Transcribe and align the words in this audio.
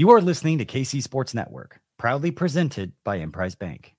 You 0.00 0.10
are 0.10 0.20
listening 0.20 0.58
to 0.58 0.64
KC 0.64 1.02
Sports 1.02 1.34
Network, 1.34 1.80
proudly 1.98 2.30
presented 2.30 2.92
by 3.02 3.16
Emprise 3.16 3.56
Bank. 3.56 3.96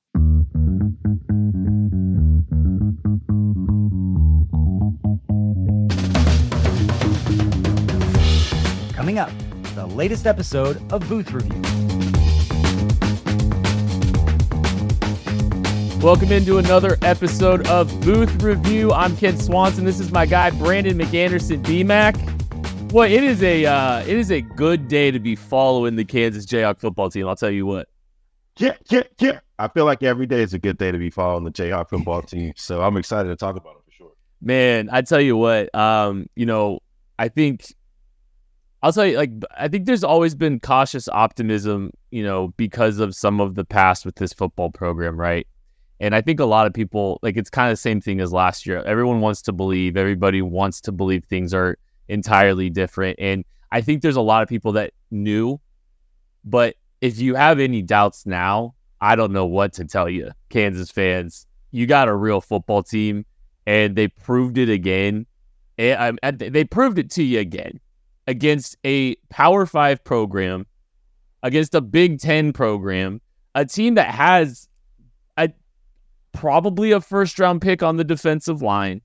Coming 8.93 9.17
up, 9.17 9.29
the 9.75 9.85
latest 9.87 10.25
episode 10.25 10.77
of 10.93 11.05
Booth 11.09 11.33
Review. 11.33 11.61
Welcome 16.01 16.31
into 16.31 16.59
another 16.59 16.97
episode 17.01 17.67
of 17.67 17.89
Booth 17.99 18.41
Review. 18.41 18.93
I'm 18.93 19.17
Kent 19.17 19.41
Swanson. 19.41 19.83
This 19.83 19.99
is 19.99 20.13
my 20.13 20.25
guy 20.25 20.51
Brandon 20.51 20.97
McAnderson 20.97 21.61
BMAC. 21.61 22.38
Well, 22.91 23.09
it 23.09 23.23
is 23.23 23.43
a 23.43 23.65
uh, 23.65 23.99
it 23.99 24.17
is 24.17 24.31
a 24.31 24.41
good 24.41 24.87
day 24.87 25.11
to 25.11 25.19
be 25.19 25.35
following 25.35 25.95
the 25.95 26.03
Kansas 26.03 26.47
Jayhawk 26.47 26.79
football 26.79 27.11
team. 27.11 27.27
I'll 27.27 27.35
tell 27.35 27.51
you 27.51 27.67
what. 27.67 27.87
Yeah, 28.57 28.75
yeah, 28.89 29.03
yeah. 29.19 29.39
I 29.59 29.67
feel 29.67 29.85
like 29.85 30.01
every 30.01 30.25
day 30.25 30.41
is 30.41 30.55
a 30.55 30.59
good 30.59 30.79
day 30.79 30.91
to 30.91 30.97
be 30.97 31.11
following 31.11 31.43
the 31.43 31.51
Jayhawk 31.51 31.89
football 31.89 32.21
team. 32.23 32.53
So 32.55 32.81
I'm 32.81 32.97
excited 32.97 33.29
to 33.29 33.35
talk 33.35 33.55
about 33.57 33.75
it 33.75 33.83
for 33.85 33.91
sure. 33.91 34.11
Man, 34.41 34.89
I 34.91 35.03
tell 35.03 35.21
you 35.21 35.37
what, 35.37 35.73
um, 35.75 36.27
you 36.35 36.47
know, 36.47 36.79
I 37.19 37.27
think 37.27 37.73
I'll 38.81 38.91
tell 38.91 39.05
you, 39.05 39.17
like, 39.17 39.31
I 39.55 39.67
think 39.67 39.85
there's 39.85 40.03
always 40.03 40.33
been 40.33 40.59
cautious 40.59 41.07
optimism, 41.09 41.91
you 42.09 42.23
know, 42.23 42.49
because 42.57 42.97
of 42.97 43.13
some 43.13 43.39
of 43.39 43.53
the 43.53 43.65
past 43.65 44.03
with 44.03 44.15
this 44.15 44.33
football 44.33 44.71
program, 44.71 45.19
right? 45.19 45.45
And 45.99 46.15
I 46.15 46.21
think 46.21 46.39
a 46.39 46.45
lot 46.45 46.65
of 46.65 46.73
people, 46.73 47.19
like, 47.21 47.37
it's 47.37 47.51
kind 47.51 47.69
of 47.69 47.73
the 47.73 47.81
same 47.81 48.01
thing 48.01 48.19
as 48.19 48.33
last 48.33 48.65
year. 48.65 48.81
Everyone 48.83 49.19
wants 49.19 49.43
to 49.43 49.51
believe, 49.51 49.95
everybody 49.95 50.41
wants 50.41 50.81
to 50.81 50.91
believe 50.91 51.25
things 51.25 51.53
are 51.53 51.77
entirely 52.09 52.69
different. 52.69 53.17
And 53.19 53.45
I 53.71 53.81
think 53.81 54.01
there's 54.01 54.15
a 54.15 54.21
lot 54.21 54.43
of 54.43 54.49
people 54.49 54.73
that 54.73 54.91
knew, 55.11 55.59
but 56.43 56.75
if 57.01 57.19
you 57.19 57.35
have 57.35 57.59
any 57.59 57.81
doubts 57.81 58.25
now, 58.25 58.75
I 58.99 59.15
don't 59.15 59.31
know 59.31 59.45
what 59.45 59.73
to 59.73 59.85
tell 59.85 60.09
you, 60.09 60.31
Kansas 60.49 60.91
fans. 60.91 61.47
You 61.71 61.85
got 61.85 62.09
a 62.09 62.15
real 62.15 62.41
football 62.41 62.83
team, 62.83 63.25
and 63.65 63.95
they 63.95 64.07
proved 64.07 64.57
it 64.57 64.69
again. 64.69 65.25
And 65.77 66.19
um, 66.21 66.37
they 66.37 66.65
proved 66.65 66.99
it 66.99 67.09
to 67.11 67.23
you 67.23 67.39
again 67.39 67.79
against 68.27 68.75
a 68.85 69.15
Power 69.29 69.65
Five 69.65 70.03
program, 70.03 70.65
against 71.41 71.73
a 71.73 71.81
Big 71.81 72.19
Ten 72.19 72.51
program, 72.51 73.21
a 73.55 73.65
team 73.65 73.95
that 73.95 74.13
has 74.13 74.67
a 75.37 75.49
probably 76.33 76.91
a 76.91 76.99
first 76.99 77.39
round 77.39 77.61
pick 77.61 77.81
on 77.81 77.95
the 77.95 78.03
defensive 78.03 78.61
line, 78.61 79.01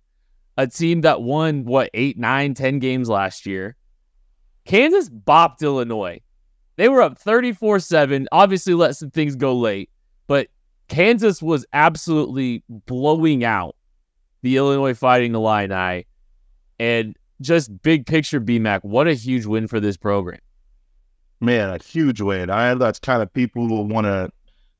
a 0.57 0.67
team 0.67 1.03
that 1.03 1.23
won 1.23 1.65
what 1.65 1.91
eight, 1.95 2.19
nine, 2.19 2.55
ten 2.55 2.79
games 2.79 3.09
last 3.09 3.47
year. 3.47 3.77
Kansas 4.65 5.09
bopped 5.11 5.61
Illinois. 5.63 6.21
They 6.77 6.89
were 6.89 7.03
up 7.03 7.19
34 7.19 7.81
7. 7.81 8.29
Obviously, 8.33 8.75
let 8.75 8.97
some 8.97 9.11
things 9.11 9.37
go 9.37 9.55
late, 9.55 9.91
but 10.27 10.49
Kansas 10.89 11.43
was 11.43 11.65
absolutely 11.73 12.65
blowing 12.69 13.45
out 13.45 13.77
the 14.43 14.57
Illinois 14.57 14.95
Fighting 14.95 15.35
Illini. 15.35 16.07
And 16.79 17.17
just 17.41 17.83
big 17.83 18.07
picture, 18.07 18.41
BMAC, 18.41 18.85
what 18.85 19.07
a 19.07 19.15
huge 19.15 19.47
win 19.47 19.69
for 19.69 19.81
this 19.81 19.97
program. 19.97 20.41
Man, 21.41 21.71
a 21.71 21.83
huge 21.83 22.21
win. 22.21 22.51
I 22.51 22.73
know 22.73 22.79
that's 22.79 22.99
kind 22.99 23.23
of 23.23 23.33
people 23.33 23.69
who 23.69 23.83
want 23.83 24.07
to, 24.07 24.31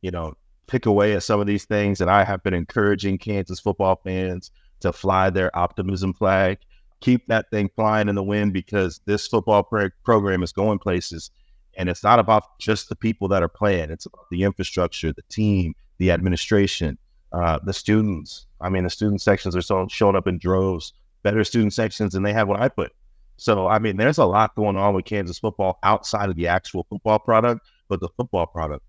you 0.03 0.11
know, 0.11 0.35
pick 0.67 0.87
away 0.87 1.15
at 1.15 1.23
some 1.23 1.41
of 1.41 1.47
these 1.47 1.65
things. 1.65 2.01
And 2.01 2.11
I 2.11 2.25
have 2.25 2.43
been 2.43 2.55
encouraging 2.55 3.19
Kansas 3.19 3.61
football 3.61 4.01
fans 4.03 4.51
to 4.85 4.93
fly 4.93 5.31
their 5.31 5.57
optimism 5.57 6.13
flag, 6.13 6.59
keep 7.01 7.27
that 7.27 7.51
thing 7.51 7.71
flying 7.75 8.09
in 8.09 8.15
the 8.15 8.23
wind 8.23 8.53
because 8.53 9.01
this 9.07 9.27
football 9.27 9.63
pro- 9.63 9.89
program 10.05 10.43
is 10.43 10.53
going 10.53 10.79
places. 10.79 11.31
And 11.77 11.89
it's 11.89 12.05
not 12.05 12.19
about 12.19 12.59
just 12.61 12.91
the 12.91 12.97
people 12.97 13.27
that 13.29 13.43
are 13.43 13.49
playing, 13.49 13.91
it's 13.91 14.07
about 14.07 14.27
the 14.31 14.43
infrastructure, 14.45 15.13
the 15.13 15.23
team, 15.31 15.75
the 15.99 16.11
administration, 16.11 16.99
uh, 17.33 17.59
the 17.65 17.73
students. 17.73 18.47
I 18.61 18.69
mean, 18.69 18.85
the 18.85 18.91
student 18.91 19.23
sections 19.23 19.57
are 19.57 19.63
so, 19.63 19.87
showing 19.89 20.17
up 20.17 20.29
in 20.29 20.39
droves 20.39 20.93
better 21.23 21.43
student 21.45 21.73
sections 21.73 22.13
than 22.13 22.23
they 22.23 22.35
have 22.35 22.47
when 22.49 22.61
I 22.61 22.69
put. 22.69 22.93
So, 23.39 23.67
I 23.67 23.79
mean, 23.79 23.97
there's 23.97 24.19
a 24.19 24.27
lot 24.27 24.55
going 24.55 24.77
on 24.77 24.95
with 24.95 25.07
Kansas 25.07 25.39
football 25.39 25.79
outside 25.83 26.29
of 26.29 26.37
the 26.37 26.47
actual 26.47 26.87
football 26.89 27.19
product, 27.19 27.67
but 27.89 28.01
the 28.01 28.09
football 28.17 28.47
product 28.47 28.85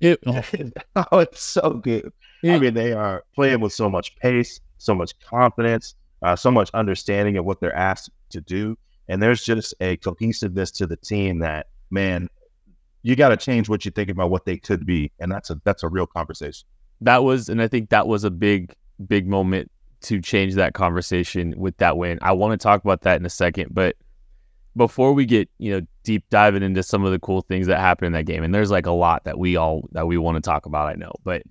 it, 0.00 0.20
oh. 0.26 0.42
oh, 1.12 1.18
it's 1.18 1.42
so 1.42 1.70
good. 1.70 2.12
I 2.44 2.58
mean, 2.58 2.74
they 2.74 2.92
are 2.92 3.24
playing 3.34 3.60
with 3.60 3.72
so 3.72 3.90
much 3.90 4.14
pace, 4.16 4.60
so 4.78 4.94
much 4.94 5.18
confidence, 5.20 5.94
uh, 6.22 6.36
so 6.36 6.50
much 6.50 6.70
understanding 6.74 7.36
of 7.36 7.44
what 7.44 7.60
they're 7.60 7.74
asked 7.74 8.10
to 8.30 8.40
do. 8.40 8.76
And 9.08 9.22
there's 9.22 9.42
just 9.42 9.74
a 9.80 9.96
cohesiveness 9.98 10.70
to 10.72 10.86
the 10.86 10.96
team 10.96 11.38
that, 11.40 11.66
man, 11.90 12.28
you 13.02 13.14
got 13.14 13.28
to 13.28 13.36
change 13.36 13.68
what 13.68 13.84
you 13.84 13.90
think 13.90 14.10
about 14.10 14.30
what 14.30 14.44
they 14.44 14.56
could 14.56 14.84
be. 14.84 15.12
And 15.20 15.30
that's 15.30 15.50
a, 15.50 15.60
that's 15.64 15.82
a 15.82 15.88
real 15.88 16.06
conversation. 16.06 16.66
That 17.00 17.22
was, 17.22 17.48
and 17.48 17.62
I 17.62 17.68
think 17.68 17.90
that 17.90 18.08
was 18.08 18.24
a 18.24 18.30
big, 18.30 18.74
big 19.06 19.28
moment 19.28 19.70
to 20.02 20.20
change 20.20 20.54
that 20.54 20.74
conversation 20.74 21.54
with 21.56 21.76
that 21.78 21.96
win. 21.96 22.18
I 22.22 22.32
want 22.32 22.58
to 22.58 22.62
talk 22.62 22.82
about 22.82 23.02
that 23.02 23.20
in 23.20 23.26
a 23.26 23.30
second, 23.30 23.68
but 23.72 23.96
before 24.76 25.14
we 25.14 25.24
get 25.24 25.48
you 25.58 25.72
know 25.72 25.86
deep 26.04 26.24
diving 26.30 26.62
into 26.62 26.82
some 26.82 27.04
of 27.04 27.10
the 27.10 27.18
cool 27.18 27.40
things 27.40 27.66
that 27.66 27.80
happened 27.80 28.08
in 28.08 28.12
that 28.12 28.26
game, 28.26 28.42
and 28.42 28.54
there's 28.54 28.70
like 28.70 28.86
a 28.86 28.92
lot 28.92 29.24
that 29.24 29.38
we 29.38 29.56
all 29.56 29.88
that 29.92 30.06
we 30.06 30.18
want 30.18 30.36
to 30.36 30.40
talk 30.40 30.66
about. 30.66 30.88
I 30.88 30.94
know, 30.94 31.12
but 31.24 31.42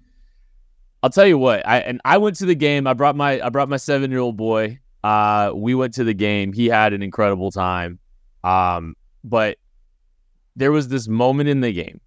I'll 1.05 1.11
tell 1.11 1.27
you 1.27 1.37
what. 1.37 1.67
I 1.67 1.81
and 1.81 2.01
I 2.03 2.17
went 2.17 2.37
to 2.37 2.47
the 2.47 2.55
game. 2.55 2.87
I 2.87 2.93
brought 2.93 3.15
my 3.15 3.39
I 3.39 3.49
brought 3.49 3.69
my 3.69 3.77
seven 3.77 4.09
year 4.09 4.19
old 4.19 4.37
boy. 4.37 4.79
Uh, 5.03 5.51
we 5.53 5.75
went 5.75 5.93
to 5.93 6.03
the 6.03 6.15
game. 6.15 6.51
He 6.51 6.65
had 6.65 6.93
an 6.93 7.03
incredible 7.03 7.51
time. 7.51 7.99
Um, 8.43 8.95
but 9.23 9.59
there 10.55 10.71
was 10.71 10.87
this 10.87 11.07
moment 11.07 11.47
in 11.47 11.61
the 11.61 11.71
game 11.71 12.01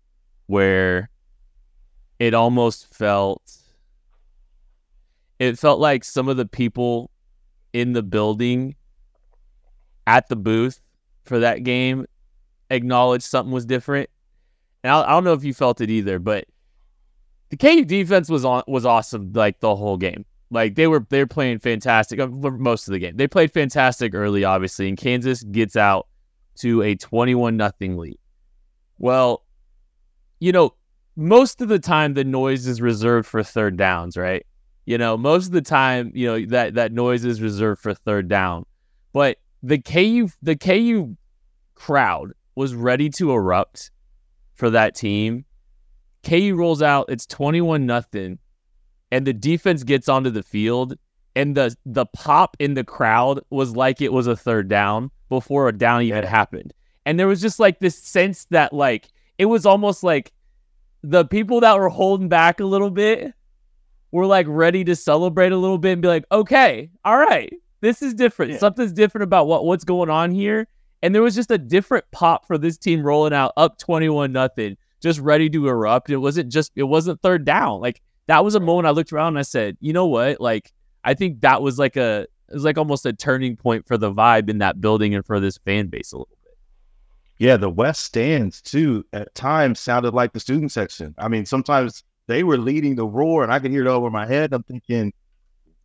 where 0.47 1.11
it 2.19 2.35
almost 2.35 2.93
felt 2.93 3.41
it 5.39 5.57
felt 5.61 5.79
like 5.79 6.03
some 6.03 6.29
of 6.29 6.37
the 6.37 6.47
people 6.47 7.13
in 7.73 7.93
the 7.93 8.03
building 8.03 8.75
at 10.09 10.29
the 10.29 10.35
booth 10.35 10.81
for 11.23 11.39
that 11.39 11.63
game 11.63 12.05
acknowledged 12.69 13.27
something 13.27 13.53
was 13.53 13.65
different. 13.65 14.11
And 14.83 14.91
I, 14.91 15.03
I 15.03 15.11
don't 15.11 15.23
know 15.23 15.35
if 15.35 15.45
you 15.45 15.55
felt 15.55 15.81
it 15.81 15.89
either, 15.89 16.19
but 16.19 16.47
the 17.51 17.57
KU 17.57 17.85
defense 17.85 18.29
was 18.29 18.45
on 18.45 18.63
was 18.67 18.85
awesome 18.85 19.33
like 19.33 19.61
the 19.61 19.75
whole 19.75 19.97
game. 19.97 20.25
Like 20.51 20.75
they 20.75 20.87
were 20.87 21.07
they 21.09 21.21
were 21.21 21.27
playing 21.27 21.59
fantastic 21.59 22.21
uh, 22.21 22.27
most 22.27 22.89
of 22.89 22.93
the 22.93 22.99
game. 22.99 23.17
They 23.17 23.29
played 23.29 23.53
fantastic 23.53 24.15
early, 24.15 24.45
obviously, 24.45 24.89
and 24.89 24.97
Kansas 24.97 25.43
gets 25.43 25.77
out 25.77 26.09
to 26.57 26.83
a 26.83 26.95
twenty-one 26.95 27.57
nothing 27.57 27.97
lead. 27.97 28.19
Well, 28.99 29.45
you 30.41 30.53
know, 30.53 30.75
most 31.17 31.61
of 31.61 31.69
the 31.69 31.79
time 31.79 32.15
the 32.15 32.25
noise 32.25 32.67
is 32.67 32.81
reserved 32.81 33.29
for 33.29 33.43
third 33.43 33.77
downs, 33.77 34.17
right? 34.17 34.45
You 34.87 34.97
know, 34.97 35.19
most 35.19 35.47
of 35.47 35.53
the 35.53 35.63
time, 35.63 36.13
you 36.15 36.27
know, 36.27 36.47
that 36.47 36.75
that 36.75 36.93
noise 36.93 37.25
is 37.25 37.43
reserved 37.43 37.83
for 37.83 37.93
third 37.93 38.29
down. 38.29 38.65
But 39.13 39.39
the 39.63 39.79
KU 39.79 40.29
the 40.43 40.57
KU 40.57 41.17
crowd 41.75 42.33
was 42.55 42.75
ready 42.75 43.11
to 43.11 43.33
erupt 43.33 43.91
for 44.55 44.71
that 44.71 44.95
team. 44.95 45.45
KU 46.29 46.55
rolls 46.57 46.83
out, 46.83 47.07
it's 47.09 47.27
21 47.27 47.87
nothing, 47.87 48.39
and 49.11 49.27
the 49.27 49.33
defense 49.33 49.83
gets 49.83 50.09
onto 50.09 50.31
the 50.31 50.43
field 50.43 50.97
and 51.39 51.57
the 51.57 51.77
the 51.87 52.05
pop 52.07 52.57
in 52.59 52.75
the 52.75 52.83
crowd 52.83 53.41
was 53.51 53.77
like 53.77 54.01
it 54.01 54.13
was 54.13 54.27
a 54.27 54.35
third 54.35 54.69
down 54.69 55.11
before 55.29 55.69
a 55.69 55.73
down 55.73 56.03
even 56.03 56.25
happened. 56.25 56.75
And 57.07 57.19
there 57.19 57.29
was 57.29 57.41
just 57.41 57.61
like 57.61 57.79
this 57.79 57.97
sense 57.97 58.47
that 58.47 58.73
like 58.73 59.09
it 59.39 59.47
was 59.47 59.65
almost 59.65 60.03
like 60.03 60.33
the 61.03 61.25
people 61.25 61.61
that 61.61 61.79
were 61.79 61.89
holding 61.89 62.29
back 62.29 62.59
a 62.59 62.65
little 62.65 62.91
bit 62.91 63.33
were 64.11 64.27
like 64.27 64.47
ready 64.49 64.83
to 64.85 64.97
celebrate 64.97 65.53
a 65.53 65.57
little 65.57 65.79
bit 65.79 65.93
and 65.93 66.03
be 66.03 66.09
like, 66.09 66.25
okay, 66.33 66.91
all 67.05 67.17
right, 67.17 67.53
this 67.83 68.03
is 68.03 68.15
different. 68.15 68.53
Yeah. 68.53 68.59
Something's 68.59 68.93
different 68.93 69.23
about 69.23 69.47
what 69.47 69.65
what's 69.65 69.85
going 69.85 70.11
on 70.11 70.33
here. 70.33 70.67
And 71.03 71.15
there 71.15 71.23
was 71.23 71.37
just 71.37 71.53
a 71.53 71.59
different 71.59 72.05
pop 72.11 72.47
for 72.47 72.59
this 72.59 72.77
team 72.77 73.03
rolling 73.05 73.33
out 73.33 73.53
up 73.57 73.79
21 73.79 74.33
nothing, 74.33 74.77
just 75.01 75.21
ready 75.21 75.49
to 75.51 75.69
erupt. 75.69 76.11
It 76.11 76.17
wasn't 76.17 76.51
just 76.51 76.73
it 76.77 76.85
wasn't 76.85 77.21
third 77.21 77.45
down. 77.45 77.81
Like 77.81 78.01
that 78.27 78.45
was 78.45 78.55
a 78.55 78.61
moment 78.61 78.87
I 78.87 78.91
looked 78.91 79.13
around 79.13 79.29
and 79.29 79.39
I 79.39 79.43
said, 79.43 79.77
you 79.81 79.93
know 79.93 80.07
what? 80.07 80.41
Like 80.41 80.73
I 81.05 81.15
think 81.15 81.41
that 81.41 81.63
was 81.63 81.79
like 81.79 81.97
a 81.97 82.27
it 82.49 82.55
was 82.55 82.65
like 82.65 82.79
almost 82.79 83.07
a 83.07 83.13
turning 83.13 83.57
point 83.57 83.87
for 83.87 83.99
the 83.99 84.13
vibe 84.13 84.49
in 84.49 84.59
that 84.59 84.81
building 84.81 85.15
and 85.15 85.25
for 85.25 85.39
this 85.41 85.59
fan 85.59 85.89
base 85.89 86.13
a 86.13 86.17
little 86.17 86.29
bit. 86.45 86.57
Yeah, 87.39 87.57
the 87.57 87.71
West 87.71 88.03
stands 88.03 88.61
too 88.61 89.05
at 89.13 89.35
times 89.35 89.81
sounded 89.81 90.13
like 90.15 90.33
the 90.33 90.41
student 90.41 90.73
section. 90.73 91.15
I 91.19 91.29
mean, 91.29 91.47
sometimes 91.47 92.03
they 92.27 92.43
were 92.43 92.59
leading 92.59 92.97
the 92.97 93.07
roar, 93.07 93.43
and 93.43 93.53
I 93.53 93.59
could 93.59 93.71
hear 93.71 93.83
it 93.83 93.89
over 93.89 94.11
my 94.11 94.27
head. 94.27 94.53
I'm 94.53 94.63
thinking, 94.65 95.13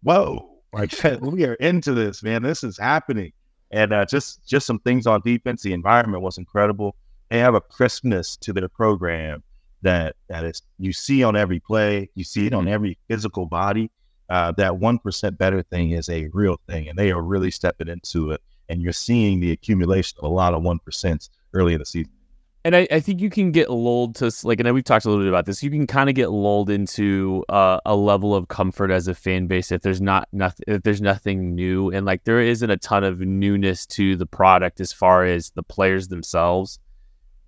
"Whoa, 0.02 0.60
like 0.74 0.94
we 1.22 1.46
are 1.46 1.54
into 1.56 1.94
this, 1.94 2.24
man. 2.24 2.44
This 2.44 2.64
is 2.64 2.78
happening." 2.78 3.34
And 3.72 3.94
uh, 3.94 4.06
just 4.06 4.46
just 4.48 4.66
some 4.66 4.80
things 4.80 5.06
on 5.06 5.22
defense. 5.22 5.62
The 5.62 5.74
environment 5.74 6.24
was 6.24 6.38
incredible. 6.38 6.96
They 7.34 7.40
have 7.40 7.56
a 7.56 7.62
crispness 7.62 8.38
to 8.42 8.54
their 8.54 8.70
program 8.70 9.42
that 9.82 10.16
that 10.30 10.46
is 10.46 10.62
you 10.78 10.94
see 10.94 11.24
on 11.24 11.36
every 11.36 11.60
play. 11.60 12.12
You 12.14 12.24
see 12.24 12.46
it 12.46 12.54
on 12.54 12.66
mm-hmm. 12.66 12.74
every 12.74 12.98
physical 13.08 13.48
body. 13.48 13.90
Uh, 14.30 14.52
that 14.52 14.78
one 14.78 15.00
percent 15.00 15.40
better 15.40 15.64
thing 15.64 15.90
is 15.90 16.10
a 16.10 16.30
real 16.32 16.60
thing, 16.70 16.88
and 16.88 16.96
they 16.96 17.12
are 17.12 17.24
really 17.24 17.50
stepping 17.50 17.88
into 17.88 18.30
it. 18.30 18.42
And 18.70 18.84
you're 18.84 18.94
seeing 18.94 19.40
the 19.40 19.52
accumulation 19.52 20.20
of 20.20 20.30
a 20.30 20.32
lot 20.32 20.54
of 20.54 20.62
one 20.62 20.78
percents 20.78 21.30
early 21.56 21.74
in 21.74 21.80
the 21.80 21.88
season. 21.88 22.14
and 22.66 22.76
I, 22.76 22.88
I 22.92 23.00
think 23.02 23.20
you 23.20 23.30
can 23.30 23.52
get 23.52 23.70
lulled 23.70 24.16
to 24.18 24.32
like, 24.44 24.60
and 24.60 24.74
we've 24.74 24.84
talked 24.84 25.06
a 25.06 25.10
little 25.10 25.24
bit 25.24 25.30
about 25.30 25.46
this. 25.46 25.64
You 25.64 25.70
can 25.70 25.86
kind 25.86 26.10
of 26.10 26.16
get 26.16 26.30
lulled 26.30 26.70
into 26.70 27.44
uh, 27.50 27.80
a 27.86 27.96
level 27.96 28.34
of 28.34 28.48
comfort 28.48 28.90
as 28.90 29.08
a 29.08 29.16
fan 29.16 29.48
base 29.48 29.72
if 29.72 29.82
there's 29.82 30.02
not 30.02 30.30
nothing, 30.32 30.64
if 30.68 30.84
there's 30.84 31.02
nothing 31.02 31.56
new, 31.56 31.90
and 31.92 32.06
like 32.06 32.24
there 32.24 32.40
isn't 32.40 32.70
a 32.70 32.78
ton 32.78 33.04
of 33.04 33.20
newness 33.20 33.86
to 33.88 34.16
the 34.16 34.26
product 34.26 34.80
as 34.80 34.94
far 34.94 35.26
as 35.26 35.50
the 35.56 35.64
players 35.64 36.08
themselves, 36.08 36.80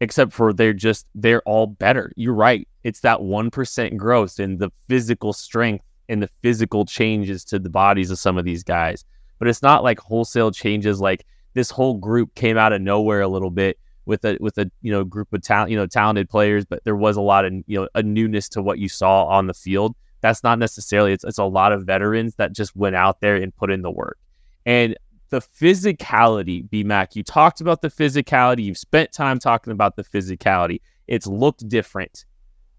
except 0.01 0.33
for 0.33 0.53
they're 0.53 0.73
just 0.73 1.05
they're 1.15 1.41
all 1.43 1.67
better. 1.67 2.11
You're 2.15 2.33
right. 2.33 2.67
It's 2.83 3.01
that 3.01 3.21
one 3.21 3.49
percent 3.49 3.97
growth 3.97 4.39
and 4.39 4.59
the 4.59 4.71
physical 4.87 5.33
strength 5.33 5.85
and 6.09 6.21
the 6.21 6.29
physical 6.41 6.85
changes 6.85 7.43
to 7.45 7.59
the 7.59 7.69
bodies 7.69 8.11
of 8.11 8.19
some 8.19 8.37
of 8.37 8.45
these 8.45 8.63
guys, 8.63 9.03
but 9.39 9.47
it's 9.47 9.61
not 9.61 9.83
like 9.83 9.99
wholesale 9.99 10.51
changes. 10.51 10.99
Like 10.99 11.25
this 11.53 11.69
whole 11.69 11.95
group 11.95 12.35
came 12.35 12.57
out 12.57 12.73
of 12.73 12.81
nowhere 12.81 13.21
a 13.21 13.27
little 13.27 13.49
bit 13.49 13.77
with 14.05 14.23
a 14.23 14.37
with 14.39 14.57
a 14.57 14.69
you 14.81 14.91
know 14.91 15.03
group 15.03 15.33
of 15.33 15.41
talent 15.41 15.71
you 15.71 15.77
know 15.77 15.87
talented 15.87 16.29
players, 16.29 16.65
but 16.65 16.83
there 16.83 16.95
was 16.95 17.17
a 17.17 17.21
lot 17.21 17.45
of 17.45 17.53
you 17.67 17.79
know 17.79 17.87
a 17.95 18.03
newness 18.03 18.49
to 18.49 18.61
what 18.61 18.79
you 18.79 18.89
saw 18.89 19.25
on 19.25 19.47
the 19.47 19.53
field. 19.53 19.95
That's 20.21 20.43
not 20.43 20.59
necessarily 20.59 21.13
it's 21.13 21.23
it's 21.23 21.37
a 21.37 21.45
lot 21.45 21.71
of 21.71 21.85
veterans 21.85 22.35
that 22.35 22.53
just 22.53 22.75
went 22.75 22.95
out 22.95 23.21
there 23.21 23.35
and 23.35 23.55
put 23.55 23.71
in 23.71 23.81
the 23.81 23.91
work. 23.91 24.17
And 24.65 24.95
the 25.29 25.39
physicality, 25.39 26.69
B 26.69 26.83
Mac, 26.83 27.15
you 27.15 27.23
talked 27.23 27.61
about 27.61 27.81
the 27.81 27.89
physicality. 27.89 28.63
You've 28.63 28.77
spent 28.77 29.11
time 29.11 29.39
talking 29.39 29.71
about 29.71 29.95
the 29.95 30.03
physicality. 30.03 30.81
It's 31.07 31.27
looked 31.27 31.67
different 31.67 32.25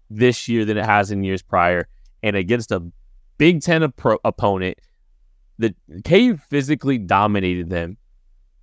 this 0.09 0.47
year 0.47 0.65
than 0.65 0.77
it 0.77 0.85
has 0.85 1.11
in 1.11 1.23
years 1.23 1.41
prior. 1.41 1.87
And 2.23 2.35
against 2.35 2.71
a 2.71 2.83
Big 3.37 3.61
Ten 3.61 3.91
pro- 3.91 4.19
opponent, 4.23 4.79
the 5.59 5.75
KU 6.03 6.37
physically 6.49 6.97
dominated 6.97 7.69
them, 7.69 7.97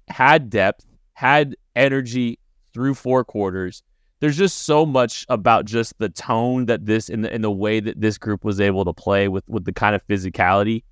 had 0.08 0.50
depth, 0.50 0.84
had 1.12 1.56
energy, 1.76 2.38
through 2.74 2.94
four 2.94 3.24
quarters. 3.24 3.82
There's 4.20 4.36
just 4.36 4.62
so 4.62 4.84
much 4.84 5.24
about 5.28 5.64
just 5.64 5.98
the 5.98 6.08
tone 6.08 6.66
that 6.66 6.84
this 6.84 7.08
and 7.08 7.24
the, 7.24 7.32
and 7.32 7.42
the 7.42 7.50
way 7.50 7.80
that 7.80 8.00
this 8.00 8.18
group 8.18 8.44
was 8.44 8.60
able 8.60 8.84
to 8.84 8.92
play 8.92 9.28
with 9.28 9.44
with 9.48 9.64
the 9.64 9.72
kind 9.72 9.94
of 9.94 10.06
physicality. 10.06 10.82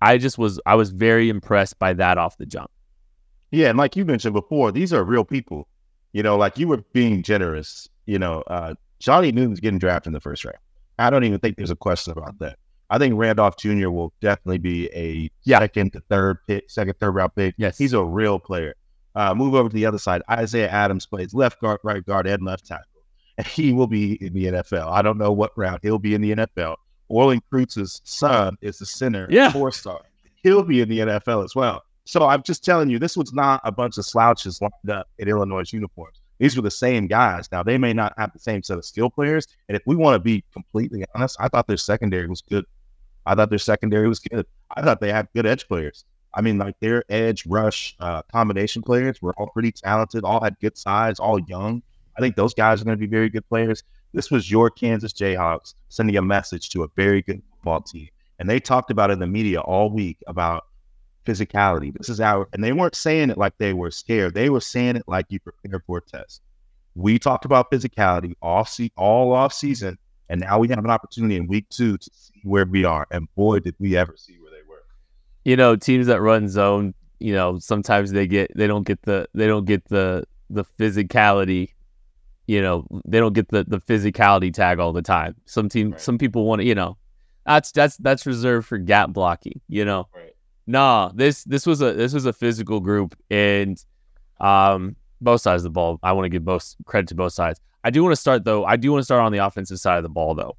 I 0.00 0.18
just 0.18 0.38
was 0.38 0.60
I 0.66 0.74
was 0.74 0.90
very 0.90 1.28
impressed 1.28 1.78
by 1.78 1.92
that 1.94 2.18
off 2.18 2.36
the 2.36 2.46
jump. 2.46 2.70
Yeah, 3.50 3.68
and 3.68 3.78
like 3.78 3.96
you 3.96 4.04
mentioned 4.04 4.34
before, 4.34 4.72
these 4.72 4.92
are 4.92 5.04
real 5.04 5.24
people. 5.24 5.68
You 6.12 6.22
know, 6.22 6.36
like 6.36 6.58
you 6.58 6.68
were 6.68 6.78
being 6.92 7.22
generous. 7.22 7.88
You 8.06 8.18
know, 8.18 8.42
uh, 8.46 8.74
Johnny 8.98 9.32
Newton's 9.32 9.60
getting 9.60 9.78
drafted 9.78 10.08
in 10.08 10.12
the 10.12 10.20
first 10.20 10.44
round. 10.44 10.58
I 10.98 11.10
don't 11.10 11.24
even 11.24 11.38
think 11.38 11.56
there's 11.56 11.70
a 11.70 11.76
question 11.76 12.12
about 12.12 12.38
that. 12.38 12.58
I 12.90 12.98
think 12.98 13.14
Randolph 13.16 13.56
Jr. 13.56 13.90
will 13.90 14.12
definitely 14.20 14.58
be 14.58 14.88
a 14.94 15.30
yeah. 15.44 15.58
second 15.58 15.92
to 15.94 16.00
third 16.08 16.38
pick, 16.46 16.70
second, 16.70 16.94
third 17.00 17.12
round 17.12 17.34
pick. 17.34 17.54
Yes. 17.58 17.78
He's 17.78 17.92
a 17.92 18.04
real 18.04 18.38
player. 18.38 18.74
Uh, 19.14 19.34
move 19.34 19.54
over 19.54 19.68
to 19.68 19.74
the 19.74 19.86
other 19.86 19.98
side. 19.98 20.22
Isaiah 20.30 20.68
Adams 20.68 21.06
plays 21.06 21.34
left 21.34 21.60
guard, 21.60 21.80
right 21.82 22.04
guard, 22.04 22.26
and 22.26 22.42
left 22.44 22.66
tackle. 22.66 22.86
And 23.38 23.46
he 23.48 23.72
will 23.72 23.86
be 23.86 24.14
in 24.24 24.34
the 24.34 24.46
NFL. 24.46 24.88
I 24.90 25.02
don't 25.02 25.18
know 25.18 25.32
what 25.32 25.52
round 25.56 25.80
he'll 25.82 25.98
be 25.98 26.14
in 26.14 26.20
the 26.20 26.34
NFL. 26.34 26.76
Olin 27.14 27.40
Kreutz's 27.50 28.00
son 28.04 28.56
is 28.60 28.78
the 28.78 28.86
center, 28.86 29.26
yeah. 29.30 29.52
four 29.52 29.72
star. 29.72 30.00
He'll 30.42 30.62
be 30.62 30.80
in 30.80 30.88
the 30.88 30.98
NFL 31.00 31.44
as 31.44 31.54
well. 31.54 31.84
So 32.04 32.26
I'm 32.26 32.42
just 32.42 32.64
telling 32.64 32.90
you, 32.90 32.98
this 32.98 33.16
was 33.16 33.32
not 33.32 33.60
a 33.64 33.72
bunch 33.72 33.96
of 33.96 34.04
slouches 34.04 34.60
lined 34.60 34.90
up 34.90 35.08
in 35.18 35.28
Illinois 35.28 35.72
uniforms. 35.72 36.20
These 36.38 36.56
were 36.56 36.62
the 36.62 36.70
same 36.70 37.06
guys. 37.06 37.50
Now 37.50 37.62
they 37.62 37.78
may 37.78 37.92
not 37.92 38.12
have 38.18 38.32
the 38.32 38.38
same 38.38 38.62
set 38.62 38.76
of 38.76 38.84
skill 38.84 39.08
players. 39.08 39.46
And 39.68 39.76
if 39.76 39.82
we 39.86 39.96
want 39.96 40.16
to 40.16 40.18
be 40.18 40.44
completely 40.52 41.04
honest, 41.14 41.36
I 41.40 41.48
thought 41.48 41.66
their 41.66 41.76
secondary 41.76 42.28
was 42.28 42.42
good. 42.42 42.66
I 43.24 43.34
thought 43.34 43.48
their 43.48 43.58
secondary 43.58 44.08
was 44.08 44.18
good. 44.18 44.44
I 44.76 44.82
thought 44.82 45.00
they 45.00 45.12
had 45.12 45.28
good 45.34 45.46
edge 45.46 45.66
players. 45.66 46.04
I 46.34 46.40
mean, 46.40 46.58
like 46.58 46.78
their 46.80 47.04
edge 47.08 47.46
rush 47.46 47.96
uh, 48.00 48.22
combination 48.22 48.82
players 48.82 49.22
were 49.22 49.32
all 49.38 49.48
pretty 49.48 49.72
talented, 49.72 50.24
all 50.24 50.42
had 50.42 50.58
good 50.60 50.76
size, 50.76 51.18
all 51.20 51.38
young. 51.38 51.82
I 52.18 52.20
think 52.20 52.36
those 52.36 52.54
guys 52.54 52.82
are 52.82 52.84
going 52.84 52.98
to 52.98 53.00
be 53.00 53.06
very 53.06 53.30
good 53.30 53.48
players. 53.48 53.84
This 54.14 54.30
was 54.30 54.50
your 54.50 54.70
Kansas 54.70 55.12
Jayhawks 55.12 55.74
sending 55.88 56.16
a 56.16 56.22
message 56.22 56.70
to 56.70 56.84
a 56.84 56.88
very 56.96 57.20
good 57.20 57.42
football 57.50 57.82
team. 57.82 58.08
And 58.38 58.48
they 58.48 58.60
talked 58.60 58.90
about 58.90 59.10
in 59.10 59.18
the 59.18 59.26
media 59.26 59.60
all 59.60 59.90
week 59.90 60.18
about 60.26 60.66
physicality. 61.26 61.92
This 61.96 62.08
is 62.08 62.20
our, 62.20 62.48
and 62.52 62.62
they 62.62 62.72
weren't 62.72 62.94
saying 62.94 63.30
it 63.30 63.38
like 63.38 63.58
they 63.58 63.72
were 63.72 63.90
scared. 63.90 64.34
They 64.34 64.50
were 64.50 64.60
saying 64.60 64.96
it 64.96 65.04
like 65.06 65.26
you 65.30 65.40
prepare 65.40 65.82
for 65.86 65.98
a 65.98 66.00
test. 66.00 66.42
We 66.94 67.18
talked 67.18 67.44
about 67.44 67.70
physicality 67.70 68.34
all 68.40 68.64
see 68.64 68.92
all 68.96 69.32
off 69.32 69.52
season, 69.52 69.98
and 70.28 70.40
now 70.40 70.60
we 70.60 70.68
have 70.68 70.78
an 70.78 70.90
opportunity 70.90 71.36
in 71.36 71.48
week 71.48 71.68
two 71.68 71.98
to 71.98 72.10
see 72.12 72.40
where 72.44 72.66
we 72.66 72.84
are. 72.84 73.06
And 73.10 73.32
boy, 73.34 73.58
did 73.60 73.74
we 73.80 73.96
ever 73.96 74.14
see 74.16 74.38
where 74.38 74.52
they 74.52 74.62
were. 74.68 74.84
you 75.44 75.56
know, 75.56 75.76
teams 75.76 76.06
that 76.06 76.20
run 76.20 76.48
zone, 76.48 76.94
you 77.18 77.34
know, 77.34 77.58
sometimes 77.58 78.12
they 78.12 78.26
get 78.26 78.50
they 78.56 78.66
don't 78.66 78.86
get 78.86 79.02
the 79.02 79.28
they 79.34 79.46
don't 79.46 79.64
get 79.64 79.84
the 79.86 80.24
the 80.50 80.64
physicality. 80.78 81.73
You 82.46 82.60
know, 82.60 82.86
they 83.06 83.20
don't 83.20 83.32
get 83.32 83.48
the 83.48 83.64
the 83.64 83.80
physicality 83.80 84.52
tag 84.52 84.78
all 84.78 84.92
the 84.92 85.02
time. 85.02 85.34
Some 85.46 85.68
team, 85.68 85.92
right. 85.92 86.00
some 86.00 86.18
people 86.18 86.44
want 86.44 86.60
to, 86.60 86.66
you 86.66 86.74
know, 86.74 86.96
that's 87.46 87.72
that's 87.72 87.96
that's 87.98 88.26
reserved 88.26 88.66
for 88.66 88.78
gap 88.78 89.10
blocking. 89.10 89.60
You 89.68 89.84
know, 89.84 90.08
right. 90.14 90.34
nah, 90.66 91.10
this 91.14 91.44
this 91.44 91.66
was 91.66 91.80
a 91.80 91.92
this 91.92 92.12
was 92.12 92.26
a 92.26 92.32
physical 92.32 92.80
group, 92.80 93.16
and 93.30 93.82
um, 94.40 94.96
both 95.20 95.40
sides 95.40 95.60
of 95.60 95.64
the 95.64 95.70
ball. 95.70 95.98
I 96.02 96.12
want 96.12 96.26
to 96.26 96.28
give 96.28 96.44
both 96.44 96.74
credit 96.84 97.08
to 97.08 97.14
both 97.14 97.32
sides. 97.32 97.60
I 97.82 97.90
do 97.90 98.02
want 98.02 98.12
to 98.12 98.20
start 98.20 98.44
though. 98.44 98.64
I 98.64 98.76
do 98.76 98.92
want 98.92 99.00
to 99.00 99.04
start 99.04 99.22
on 99.22 99.32
the 99.32 99.38
offensive 99.38 99.78
side 99.78 99.98
of 99.98 100.02
the 100.02 100.08
ball 100.08 100.34
though. 100.34 100.56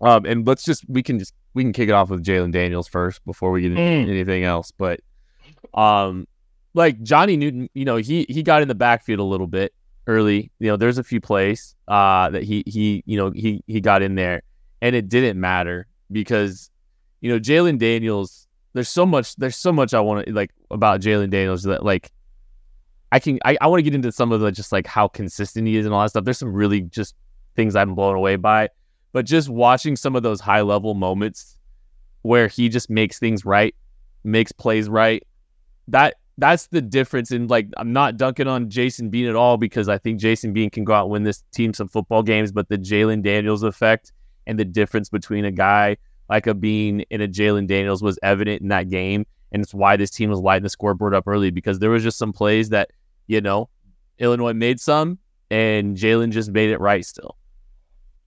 Um, 0.00 0.24
and 0.26 0.46
let's 0.46 0.64
just 0.64 0.84
we 0.88 1.02
can 1.02 1.18
just 1.18 1.34
we 1.54 1.62
can 1.62 1.72
kick 1.72 1.88
it 1.88 1.92
off 1.92 2.10
with 2.10 2.24
Jalen 2.24 2.52
Daniels 2.52 2.88
first 2.88 3.24
before 3.24 3.50
we 3.50 3.62
get 3.62 3.72
into 3.72 3.82
mm. 3.82 4.10
anything 4.10 4.44
else. 4.44 4.70
But 4.70 5.00
um, 5.74 6.26
like 6.74 7.02
Johnny 7.02 7.36
Newton, 7.36 7.68
you 7.74 7.84
know, 7.84 7.96
he 7.96 8.26
he 8.28 8.42
got 8.42 8.62
in 8.62 8.68
the 8.68 8.74
backfield 8.74 9.20
a 9.20 9.24
little 9.24 9.46
bit 9.46 9.72
early. 10.06 10.50
You 10.58 10.68
know, 10.68 10.76
there's 10.76 10.98
a 10.98 11.04
few 11.04 11.20
plays 11.20 11.74
uh 11.88 12.30
that 12.30 12.42
he 12.42 12.64
he 12.66 13.02
you 13.06 13.16
know 13.16 13.30
he 13.30 13.62
he 13.66 13.80
got 13.80 14.02
in 14.02 14.14
there, 14.14 14.42
and 14.82 14.96
it 14.96 15.08
didn't 15.08 15.38
matter 15.40 15.86
because 16.10 16.70
you 17.20 17.30
know 17.30 17.38
Jalen 17.38 17.78
Daniels. 17.78 18.46
There's 18.72 18.88
so 18.88 19.06
much. 19.06 19.36
There's 19.36 19.56
so 19.56 19.72
much 19.72 19.94
I 19.94 20.00
want 20.00 20.26
to 20.26 20.32
like 20.32 20.50
about 20.70 21.00
Jalen 21.00 21.30
Daniels 21.30 21.62
that 21.62 21.84
like 21.84 22.12
I 23.12 23.18
can 23.18 23.38
I, 23.44 23.56
I 23.60 23.66
want 23.68 23.78
to 23.78 23.82
get 23.82 23.94
into 23.94 24.12
some 24.12 24.32
of 24.32 24.40
the 24.40 24.52
just 24.52 24.72
like 24.72 24.86
how 24.86 25.08
consistent 25.08 25.66
he 25.66 25.76
is 25.76 25.86
and 25.86 25.94
all 25.94 26.02
that 26.02 26.10
stuff. 26.10 26.24
There's 26.24 26.38
some 26.38 26.52
really 26.52 26.82
just 26.82 27.14
things 27.54 27.74
I'm 27.74 27.94
blown 27.94 28.14
away 28.14 28.36
by. 28.36 28.68
But 29.12 29.24
just 29.24 29.48
watching 29.48 29.96
some 29.96 30.14
of 30.14 30.22
those 30.22 30.40
high 30.40 30.60
level 30.60 30.94
moments 30.94 31.56
where 32.22 32.48
he 32.48 32.68
just 32.68 32.90
makes 32.90 33.18
things 33.18 33.44
right, 33.44 33.74
makes 34.24 34.52
plays 34.52 34.88
right, 34.88 35.26
that 35.88 36.16
that's 36.38 36.66
the 36.68 36.82
difference 36.82 37.30
in 37.30 37.46
like 37.46 37.68
I'm 37.76 37.92
not 37.92 38.16
dunking 38.16 38.46
on 38.46 38.68
Jason 38.68 39.10
Bean 39.10 39.26
at 39.26 39.36
all 39.36 39.56
because 39.56 39.88
I 39.88 39.98
think 39.98 40.20
Jason 40.20 40.52
Bean 40.52 40.70
can 40.70 40.84
go 40.84 40.92
out 40.92 41.04
and 41.04 41.12
win 41.12 41.22
this 41.22 41.42
team 41.52 41.72
some 41.72 41.88
football 41.88 42.22
games, 42.22 42.52
but 42.52 42.68
the 42.68 42.78
Jalen 42.78 43.22
Daniels 43.22 43.62
effect 43.62 44.12
and 44.46 44.58
the 44.58 44.64
difference 44.64 45.08
between 45.08 45.44
a 45.44 45.50
guy 45.50 45.96
like 46.28 46.46
a 46.46 46.54
Bean 46.54 47.04
and 47.10 47.22
a 47.22 47.28
Jalen 47.28 47.66
Daniels 47.66 48.02
was 48.02 48.18
evident 48.22 48.62
in 48.62 48.68
that 48.68 48.88
game. 48.88 49.24
And 49.52 49.62
it's 49.62 49.72
why 49.72 49.96
this 49.96 50.10
team 50.10 50.28
was 50.28 50.40
lighting 50.40 50.64
the 50.64 50.68
scoreboard 50.68 51.14
up 51.14 51.26
early 51.26 51.50
because 51.50 51.78
there 51.78 51.90
was 51.90 52.02
just 52.02 52.18
some 52.18 52.32
plays 52.32 52.68
that, 52.70 52.90
you 53.28 53.40
know, 53.40 53.68
Illinois 54.18 54.52
made 54.52 54.80
some 54.80 55.18
and 55.50 55.96
Jalen 55.96 56.30
just 56.30 56.50
made 56.50 56.70
it 56.70 56.80
right 56.80 57.04
still. 57.04 57.36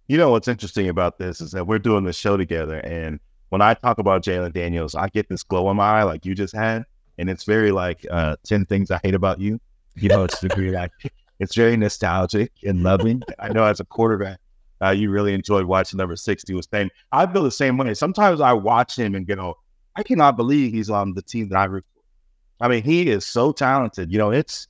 You 0.08 0.18
know 0.18 0.32
what's 0.32 0.48
interesting 0.48 0.90
about 0.90 1.20
this 1.20 1.40
is 1.42 1.52
that 1.52 1.68
we're 1.68 1.78
doing 1.78 2.04
this 2.04 2.16
show 2.16 2.36
together, 2.36 2.80
and 2.80 3.20
when 3.50 3.62
I 3.62 3.76
talk 3.76 4.00
about 4.00 4.24
Jalen 4.24 4.54
Daniels, 4.54 4.96
I 4.96 5.08
get 5.10 5.30
this 5.30 5.44
glow 5.44 5.70
in 5.70 5.78
my 5.78 6.00
eye 6.00 6.04
like 6.04 6.26
you 6.26 6.34
just 6.34 6.56
had, 6.56 6.86
and 7.20 7.30
it's 7.30 7.44
very 7.44 7.72
like 7.72 8.06
uh, 8.10 8.38
ten 8.44 8.66
things 8.66 8.90
I 8.90 9.00
hate 9.04 9.14
about 9.14 9.40
you. 9.40 9.60
You 9.96 10.10
know, 10.10 10.24
it's 10.24 10.40
very 10.42 10.72
like 10.72 10.92
it's 11.40 11.56
very 11.56 11.78
nostalgic 11.78 12.52
and 12.64 12.82
loving. 12.82 13.22
I 13.38 13.50
know 13.50 13.66
as 13.66 13.80
a 13.80 13.86
quarterback, 13.86 14.40
uh, 14.82 14.92
you 14.92 15.12
really 15.12 15.34
enjoyed 15.34 15.66
watching 15.66 15.98
number 15.98 16.16
sixty 16.16 16.54
was 16.54 16.68
saying 16.72 16.90
I 17.12 17.32
feel 17.32 17.44
the 17.44 17.52
same 17.52 17.78
way. 17.78 17.94
Sometimes 17.94 18.42
I 18.42 18.54
watch 18.54 18.98
him 18.98 19.14
and 19.16 19.28
get 19.28 19.38
oh, 19.40 19.56
I 19.96 20.04
cannot 20.04 20.38
believe 20.38 20.72
he's 20.72 20.90
on 20.90 21.14
the 21.14 21.22
team 21.22 21.50
that 21.50 21.58
I 21.58 21.66
root 21.66 21.86
for. 21.94 22.66
I 22.66 22.70
mean, 22.70 22.84
he 22.84 23.10
is 23.10 23.26
so 23.26 23.52
talented. 23.52 24.12
You 24.12 24.18
know, 24.18 24.32
it's 24.32 24.68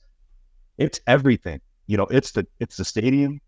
it's 0.76 1.00
everything. 1.06 1.60
You 1.86 1.96
know, 1.96 2.06
it's 2.06 2.32
the 2.32 2.46
it's 2.58 2.76
the 2.76 2.84
stadium, 2.84 3.40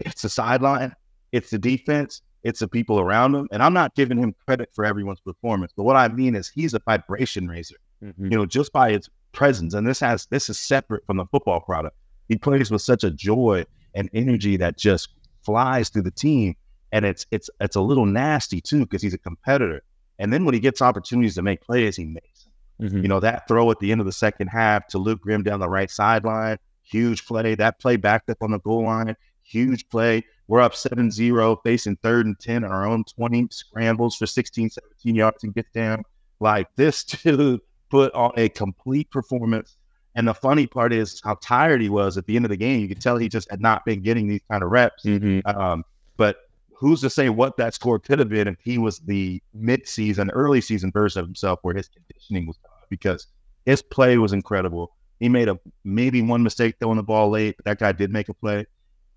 it's 0.00 0.22
the 0.22 0.28
sideline, 0.28 0.94
it's 1.32 1.50
the 1.50 1.58
defense, 1.58 2.22
it's 2.42 2.60
the 2.60 2.68
people 2.68 3.00
around 3.00 3.34
him. 3.34 3.48
And 3.52 3.62
I'm 3.62 3.74
not 3.74 3.94
giving 3.94 4.18
him 4.18 4.34
credit 4.46 4.70
for 4.72 4.84
everyone's 4.84 5.20
performance, 5.20 5.72
but 5.76 5.82
what 5.82 5.96
I 5.96 6.08
mean 6.08 6.34
is 6.34 6.48
he's 6.48 6.74
a 6.74 6.78
vibration 6.78 7.48
raiser. 7.48 7.76
Mm-hmm. 8.02 8.24
You 8.24 8.38
know, 8.38 8.46
just 8.46 8.72
by 8.72 8.90
its 8.90 9.08
presence. 9.32 9.74
And 9.74 9.86
this 9.86 10.00
has 10.00 10.26
this 10.26 10.48
is 10.48 10.58
separate 10.58 11.06
from 11.06 11.18
the 11.18 11.26
football 11.26 11.60
product. 11.60 11.96
He 12.28 12.36
plays 12.36 12.70
with 12.70 12.82
such 12.82 13.04
a 13.04 13.10
joy 13.10 13.64
and 13.94 14.10
energy 14.12 14.56
that 14.56 14.76
just 14.76 15.10
flies 15.42 15.88
through 15.88 16.02
the 16.02 16.10
team. 16.10 16.56
And 16.92 17.04
it's 17.04 17.26
it's 17.30 17.50
it's 17.60 17.76
a 17.76 17.80
little 17.80 18.06
nasty 18.06 18.60
too, 18.60 18.80
because 18.80 19.02
he's 19.02 19.14
a 19.14 19.18
competitor. 19.18 19.82
And 20.18 20.32
then 20.32 20.44
when 20.44 20.54
he 20.54 20.60
gets 20.60 20.82
opportunities 20.82 21.34
to 21.34 21.42
make 21.42 21.60
plays, 21.60 21.96
he 21.96 22.06
makes 22.06 22.48
mm-hmm. 22.80 23.02
You 23.02 23.08
know, 23.08 23.20
that 23.20 23.46
throw 23.46 23.70
at 23.70 23.78
the 23.78 23.92
end 23.92 24.00
of 24.00 24.06
the 24.06 24.12
second 24.12 24.48
half 24.48 24.86
to 24.88 24.98
Luke 24.98 25.20
Grimm 25.20 25.42
down 25.42 25.60
the 25.60 25.68
right 25.68 25.90
sideline, 25.90 26.58
huge 26.82 27.26
play. 27.26 27.54
That 27.54 27.78
play 27.78 27.96
backed 27.96 28.30
up 28.30 28.38
on 28.42 28.50
the 28.50 28.58
goal 28.60 28.84
line, 28.84 29.16
huge 29.42 29.88
play. 29.88 30.24
We're 30.48 30.60
up 30.60 30.74
7 30.74 31.10
0, 31.10 31.60
facing 31.64 31.96
third 31.96 32.26
and 32.26 32.38
10 32.38 32.64
our 32.64 32.86
own 32.86 33.04
20, 33.04 33.48
scrambles 33.50 34.16
for 34.16 34.26
16, 34.26 34.70
17 34.70 35.14
yards 35.14 35.44
and 35.44 35.54
get 35.54 35.70
down. 35.72 36.02
Like 36.38 36.68
this 36.76 37.04
dude 37.04 37.60
put 37.90 38.12
on 38.14 38.32
a 38.36 38.48
complete 38.48 39.10
performance. 39.10 39.76
And 40.14 40.26
the 40.26 40.34
funny 40.34 40.66
part 40.66 40.92
is 40.92 41.20
how 41.22 41.36
tired 41.42 41.82
he 41.82 41.88
was 41.90 42.16
at 42.16 42.26
the 42.26 42.36
end 42.36 42.44
of 42.44 42.48
the 42.48 42.56
game. 42.56 42.80
You 42.80 42.88
could 42.88 43.00
tell 43.00 43.18
he 43.18 43.28
just 43.28 43.50
had 43.50 43.60
not 43.60 43.84
been 43.84 44.02
getting 44.02 44.28
these 44.28 44.40
kind 44.50 44.62
of 44.62 44.70
reps. 44.70 45.04
Mm-hmm. 45.04 45.46
Um, 45.46 45.84
but 46.16 46.48
who's 46.72 47.00
to 47.02 47.10
say 47.10 47.28
what 47.28 47.56
that 47.58 47.74
score 47.74 47.98
could 47.98 48.18
have 48.18 48.30
been 48.30 48.48
if 48.48 48.56
he 48.62 48.78
was 48.78 49.00
the 49.00 49.42
mid-season, 49.52 50.30
early 50.30 50.60
season 50.60 50.90
version 50.90 51.20
of 51.20 51.26
himself, 51.26 51.58
where 51.62 51.74
his 51.74 51.88
conditioning 51.88 52.46
was 52.46 52.56
gone? 52.56 52.72
Because 52.88 53.26
his 53.66 53.82
play 53.82 54.16
was 54.16 54.32
incredible. 54.32 54.94
He 55.20 55.28
made 55.28 55.48
a 55.48 55.58
maybe 55.84 56.22
one 56.22 56.42
mistake 56.42 56.76
throwing 56.78 56.96
the 56.96 57.02
ball 57.02 57.30
late, 57.30 57.56
but 57.56 57.64
that 57.66 57.78
guy 57.78 57.92
did 57.92 58.10
make 58.10 58.28
a 58.28 58.34
play. 58.34 58.66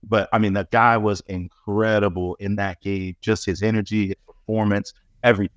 But 0.04 0.30
I 0.32 0.38
mean, 0.38 0.54
that 0.54 0.72
guy 0.72 0.98
was 0.98 1.22
incredible 1.28 2.36
in 2.36 2.56
that 2.56 2.82
game. 2.82 3.16
Just 3.22 3.46
his 3.46 3.64
energy, 3.64 4.08
his 4.08 4.16
performance, 4.26 4.94
everything. 5.24 5.56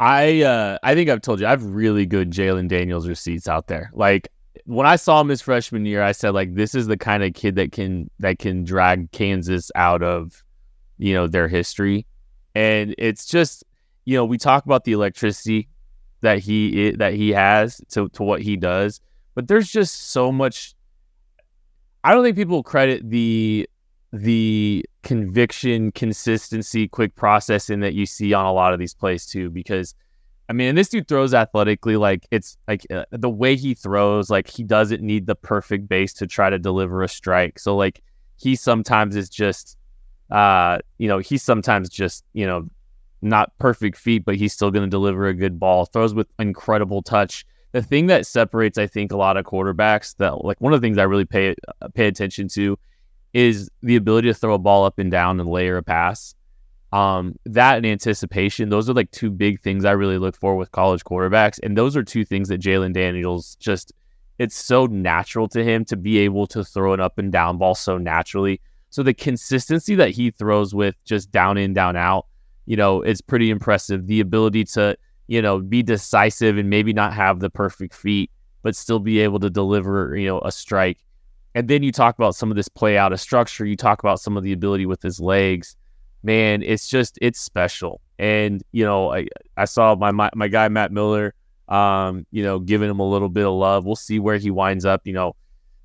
I 0.00 0.42
uh, 0.42 0.78
I 0.82 0.94
think 0.94 1.08
I've 1.08 1.20
told 1.20 1.40
you 1.40 1.46
I 1.46 1.50
have 1.50 1.64
really 1.64 2.06
good 2.06 2.30
Jalen 2.30 2.68
Daniels 2.68 3.06
receipts 3.06 3.48
out 3.48 3.68
there. 3.68 3.90
Like 3.94 4.28
when 4.66 4.86
I 4.86 4.96
saw 4.96 5.20
him 5.20 5.28
his 5.28 5.40
freshman 5.40 5.86
year, 5.86 6.02
I 6.02 6.12
said 6.12 6.30
like 6.30 6.54
this 6.54 6.74
is 6.74 6.86
the 6.86 6.96
kind 6.96 7.22
of 7.22 7.34
kid 7.34 7.54
that 7.56 7.72
can 7.72 8.10
that 8.18 8.38
can 8.38 8.64
drag 8.64 9.10
Kansas 9.12 9.70
out 9.74 10.02
of 10.02 10.42
you 10.98 11.14
know 11.14 11.26
their 11.26 11.48
history, 11.48 12.06
and 12.54 12.94
it's 12.98 13.26
just 13.26 13.64
you 14.04 14.16
know 14.16 14.24
we 14.24 14.38
talk 14.38 14.64
about 14.64 14.84
the 14.84 14.92
electricity 14.92 15.68
that 16.22 16.38
he 16.38 16.90
that 16.92 17.14
he 17.14 17.30
has 17.30 17.80
to 17.90 18.08
to 18.10 18.22
what 18.22 18.42
he 18.42 18.56
does, 18.56 19.00
but 19.34 19.46
there's 19.46 19.70
just 19.70 20.10
so 20.10 20.32
much. 20.32 20.74
I 22.02 22.12
don't 22.12 22.24
think 22.24 22.36
people 22.36 22.62
credit 22.62 23.08
the 23.08 23.68
the 24.14 24.84
conviction, 25.02 25.90
consistency, 25.90 26.86
quick 26.86 27.16
processing 27.16 27.80
that 27.80 27.94
you 27.94 28.06
see 28.06 28.32
on 28.32 28.46
a 28.46 28.52
lot 28.52 28.72
of 28.72 28.78
these 28.78 28.94
plays 28.94 29.26
too. 29.26 29.50
Because, 29.50 29.94
I 30.48 30.52
mean, 30.52 30.76
this 30.76 30.88
dude 30.88 31.08
throws 31.08 31.34
athletically 31.34 31.96
like 31.96 32.26
it's 32.30 32.56
like 32.68 32.86
uh, 32.92 33.04
the 33.10 33.28
way 33.28 33.56
he 33.56 33.74
throws, 33.74 34.30
like 34.30 34.48
he 34.48 34.62
doesn't 34.62 35.02
need 35.02 35.26
the 35.26 35.34
perfect 35.34 35.88
base 35.88 36.12
to 36.14 36.28
try 36.28 36.48
to 36.48 36.60
deliver 36.60 37.02
a 37.02 37.08
strike. 37.08 37.58
So 37.58 37.76
like 37.76 38.02
he 38.36 38.54
sometimes 38.54 39.16
is 39.16 39.28
just, 39.28 39.76
uh, 40.30 40.78
you 40.98 41.08
know, 41.08 41.18
he's 41.18 41.42
sometimes 41.42 41.88
just 41.88 42.24
you 42.34 42.46
know 42.46 42.68
not 43.20 43.56
perfect 43.58 43.96
feet, 43.98 44.24
but 44.24 44.36
he's 44.36 44.52
still 44.52 44.70
going 44.70 44.84
to 44.84 44.90
deliver 44.90 45.26
a 45.26 45.34
good 45.34 45.58
ball. 45.58 45.86
Throws 45.86 46.14
with 46.14 46.28
incredible 46.38 47.02
touch. 47.02 47.44
The 47.72 47.82
thing 47.82 48.06
that 48.06 48.26
separates, 48.26 48.78
I 48.78 48.86
think, 48.86 49.10
a 49.10 49.16
lot 49.16 49.36
of 49.36 49.44
quarterbacks 49.44 50.14
that 50.18 50.44
like 50.44 50.60
one 50.60 50.72
of 50.72 50.80
the 50.80 50.86
things 50.86 50.98
I 50.98 51.02
really 51.02 51.24
pay 51.24 51.56
uh, 51.82 51.88
pay 51.88 52.06
attention 52.06 52.46
to 52.50 52.78
is 53.34 53.68
the 53.82 53.96
ability 53.96 54.28
to 54.28 54.34
throw 54.34 54.54
a 54.54 54.58
ball 54.58 54.84
up 54.84 54.98
and 54.98 55.10
down 55.10 55.40
and 55.40 55.48
layer 55.48 55.76
a 55.76 55.82
pass. 55.82 56.34
Um, 56.92 57.36
that 57.44 57.76
and 57.76 57.84
anticipation, 57.84 58.68
those 58.68 58.88
are 58.88 58.94
like 58.94 59.10
two 59.10 59.30
big 59.30 59.60
things 59.60 59.84
I 59.84 59.90
really 59.90 60.16
look 60.16 60.36
for 60.36 60.56
with 60.56 60.70
college 60.70 61.02
quarterbacks. 61.04 61.58
And 61.60 61.76
those 61.76 61.96
are 61.96 62.04
two 62.04 62.24
things 62.24 62.48
that 62.48 62.60
Jalen 62.60 62.94
Daniels 62.94 63.56
just, 63.56 63.92
it's 64.38 64.54
so 64.56 64.86
natural 64.86 65.48
to 65.48 65.64
him 65.64 65.84
to 65.86 65.96
be 65.96 66.18
able 66.18 66.46
to 66.46 66.62
throw 66.62 66.94
an 66.94 67.00
up 67.00 67.18
and 67.18 67.32
down 67.32 67.58
ball 67.58 67.74
so 67.74 67.98
naturally. 67.98 68.60
So 68.90 69.02
the 69.02 69.12
consistency 69.12 69.96
that 69.96 70.10
he 70.10 70.30
throws 70.30 70.72
with 70.72 70.94
just 71.04 71.32
down 71.32 71.58
in, 71.58 71.74
down 71.74 71.96
out, 71.96 72.26
you 72.66 72.76
know, 72.76 73.02
is 73.02 73.20
pretty 73.20 73.50
impressive. 73.50 74.06
The 74.06 74.20
ability 74.20 74.64
to, 74.66 74.96
you 75.26 75.42
know, 75.42 75.58
be 75.58 75.82
decisive 75.82 76.56
and 76.56 76.70
maybe 76.70 76.92
not 76.92 77.12
have 77.12 77.40
the 77.40 77.50
perfect 77.50 77.94
feet, 77.94 78.30
but 78.62 78.76
still 78.76 79.00
be 79.00 79.18
able 79.18 79.40
to 79.40 79.50
deliver, 79.50 80.16
you 80.16 80.28
know, 80.28 80.40
a 80.42 80.52
strike 80.52 80.98
and 81.54 81.68
then 81.68 81.82
you 81.82 81.92
talk 81.92 82.18
about 82.18 82.34
some 82.34 82.50
of 82.50 82.56
this 82.56 82.68
play 82.68 82.98
out 82.98 83.12
of 83.12 83.20
structure. 83.20 83.64
You 83.64 83.76
talk 83.76 84.00
about 84.00 84.20
some 84.20 84.36
of 84.36 84.42
the 84.42 84.52
ability 84.52 84.86
with 84.86 85.02
his 85.02 85.20
legs. 85.20 85.76
Man, 86.22 86.62
it's 86.62 86.88
just 86.88 87.18
it's 87.22 87.40
special. 87.40 88.00
And 88.18 88.62
you 88.72 88.84
know, 88.84 89.12
I 89.12 89.28
I 89.56 89.64
saw 89.66 89.94
my 89.94 90.10
my, 90.10 90.30
my 90.34 90.48
guy 90.48 90.68
Matt 90.68 90.90
Miller, 90.90 91.34
um, 91.68 92.26
you 92.30 92.42
know, 92.42 92.58
giving 92.58 92.90
him 92.90 93.00
a 93.00 93.08
little 93.08 93.28
bit 93.28 93.46
of 93.46 93.52
love. 93.52 93.84
We'll 93.84 93.96
see 93.96 94.18
where 94.18 94.36
he 94.38 94.50
winds 94.50 94.84
up. 94.84 95.02
You 95.04 95.12
know, 95.12 95.36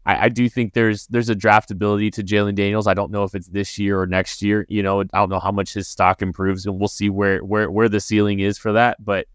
I, 0.06 0.26
I 0.26 0.30
do 0.30 0.50
think 0.50 0.74
there's 0.74 1.06
there's 1.08 1.30
a 1.30 1.36
draftability 1.36 2.12
to 2.14 2.24
Jalen 2.24 2.56
Daniels. 2.56 2.88
I 2.88 2.94
don't 2.94 3.12
know 3.12 3.24
if 3.24 3.36
it's 3.36 3.48
this 3.48 3.78
year 3.78 4.00
or 4.00 4.08
next 4.08 4.42
year. 4.42 4.66
You 4.70 4.82
know, 4.82 5.02
I 5.02 5.06
don't 5.14 5.30
know 5.30 5.40
how 5.40 5.52
much 5.52 5.74
his 5.74 5.88
stock 5.88 6.22
improves, 6.22 6.66
and 6.66 6.80
we'll 6.80 6.88
see 6.88 7.10
where 7.10 7.40
where 7.40 7.70
where 7.70 7.90
the 7.90 8.00
ceiling 8.00 8.40
is 8.40 8.58
for 8.58 8.74
that. 8.74 9.04
But 9.04 9.28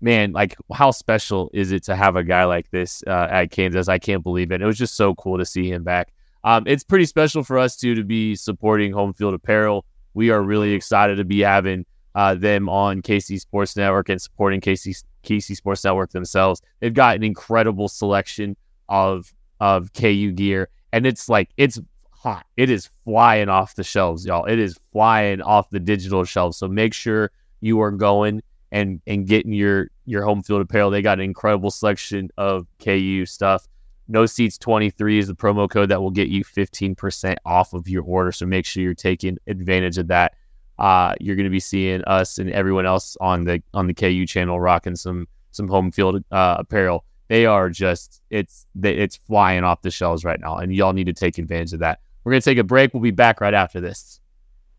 man, 0.00 0.32
like 0.32 0.56
how 0.72 0.90
special 0.90 1.50
is 1.54 1.72
it 1.72 1.84
to 1.84 1.96
have 1.96 2.16
a 2.16 2.24
guy 2.24 2.44
like 2.44 2.70
this 2.70 3.02
uh, 3.06 3.28
at 3.30 3.50
Kansas? 3.50 3.88
I 3.88 3.98
can't 3.98 4.22
believe 4.22 4.52
it. 4.52 4.62
It 4.62 4.66
was 4.66 4.78
just 4.78 4.96
so 4.96 5.14
cool 5.14 5.38
to 5.38 5.44
see 5.44 5.70
him 5.70 5.82
back. 5.82 6.12
Um, 6.44 6.64
it's 6.66 6.84
pretty 6.84 7.06
special 7.06 7.42
for 7.42 7.58
us 7.58 7.76
too 7.76 7.94
to 7.94 8.04
be 8.04 8.34
supporting 8.36 8.92
Homefield 8.92 9.34
Apparel. 9.34 9.84
We 10.14 10.30
are 10.30 10.42
really 10.42 10.72
excited 10.72 11.16
to 11.16 11.24
be 11.24 11.40
having 11.40 11.84
uh, 12.14 12.34
them 12.34 12.68
on 12.68 13.02
KC 13.02 13.40
Sports 13.40 13.76
Network 13.76 14.08
and 14.08 14.20
supporting 14.20 14.60
KC 14.60 15.02
KC 15.24 15.56
Sports 15.56 15.84
Network 15.84 16.12
themselves. 16.12 16.62
They've 16.80 16.94
got 16.94 17.16
an 17.16 17.22
incredible 17.22 17.88
selection 17.88 18.56
of 18.88 19.32
of 19.60 19.92
KU 19.92 20.32
gear, 20.32 20.68
and 20.92 21.06
it's 21.06 21.28
like 21.28 21.50
it's 21.56 21.78
hot. 22.10 22.46
It 22.56 22.70
is 22.70 22.88
flying 23.04 23.48
off 23.48 23.74
the 23.74 23.84
shelves, 23.84 24.24
y'all. 24.24 24.46
It 24.46 24.58
is 24.58 24.78
flying 24.92 25.42
off 25.42 25.68
the 25.70 25.80
digital 25.80 26.24
shelves. 26.24 26.56
So 26.56 26.68
make 26.68 26.94
sure 26.94 27.30
you 27.60 27.80
are 27.80 27.90
going 27.90 28.42
and 28.72 29.00
and 29.06 29.26
getting 29.26 29.52
your 29.52 29.90
your 30.04 30.22
home 30.22 30.42
field 30.42 30.62
apparel. 30.62 30.90
They 30.90 31.02
got 31.02 31.18
an 31.18 31.24
incredible 31.24 31.70
selection 31.70 32.30
of 32.36 32.66
KU 32.82 33.26
stuff. 33.26 33.66
No 34.08 34.24
seats 34.26 34.56
23 34.58 35.18
is 35.18 35.26
the 35.26 35.34
promo 35.34 35.68
code 35.68 35.88
that 35.88 36.00
will 36.00 36.12
get 36.12 36.28
you 36.28 36.44
15% 36.44 37.36
off 37.44 37.72
of 37.72 37.88
your 37.88 38.04
order. 38.04 38.30
So 38.30 38.46
make 38.46 38.64
sure 38.64 38.82
you're 38.82 38.94
taking 38.94 39.36
advantage 39.48 39.98
of 39.98 40.06
that. 40.08 40.34
Uh, 40.78 41.14
you're 41.20 41.34
going 41.34 41.44
to 41.44 41.50
be 41.50 41.58
seeing 41.58 42.04
us 42.04 42.38
and 42.38 42.50
everyone 42.50 42.86
else 42.86 43.16
on 43.20 43.44
the 43.44 43.62
on 43.74 43.86
the 43.86 43.94
KU 43.94 44.26
channel 44.26 44.60
rocking 44.60 44.94
some 44.94 45.26
some 45.50 45.68
home 45.68 45.90
field 45.90 46.22
uh, 46.30 46.56
apparel. 46.58 47.04
They 47.28 47.46
are 47.46 47.70
just 47.70 48.22
it's 48.30 48.66
it's 48.82 49.16
flying 49.16 49.64
off 49.64 49.82
the 49.82 49.90
shelves 49.90 50.24
right 50.24 50.38
now, 50.38 50.58
and 50.58 50.72
y'all 50.74 50.92
need 50.92 51.06
to 51.06 51.12
take 51.12 51.38
advantage 51.38 51.72
of 51.72 51.80
that. 51.80 52.00
We're 52.22 52.32
going 52.32 52.42
to 52.42 52.50
take 52.50 52.58
a 52.58 52.64
break. 52.64 52.92
We'll 52.92 53.02
be 53.02 53.10
back 53.10 53.40
right 53.40 53.54
after 53.54 53.80
this. 53.80 54.20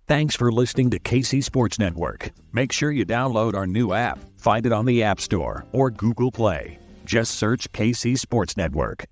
Thanks 0.08 0.38
for 0.38 0.54
listening 0.54 0.92
to 0.92 1.00
KC 1.00 1.44
Sports 1.44 1.78
Network. 1.80 2.32
Make 2.54 2.72
sure 2.72 2.92
you 2.92 3.06
download 3.06 3.56
our 3.56 3.68
new 3.68 3.92
app. 3.92 4.18
Find 4.38 4.66
it 4.66 4.72
on 4.72 4.86
the 4.86 5.04
App 5.04 5.20
Store 5.20 5.66
or 5.74 5.92
Google 5.92 6.32
Play. 6.32 6.80
Just 7.04 7.36
search 7.36 7.70
KC 7.74 8.18
Sports 8.18 8.56
Network. 8.56 9.04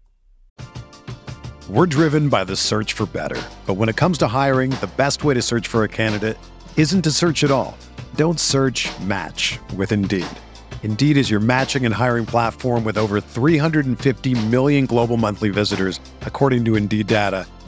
We're 1.67 1.85
driven 1.85 2.29
by 2.29 2.45
the 2.45 2.55
search 2.55 2.93
for 2.93 3.05
better. 3.07 3.43
But 3.65 3.73
when 3.73 3.89
it 3.89 3.97
comes 3.97 4.17
to 4.19 4.29
hiring, 4.29 4.69
the 4.69 4.89
best 4.95 5.25
way 5.25 5.33
to 5.33 5.41
search 5.41 5.67
for 5.67 5.83
a 5.83 5.89
candidate 5.89 6.37
isn't 6.77 7.01
to 7.01 7.11
search 7.11 7.43
at 7.43 7.51
all. 7.51 7.77
Don't 8.15 8.39
search 8.39 8.87
match 9.01 9.59
with 9.75 9.91
Indeed. 9.91 10.25
Indeed 10.83 11.17
is 11.17 11.29
your 11.29 11.41
matching 11.41 11.83
and 11.83 11.93
hiring 11.93 12.25
platform 12.25 12.85
with 12.85 12.97
over 12.97 13.19
350 13.19 14.47
million 14.47 14.85
global 14.85 15.17
monthly 15.17 15.49
visitors, 15.49 15.99
according 16.21 16.63
to 16.63 16.77
Indeed 16.77 17.07
data 17.07 17.47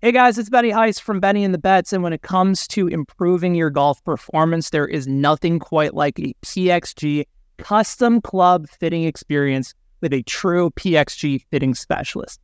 Hey 0.00 0.12
guys, 0.12 0.38
it's 0.38 0.48
Benny 0.48 0.70
Heiss 0.70 1.00
from 1.00 1.18
Benny 1.18 1.42
and 1.42 1.52
the 1.52 1.58
Bets. 1.58 1.92
And 1.92 2.04
when 2.04 2.12
it 2.12 2.22
comes 2.22 2.68
to 2.68 2.86
improving 2.86 3.56
your 3.56 3.68
golf 3.68 4.02
performance, 4.04 4.70
there 4.70 4.86
is 4.86 5.08
nothing 5.08 5.58
quite 5.58 5.92
like 5.92 6.20
a 6.20 6.34
PXG 6.42 7.24
custom 7.56 8.20
club 8.20 8.68
fitting 8.68 9.02
experience 9.02 9.74
with 10.00 10.12
a 10.12 10.22
true 10.22 10.70
PXG 10.76 11.42
fitting 11.50 11.74
specialist. 11.74 12.38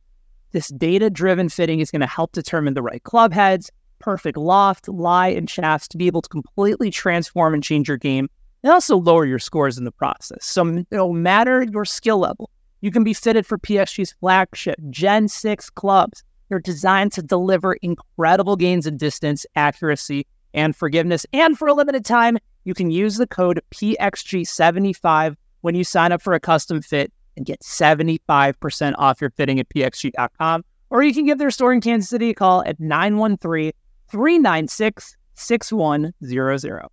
This 0.51 0.67
data 0.67 1.09
driven 1.09 1.47
fitting 1.47 1.79
is 1.79 1.91
going 1.91 2.01
to 2.01 2.07
help 2.07 2.33
determine 2.33 2.73
the 2.73 2.81
right 2.81 3.01
club 3.03 3.31
heads, 3.31 3.71
perfect 3.99 4.35
loft, 4.35 4.89
lie, 4.89 5.29
and 5.29 5.49
shafts 5.49 5.87
to 5.87 5.97
be 5.97 6.07
able 6.07 6.23
to 6.23 6.29
completely 6.29 6.91
transform 6.91 7.53
and 7.53 7.63
change 7.63 7.87
your 7.87 7.95
game 7.95 8.27
and 8.63 8.73
also 8.73 8.97
lower 8.97 9.25
your 9.25 9.39
scores 9.39 9.77
in 9.77 9.85
the 9.85 9.93
process. 9.93 10.45
So, 10.45 10.83
no 10.91 11.13
matter 11.13 11.63
your 11.63 11.85
skill 11.85 12.17
level, 12.17 12.49
you 12.81 12.91
can 12.91 13.05
be 13.05 13.13
fitted 13.13 13.45
for 13.45 13.57
PXG's 13.57 14.11
flagship 14.11 14.77
Gen 14.89 15.29
6 15.29 15.69
clubs. 15.69 16.21
They're 16.49 16.59
designed 16.59 17.11
to 17.13 17.21
deliver 17.21 17.73
incredible 17.73 18.55
gains 18.55 18.85
in 18.87 18.97
distance, 18.97 19.45
accuracy, 19.55 20.25
and 20.53 20.75
forgiveness. 20.75 21.25
And 21.33 21.57
for 21.57 21.67
a 21.67 21.73
limited 21.73 22.05
time, 22.05 22.37
you 22.63 22.73
can 22.73 22.91
use 22.91 23.17
the 23.17 23.27
code 23.27 23.61
PXG75 23.71 25.35
when 25.61 25.75
you 25.75 25.83
sign 25.83 26.11
up 26.11 26.21
for 26.21 26.33
a 26.33 26.39
custom 26.39 26.81
fit 26.81 27.11
and 27.35 27.45
get 27.45 27.61
75% 27.61 28.93
off 28.97 29.21
your 29.21 29.31
fitting 29.31 29.59
at 29.59 29.69
pxg.com. 29.69 30.63
Or 30.89 31.03
you 31.03 31.13
can 31.13 31.25
give 31.25 31.37
their 31.37 31.51
store 31.51 31.73
in 31.73 31.81
Kansas 31.81 32.09
City 32.09 32.29
a 32.29 32.33
call 32.33 32.63
at 32.63 32.79
913 32.79 33.71
396 34.09 35.17
6100. 35.33 36.87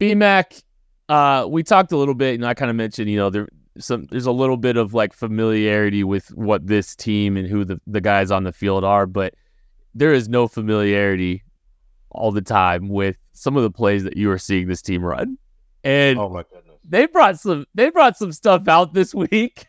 BMAC, 0.00 0.62
uh, 1.08 1.46
we 1.48 1.62
talked 1.62 1.92
a 1.92 1.96
little 1.96 2.14
bit, 2.14 2.36
and 2.36 2.46
I 2.46 2.54
kind 2.54 2.70
of 2.70 2.76
mentioned, 2.76 3.10
you 3.10 3.18
know, 3.18 3.28
there 3.28 3.48
some 3.80 4.06
there's 4.10 4.26
a 4.26 4.32
little 4.32 4.56
bit 4.56 4.76
of 4.76 4.94
like 4.94 5.12
familiarity 5.12 6.04
with 6.04 6.28
what 6.34 6.66
this 6.66 6.94
team 6.94 7.36
and 7.36 7.48
who 7.48 7.64
the, 7.64 7.80
the 7.86 8.00
guys 8.00 8.30
on 8.30 8.44
the 8.44 8.52
field 8.52 8.84
are, 8.84 9.06
but 9.06 9.34
there 9.94 10.12
is 10.12 10.28
no 10.28 10.46
familiarity 10.46 11.42
all 12.10 12.30
the 12.32 12.42
time 12.42 12.88
with 12.88 13.16
some 13.32 13.56
of 13.56 13.62
the 13.62 13.70
plays 13.70 14.04
that 14.04 14.16
you 14.16 14.30
are 14.30 14.38
seeing 14.38 14.68
this 14.68 14.82
team 14.82 15.04
run. 15.04 15.36
And 15.84 16.18
Oh 16.18 16.28
my 16.28 16.42
goodness. 16.42 16.78
they 16.88 17.06
brought 17.06 17.38
some 17.40 17.66
they 17.74 17.90
brought 17.90 18.16
some 18.16 18.32
stuff 18.32 18.68
out 18.68 18.94
this 18.94 19.14
week. 19.30 19.66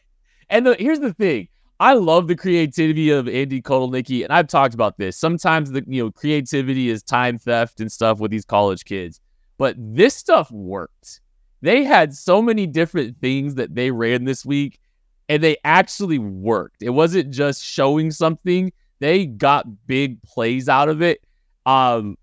And 0.49 0.65
the, 0.67 0.75
here's 0.75 0.99
the 0.99 1.13
thing. 1.13 1.47
I 1.79 1.93
love 1.93 2.27
the 2.27 2.35
creativity 2.35 3.09
of 3.09 3.27
Andy 3.27 3.59
Kotelnicki, 3.59 4.23
and 4.23 4.31
I've 4.31 4.47
talked 4.47 4.75
about 4.75 4.97
this. 4.97 5.17
Sometimes 5.17 5.71
the 5.71 5.83
you 5.87 6.03
know 6.03 6.11
creativity 6.11 6.89
is 6.89 7.01
time 7.01 7.39
theft 7.39 7.79
and 7.79 7.91
stuff 7.91 8.19
with 8.19 8.29
these 8.29 8.45
college 8.45 8.85
kids, 8.85 9.19
but 9.57 9.75
this 9.79 10.13
stuff 10.15 10.51
worked. 10.51 11.21
They 11.61 11.83
had 11.83 12.13
so 12.13 12.41
many 12.41 12.65
different 12.65 13.17
things 13.19 13.55
that 13.55 13.75
they 13.75 13.91
ran 13.91 14.25
this 14.25 14.45
week, 14.45 14.79
and 15.29 15.43
they 15.43 15.57
actually 15.63 16.19
worked. 16.19 16.81
It 16.81 16.89
wasn't 16.89 17.31
just 17.31 17.63
showing 17.63 18.11
something; 18.11 18.71
they 18.99 19.25
got 19.25 19.87
big 19.87 20.21
plays 20.23 20.67
out 20.67 20.89
of 20.89 21.01
it. 21.01 21.21
Um, 21.65 22.17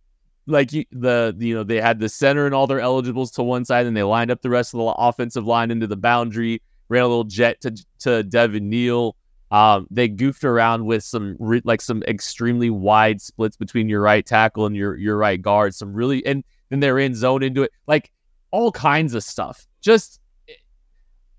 like 0.46 0.70
the 0.70 1.36
you 1.38 1.54
know 1.54 1.62
they 1.62 1.80
had 1.80 2.00
the 2.00 2.08
center 2.08 2.46
and 2.46 2.54
all 2.54 2.66
their 2.66 2.80
eligibles 2.80 3.30
to 3.32 3.42
one 3.42 3.64
side, 3.64 3.86
and 3.86 3.96
they 3.96 4.02
lined 4.02 4.30
up 4.30 4.42
the 4.42 4.50
rest 4.50 4.74
of 4.74 4.78
the 4.78 4.86
offensive 4.86 5.46
line 5.46 5.70
into 5.70 5.86
the 5.86 5.96
boundary. 5.96 6.62
Ran 6.88 7.02
a 7.02 7.08
little 7.08 7.24
jet 7.24 7.60
to 7.60 7.76
to 8.00 8.22
Devin 8.22 8.68
Neal. 8.68 9.14
Um, 9.50 9.86
they 9.90 10.08
goofed 10.08 10.44
around 10.44 10.84
with 10.84 11.04
some 11.04 11.36
re- 11.38 11.62
like 11.64 11.80
some 11.80 12.02
extremely 12.04 12.70
wide 12.70 13.20
splits 13.20 13.56
between 13.56 13.88
your 13.88 14.02
right 14.02 14.24
tackle 14.24 14.66
and 14.66 14.74
your 14.74 14.96
your 14.96 15.16
right 15.16 15.40
guard. 15.40 15.74
Some 15.74 15.92
really 15.92 16.24
and 16.26 16.44
then 16.70 16.80
they're 16.80 16.98
in 16.98 17.14
zone 17.14 17.42
into 17.42 17.62
it, 17.62 17.72
like 17.86 18.10
all 18.50 18.72
kinds 18.72 19.14
of 19.14 19.22
stuff. 19.22 19.66
Just 19.80 20.20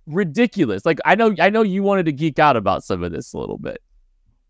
ridiculous. 0.10 0.86
Like 0.86 1.00
I 1.06 1.16
know 1.16 1.36
I 1.40 1.50
know 1.50 1.62
you 1.62 1.84
wanted 1.84 2.06
to 2.08 2.12
geek 2.12 2.40
out 2.40 2.58
about 2.58 2.84
some 2.84 3.04
of 3.04 3.12
this 3.12 3.34
a 3.34 3.38
little 3.38 3.58
bit. 3.58 3.82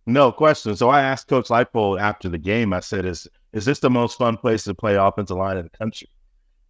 No 0.06 0.32
question. 0.32 0.76
So 0.76 0.90
I 0.90 1.02
asked 1.02 1.28
Coach 1.28 1.50
Leipold 1.50 2.00
after 2.00 2.30
the 2.30 2.38
game. 2.38 2.74
I 2.74 2.80
said, 2.80 3.06
"Is 3.06 3.28
is 3.54 3.66
this 3.66 3.80
the 3.80 3.90
most 3.90 4.18
fun 4.18 4.38
place 4.38 4.64
to 4.64 4.74
play 4.74 4.96
offensive 4.96 5.38
line 5.38 5.58
in 5.58 5.64
the 5.64 5.78
country?" 5.78 6.10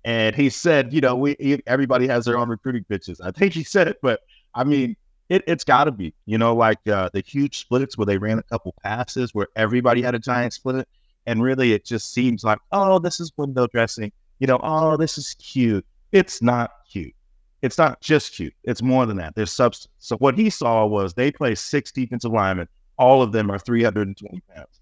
And 0.03 0.35
he 0.35 0.49
said, 0.49 0.93
"You 0.93 1.01
know, 1.01 1.15
we 1.15 1.61
everybody 1.65 2.07
has 2.07 2.25
their 2.25 2.37
own 2.37 2.49
recruiting 2.49 2.83
pitches." 2.83 3.21
I 3.21 3.31
think 3.31 3.53
he 3.53 3.63
said 3.63 3.87
it, 3.87 3.97
but 4.01 4.21
I 4.53 4.63
mean, 4.63 4.95
it, 5.29 5.43
it's 5.47 5.63
got 5.63 5.85
to 5.85 5.91
be. 5.91 6.13
You 6.25 6.37
know, 6.37 6.55
like 6.55 6.85
uh, 6.87 7.09
the 7.13 7.23
huge 7.25 7.59
splits 7.59 7.97
where 7.97 8.05
they 8.05 8.17
ran 8.17 8.39
a 8.39 8.43
couple 8.43 8.75
passes 8.83 9.33
where 9.33 9.47
everybody 9.55 10.01
had 10.01 10.15
a 10.15 10.19
giant 10.19 10.53
split, 10.53 10.87
and 11.25 11.41
really 11.41 11.73
it 11.73 11.85
just 11.85 12.11
seems 12.11 12.43
like, 12.43 12.59
oh, 12.71 12.99
this 12.99 13.19
is 13.19 13.31
window 13.37 13.67
dressing. 13.67 14.11
You 14.39 14.47
know, 14.47 14.59
oh, 14.63 14.97
this 14.97 15.17
is 15.17 15.35
cute. 15.35 15.85
It's 16.11 16.41
not 16.41 16.71
cute. 16.89 17.13
It's 17.61 17.77
not 17.77 17.99
just 18.01 18.33
cute. 18.33 18.53
It's 18.63 18.81
more 18.81 19.05
than 19.05 19.17
that. 19.17 19.35
There's 19.35 19.51
substance. 19.51 19.93
So 19.99 20.15
what 20.17 20.37
he 20.37 20.49
saw 20.49 20.85
was 20.85 21.13
they 21.13 21.31
play 21.31 21.55
six 21.55 21.91
defensive 21.91 22.31
linemen 22.31 22.67
all 22.99 23.23
of 23.23 23.31
them 23.31 23.49
are 23.49 23.57
320 23.57 24.41
pounds. 24.53 24.81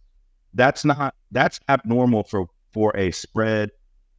That's 0.54 0.84
not 0.84 1.14
that's 1.32 1.60
abnormal 1.70 2.24
for 2.24 2.48
for 2.74 2.96
a 2.98 3.12
spread 3.12 3.70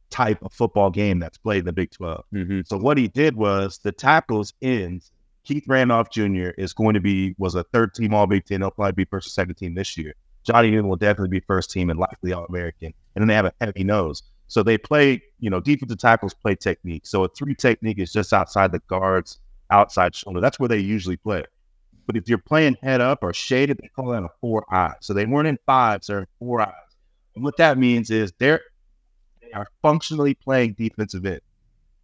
type 0.09 0.41
of 0.41 0.51
football 0.53 0.89
game 0.89 1.19
that's 1.19 1.37
played 1.37 1.59
in 1.59 1.65
the 1.65 1.73
Big 1.73 1.91
12. 1.91 2.23
Mm-hmm. 2.33 2.61
So 2.65 2.77
what 2.77 2.97
he 2.97 3.09
did 3.09 3.35
was 3.35 3.77
the 3.83 3.91
tackles 3.91 4.53
ends. 4.63 5.11
Keith 5.43 5.65
Randolph 5.67 6.09
Jr. 6.09 6.49
is 6.57 6.73
going 6.73 6.93
to 6.93 6.99
be 6.99 7.35
was 7.37 7.55
a 7.55 7.63
third 7.65 7.93
team 7.93 8.13
All 8.13 8.25
Big 8.25 8.45
Ten. 8.45 8.61
He'll 8.61 8.71
probably 8.71 8.93
be 8.93 9.05
first 9.05 9.27
or 9.27 9.31
second 9.31 9.55
team 9.55 9.75
this 9.75 9.97
year. 9.97 10.15
Johnny 10.43 10.71
Newton 10.71 10.87
will 10.87 10.95
definitely 10.95 11.29
be 11.29 11.41
first 11.41 11.69
team 11.69 11.89
and 11.89 11.99
likely 11.99 12.31
All 12.33 12.45
American. 12.45 12.93
And 13.15 13.21
then 13.21 13.27
they 13.27 13.35
have 13.35 13.45
a 13.45 13.53
heavy 13.59 13.83
nose. 13.83 14.23
So 14.49 14.63
they 14.63 14.77
play, 14.79 15.21
you 15.39 15.49
know, 15.49 15.59
defensive 15.59 15.99
tackles 15.99 16.33
play 16.33 16.55
technique. 16.55 17.05
So 17.05 17.23
a 17.23 17.29
three 17.29 17.53
technique 17.53 17.99
is 17.99 18.11
just 18.11 18.33
outside 18.33 18.71
the 18.71 18.79
guard's 18.87 19.37
outside 19.69 20.15
shoulder. 20.15 20.41
That's 20.41 20.59
where 20.59 20.67
they 20.67 20.79
usually 20.79 21.17
play. 21.17 21.45
But 22.07 22.17
if 22.17 22.27
you're 22.27 22.39
playing 22.39 22.75
head 22.81 22.99
up 22.99 23.19
or 23.21 23.31
shaded, 23.31 23.77
they 23.77 23.89
call 23.89 24.07
that 24.09 24.23
a 24.23 24.29
four 24.41 24.65
eye. 24.73 24.95
So 25.01 25.13
they 25.13 25.27
weren't 25.27 25.47
in 25.47 25.59
fives, 25.67 26.07
they're 26.07 26.21
in 26.21 26.27
four 26.39 26.61
eyes. 26.61 26.73
And 27.35 27.43
what 27.43 27.57
that 27.57 27.77
means 27.77 28.09
is 28.09 28.33
they're 28.39 28.61
they 29.41 29.51
are 29.51 29.67
functionally 29.83 30.33
playing 30.33 30.73
defensive 30.73 31.25
end. 31.27 31.41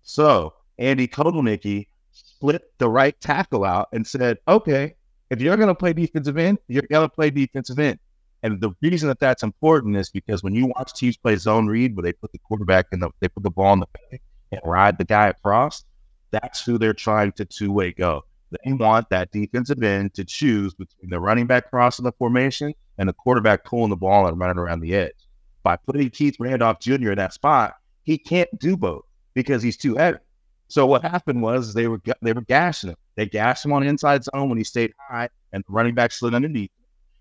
So 0.03 0.53
Andy 0.77 1.07
Kotelnicki 1.07 1.87
split 2.11 2.71
the 2.77 2.87
right 2.87 3.19
tackle 3.19 3.65
out 3.65 3.89
and 3.91 4.05
said, 4.05 4.37
okay, 4.47 4.93
if 5.31 5.41
you're 5.41 5.57
going 5.57 5.67
to 5.67 5.75
play 5.75 5.93
defensive 5.93 6.37
end, 6.37 6.59
you're 6.67 6.83
going 6.91 7.09
to 7.09 7.13
play 7.13 7.31
defensive 7.31 7.79
end. 7.79 7.97
And 8.45 8.61
the 8.61 8.69
reason 8.79 9.09
that 9.09 9.19
that's 9.19 9.41
important 9.41 9.97
is 9.97 10.11
because 10.11 10.43
when 10.43 10.53
you 10.53 10.67
watch 10.67 10.93
teams 10.93 11.17
play 11.17 11.35
zone 11.35 11.65
read, 11.65 11.95
where 11.95 12.03
they 12.03 12.13
put 12.13 12.31
the 12.31 12.37
quarterback 12.37 12.85
in 12.91 12.99
the, 12.99 13.09
they 13.19 13.27
put 13.27 13.41
the 13.41 13.49
ball 13.49 13.73
in 13.73 13.79
the 13.79 13.87
back 13.87 14.21
and 14.51 14.61
ride 14.63 14.99
the 14.99 15.03
guy 15.03 15.29
across, 15.29 15.83
that's 16.29 16.63
who 16.63 16.77
they're 16.77 16.93
trying 16.93 17.31
to 17.31 17.45
two 17.45 17.71
way 17.71 17.91
go. 17.91 18.21
They 18.51 18.73
want 18.73 19.09
that 19.09 19.31
defensive 19.31 19.81
end 19.81 20.13
to 20.13 20.23
choose 20.23 20.75
between 20.75 21.09
the 21.09 21.19
running 21.19 21.47
back 21.47 21.71
crossing 21.71 22.05
the 22.05 22.11
formation 22.11 22.75
and 22.99 23.09
the 23.09 23.13
quarterback 23.13 23.65
pulling 23.65 23.89
the 23.89 23.95
ball 23.95 24.27
and 24.27 24.39
running 24.39 24.59
around 24.59 24.81
the 24.81 24.93
edge. 24.93 25.27
By 25.63 25.77
putting 25.77 26.11
Keith 26.11 26.35
Randolph 26.39 26.79
Jr. 26.79 27.13
in 27.13 27.17
that 27.17 27.33
spot, 27.33 27.73
he 28.03 28.19
can't 28.19 28.59
do 28.59 28.77
both 28.77 29.05
because 29.33 29.63
he's 29.63 29.75
too 29.75 29.95
heavy. 29.95 30.19
So 30.67 30.85
what 30.85 31.01
happened 31.01 31.41
was 31.41 31.73
they 31.73 31.87
were 31.87 31.99
they 32.21 32.33
were 32.33 32.41
gashing 32.41 32.91
him. 32.91 32.97
They 33.15 33.25
gashed 33.25 33.65
him 33.65 33.73
on 33.73 33.81
the 33.81 33.87
inside 33.87 34.23
zone 34.23 34.49
when 34.49 34.59
he 34.59 34.63
stayed 34.63 34.93
high, 35.09 35.29
and 35.51 35.63
the 35.67 35.73
running 35.73 35.95
back 35.95 36.11
slid 36.11 36.35
underneath. 36.35 36.69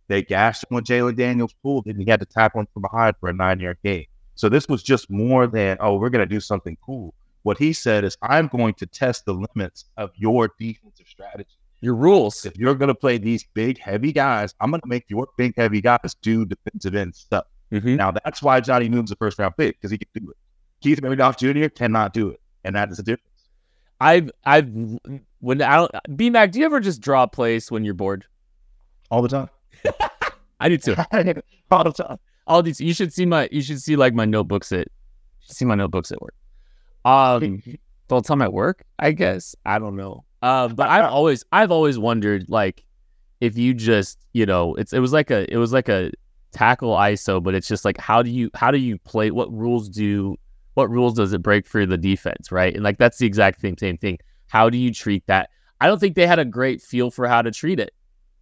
They 0.09 0.23
gashed 0.23 0.65
him 0.65 0.75
when 0.75 0.85
Jalen 0.85 1.17
Daniels 1.17 1.55
pulled, 1.63 1.87
and 1.87 1.99
he 1.99 2.09
had 2.09 2.21
to 2.21 2.27
tackle 2.27 2.61
him 2.61 2.69
from 2.73 2.83
behind 2.83 3.17
for 3.21 3.29
a 3.29 3.33
nine-yard 3.33 3.79
gain. 3.83 4.07
So 4.35 4.49
this 4.49 4.69
was 4.69 4.83
just 4.83 5.11
more 5.11 5.47
than 5.47 5.77
oh, 5.81 5.97
we're 5.97 6.11
going 6.11 6.27
to 6.27 6.35
do 6.35 6.41
something 6.41 6.77
cool. 6.85 7.15
What 7.43 7.59
he 7.59 7.73
said 7.73 8.05
is, 8.05 8.17
I'm 8.23 8.49
going 8.49 8.75
to 8.75 8.87
test 8.87 9.27
the 9.27 9.35
limits 9.35 9.85
of 9.97 10.11
your 10.17 10.51
defensive 10.59 11.07
strategy. 11.07 11.51
Your 11.81 11.95
rules. 11.95 12.45
If 12.47 12.57
you're 12.57 12.75
going 12.75 12.89
to 12.89 12.95
play 12.95 13.19
these 13.19 13.45
big, 13.53 13.79
heavy 13.79 14.13
guys, 14.13 14.55
I'm 14.61 14.71
going 14.71 14.81
to 14.81 14.89
make 14.89 15.05
your 15.09 15.29
big, 15.37 15.53
heavy 15.57 15.83
guys 15.83 16.17
do 16.23 16.47
defensive 16.47 16.95
end 16.95 17.15
stuff. 17.15 17.45
Mhm. 17.71 17.97
Now, 17.97 18.11
that's 18.11 18.43
why 18.43 18.61
Johnny 18.61 18.89
Moon's 18.89 19.11
a 19.11 19.17
first 19.17 19.39
round 19.39 19.57
pick 19.57 19.77
because 19.77 19.91
he 19.91 19.99
can 19.99 20.09
do 20.15 20.31
it. 20.31 20.37
Keith 20.81 21.01
Randolph 21.03 21.37
Jr. 21.37 21.69
cannot 21.69 22.15
do 22.15 22.29
it. 22.31 22.41
And 22.65 22.75
that 22.77 22.91
is 22.91 22.97
the 22.97 23.03
difference. 23.03 23.31
I've 24.01 24.31
I've 24.45 24.69
when 25.41 25.63
I 25.63 25.77
don't 25.77 25.93
BMAC, 26.09 26.53
do 26.53 26.59
you 26.59 26.65
ever 26.65 26.81
just 26.81 27.01
draw 27.01 27.27
plays 27.27 27.71
when 27.71 27.85
you're 27.85 27.95
bored? 27.95 28.27
All 29.11 29.23
the 29.23 29.29
time. 29.29 29.49
I 30.61 30.69
do 30.69 30.79
too. 30.79 30.95
All 31.71 31.85
the 31.85 31.93
time. 31.93 32.19
All 32.47 32.63
these 32.63 32.81
you 32.81 32.95
should 32.95 33.13
see 33.13 33.27
my 33.27 33.49
you 33.51 33.63
should 33.63 33.81
see 33.81 33.97
like 33.97 34.15
my 34.15 34.25
notebooks 34.25 34.73
at 34.73 34.89
see 35.41 35.65
my 35.65 35.75
notebooks 35.75 36.13
at 36.13 36.21
work. 36.21 36.35
Um 37.05 37.63
the 37.65 38.15
whole 38.15 38.23
time 38.23 38.43
at 38.43 38.53
work, 38.53 38.85
I 38.99 39.13
guess. 39.13 39.55
I 39.65 39.79
don't 39.79 39.97
know. 39.97 40.25
Um 40.43 40.75
but 40.75 40.89
I've 40.89 41.05
always 41.13 41.45
I've 41.53 41.71
always 41.71 41.99
wondered 41.99 42.47
like 42.49 42.85
if 43.41 43.59
you 43.59 43.75
just, 43.75 44.19
you 44.33 44.47
know, 44.47 44.75
it's 44.75 44.93
it 44.93 45.01
was 45.01 45.13
like 45.13 45.31
a 45.31 45.51
it 45.53 45.57
was 45.57 45.73
like 45.73 45.89
a 45.89 46.13
tackle 46.53 46.95
ISO, 46.95 47.43
but 47.43 47.55
it's 47.55 47.69
just 47.69 47.85
like 47.85 47.99
how 47.99 48.23
do 48.23 48.31
you 48.31 48.51
how 48.55 48.71
do 48.71 48.79
you 48.79 48.99
play 48.99 49.31
what 49.31 49.53
rules 49.53 49.89
do 49.89 50.37
what 50.75 50.91
rules 50.91 51.15
does 51.15 51.33
it 51.33 51.43
break 51.43 51.67
for 51.67 51.87
the 51.87 51.99
defense, 51.99 52.53
right? 52.53 52.75
And 52.75 52.85
like 52.85 52.99
that's 52.99 53.19
the 53.19 53.27
exact 53.27 53.61
same 53.61 53.77
same 53.79 53.97
thing. 53.97 54.19
How 54.49 54.71
do 54.71 54.79
you 54.79 54.93
treat 54.93 55.27
that? 55.27 55.51
I 55.81 55.87
don't 55.87 55.99
think 55.99 56.15
they 56.15 56.27
had 56.27 56.39
a 56.39 56.45
great 56.45 56.81
feel 56.81 57.11
for 57.11 57.27
how 57.27 57.43
to 57.43 57.51
treat 57.51 57.81
it. 57.81 57.93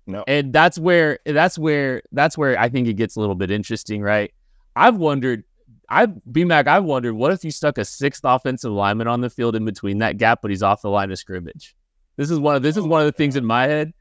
No. 0.07 0.25
And 0.27 0.53
that's 0.53 0.79
where 0.79 1.19
that's 1.25 1.59
where 1.59 2.03
that's 2.13 2.37
where 2.37 2.59
I 2.59 2.69
think 2.69 2.89
it 2.89 2.95
gets 2.95 3.17
a 3.17 3.21
little 3.21 3.35
bit 3.35 3.51
interesting, 3.51 4.03
right? 4.03 4.33
I've 4.75 4.97
wondered 4.97 5.45
I've 5.89 6.11
BMAC, 6.31 6.67
I've 6.67 6.85
wondered 6.85 7.15
what 7.15 7.33
if 7.33 7.45
you 7.45 7.51
stuck 7.51 7.79
a 7.79 7.85
sixth 7.85 8.23
offensive 8.25 8.73
lineman 8.73 9.07
on 9.07 9.21
the 9.21 9.31
field 9.31 9.55
in 9.55 9.65
between 9.65 9.99
that 9.99 10.17
gap, 10.17 10.41
but 10.43 10.51
he's 10.51 10.63
off 10.63 10.83
the 10.83 10.91
line 10.91 11.11
of 11.13 11.19
scrimmage. 11.19 11.77
This 12.17 12.31
is 12.31 12.39
one 12.39 12.57
of 12.57 12.63
this 12.63 12.77
is 12.77 12.85
one 12.85 13.01
of 13.01 13.07
the 13.07 13.13
things 13.13 13.37
in 13.37 13.45
my 13.45 13.67
head. 13.67 13.93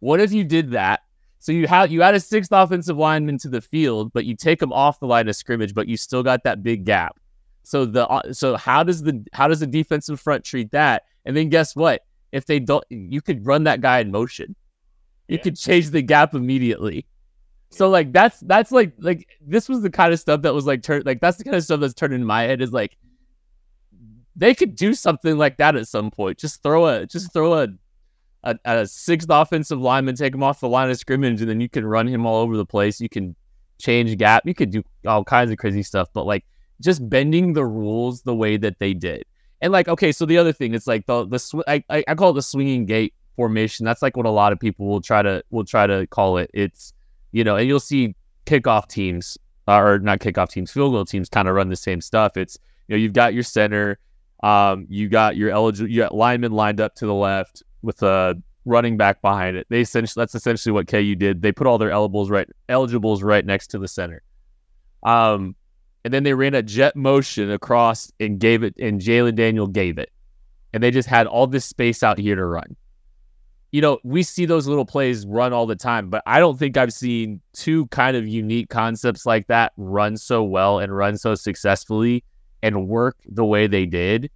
What 0.00 0.20
if 0.20 0.32
you 0.32 0.44
did 0.44 0.70
that? 0.72 1.00
So 1.40 1.52
you 1.52 1.66
had 1.66 1.90
you 1.90 2.02
add 2.02 2.14
a 2.14 2.20
sixth 2.20 2.52
offensive 2.52 2.96
lineman 2.96 3.38
to 3.38 3.48
the 3.48 3.60
field, 3.60 4.12
but 4.12 4.24
you 4.24 4.36
take 4.36 4.60
him 4.60 4.72
off 4.72 5.00
the 5.00 5.06
line 5.06 5.28
of 5.28 5.36
scrimmage, 5.36 5.74
but 5.74 5.88
you 5.88 5.96
still 5.96 6.22
got 6.22 6.44
that 6.44 6.62
big 6.62 6.84
gap. 6.84 7.18
So 7.62 7.84
the 7.84 8.06
uh, 8.08 8.32
so 8.32 8.56
how 8.56 8.82
does 8.82 9.02
the 9.02 9.24
how 9.32 9.48
does 9.48 9.60
the 9.60 9.66
defensive 9.66 10.20
front 10.20 10.44
treat 10.44 10.70
that? 10.72 11.04
And 11.24 11.36
then 11.36 11.48
guess 11.48 11.76
what? 11.76 12.04
If 12.32 12.46
they 12.46 12.60
don't, 12.60 12.84
you 12.90 13.20
could 13.22 13.46
run 13.46 13.64
that 13.64 13.80
guy 13.80 14.00
in 14.00 14.10
motion. 14.10 14.54
You 15.28 15.36
Yeah. 15.36 15.42
could 15.42 15.56
change 15.56 15.90
the 15.90 16.02
gap 16.02 16.34
immediately. 16.34 17.06
So 17.70 17.88
like 17.90 18.12
that's 18.12 18.40
that's 18.40 18.72
like 18.72 18.92
like 18.98 19.28
this 19.46 19.68
was 19.68 19.82
the 19.82 19.90
kind 19.90 20.12
of 20.12 20.18
stuff 20.18 20.42
that 20.42 20.54
was 20.54 20.64
like 20.66 20.82
turn 20.82 21.02
like 21.04 21.20
that's 21.20 21.36
the 21.36 21.44
kind 21.44 21.56
of 21.56 21.62
stuff 21.64 21.80
that's 21.80 21.92
turning 21.94 22.20
in 22.20 22.26
my 22.26 22.42
head 22.42 22.62
is 22.62 22.72
like 22.72 22.96
they 24.36 24.54
could 24.54 24.74
do 24.76 24.94
something 24.94 25.36
like 25.36 25.56
that 25.58 25.76
at 25.76 25.88
some 25.88 26.10
point. 26.10 26.38
Just 26.38 26.62
throw 26.62 26.86
a 26.86 27.06
just 27.06 27.32
throw 27.32 27.54
a 27.54 27.68
a, 28.44 28.56
a 28.64 28.86
sixth 28.86 29.28
offensive 29.30 29.80
lineman, 29.80 30.14
take 30.14 30.32
him 30.34 30.42
off 30.42 30.60
the 30.60 30.68
line 30.68 30.88
of 30.90 30.96
scrimmage, 30.96 31.40
and 31.40 31.50
then 31.50 31.60
you 31.60 31.68
can 31.68 31.84
run 31.84 32.06
him 32.06 32.24
all 32.24 32.40
over 32.40 32.56
the 32.56 32.64
place. 32.64 33.00
You 33.00 33.08
can 33.08 33.34
change 33.78 34.16
gap. 34.16 34.44
You 34.46 34.54
could 34.54 34.70
do 34.70 34.82
all 35.06 35.24
kinds 35.24 35.50
of 35.50 35.58
crazy 35.58 35.82
stuff, 35.82 36.08
but 36.14 36.24
like 36.24 36.44
just 36.80 37.06
bending 37.10 37.52
the 37.52 37.66
rules 37.66 38.22
the 38.22 38.34
way 38.34 38.56
that 38.56 38.78
they 38.78 38.94
did. 38.94 39.24
And 39.60 39.72
like, 39.72 39.88
okay, 39.88 40.12
so 40.12 40.24
the 40.24 40.38
other 40.38 40.52
thing 40.52 40.72
is 40.72 40.86
like 40.86 41.04
the 41.06 41.26
the 41.26 41.38
sw- 41.38 41.66
I, 41.66 41.82
I 41.90 42.04
I 42.06 42.14
call 42.14 42.30
it 42.30 42.34
the 42.34 42.42
swinging 42.42 42.86
gate 42.86 43.12
formation. 43.38 43.86
That's 43.86 44.02
like 44.02 44.16
what 44.16 44.26
a 44.26 44.30
lot 44.30 44.52
of 44.52 44.58
people 44.58 44.86
will 44.88 45.00
try 45.00 45.22
to 45.22 45.44
will 45.50 45.64
try 45.64 45.86
to 45.86 46.08
call 46.08 46.38
it. 46.38 46.50
It's 46.52 46.92
you 47.30 47.44
know, 47.44 47.54
and 47.54 47.68
you'll 47.68 47.78
see 47.78 48.16
kickoff 48.46 48.88
teams 48.88 49.38
uh, 49.68 49.78
or 49.78 49.98
not 50.00 50.18
kickoff 50.18 50.50
teams, 50.50 50.72
field 50.72 50.92
goal 50.92 51.04
teams 51.04 51.28
kind 51.28 51.46
of 51.46 51.54
run 51.54 51.68
the 51.68 51.76
same 51.76 52.00
stuff. 52.00 52.36
It's 52.36 52.58
you 52.88 52.96
know, 52.96 52.98
you've 53.00 53.12
got 53.12 53.32
your 53.32 53.44
center, 53.44 54.00
um, 54.42 54.86
you 54.88 55.08
got 55.08 55.36
your 55.36 55.50
eligible, 55.50 55.88
you 55.88 56.00
got 56.00 56.14
linemen 56.14 56.50
lined 56.50 56.80
up 56.80 56.96
to 56.96 57.06
the 57.06 57.14
left 57.14 57.62
with 57.82 58.02
a 58.02 58.42
running 58.64 58.96
back 58.96 59.22
behind 59.22 59.56
it. 59.56 59.68
They 59.70 59.82
essentially 59.82 60.20
that's 60.20 60.34
essentially 60.34 60.72
what 60.72 60.88
KU 60.88 61.14
did. 61.14 61.40
They 61.40 61.52
put 61.52 61.68
all 61.68 61.78
their 61.78 61.92
eligibles 61.92 62.30
right 62.30 62.48
eligibles 62.68 63.22
right 63.22 63.46
next 63.46 63.68
to 63.68 63.78
the 63.78 63.86
center. 63.86 64.22
Um, 65.04 65.54
and 66.04 66.12
then 66.12 66.24
they 66.24 66.34
ran 66.34 66.54
a 66.54 66.62
jet 66.62 66.96
motion 66.96 67.52
across 67.52 68.10
and 68.18 68.40
gave 68.40 68.64
it, 68.64 68.74
and 68.80 69.00
Jalen 69.00 69.36
Daniel 69.36 69.68
gave 69.68 69.98
it, 69.98 70.10
and 70.72 70.82
they 70.82 70.90
just 70.90 71.08
had 71.08 71.28
all 71.28 71.46
this 71.46 71.64
space 71.64 72.02
out 72.02 72.18
here 72.18 72.34
to 72.34 72.44
run. 72.44 72.74
You 73.70 73.82
know, 73.82 73.98
we 74.02 74.22
see 74.22 74.46
those 74.46 74.66
little 74.66 74.86
plays 74.86 75.26
run 75.26 75.52
all 75.52 75.66
the 75.66 75.76
time, 75.76 76.08
but 76.08 76.22
I 76.26 76.38
don't 76.38 76.58
think 76.58 76.76
I've 76.76 76.92
seen 76.92 77.40
two 77.52 77.86
kind 77.88 78.16
of 78.16 78.26
unique 78.26 78.70
concepts 78.70 79.26
like 79.26 79.46
that 79.48 79.72
run 79.76 80.16
so 80.16 80.42
well 80.42 80.78
and 80.78 80.96
run 80.96 81.18
so 81.18 81.34
successfully 81.34 82.24
and 82.62 82.88
work 82.88 83.16
the 83.26 83.44
way 83.44 83.66
they 83.66 83.84
did. 83.84 84.30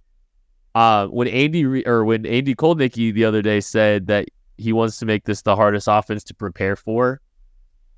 Uh, 0.75 1.07
when 1.07 1.27
Andy 1.27 1.65
Re- 1.65 1.83
or 1.85 2.05
when 2.05 2.25
Andy 2.25 2.53
Kotelnicki 2.53 3.13
the 3.13 3.25
other 3.25 3.41
day 3.41 3.59
said 3.59 4.07
that 4.07 4.27
he 4.57 4.71
wants 4.71 4.97
to 4.99 5.05
make 5.05 5.25
this 5.25 5.41
the 5.41 5.55
hardest 5.55 5.87
offense 5.89 6.23
to 6.25 6.35
prepare 6.35 6.75
for, 6.75 7.19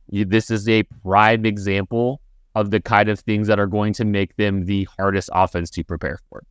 you, 0.10 0.26
this 0.26 0.50
is 0.50 0.68
a 0.70 0.84
prime 1.04 1.46
example 1.46 2.22
of 2.56 2.72
the 2.72 2.80
kind 2.80 3.10
of 3.10 3.20
things 3.20 3.48
that 3.48 3.60
are 3.60 3.68
going 3.68 3.94
to 3.94 4.06
make 4.06 4.36
them 4.38 4.66
the 4.66 4.88
hardest 4.98 5.30
offense 5.34 5.70
to 5.70 5.84
prepare 5.84 6.20
for. 6.30 6.44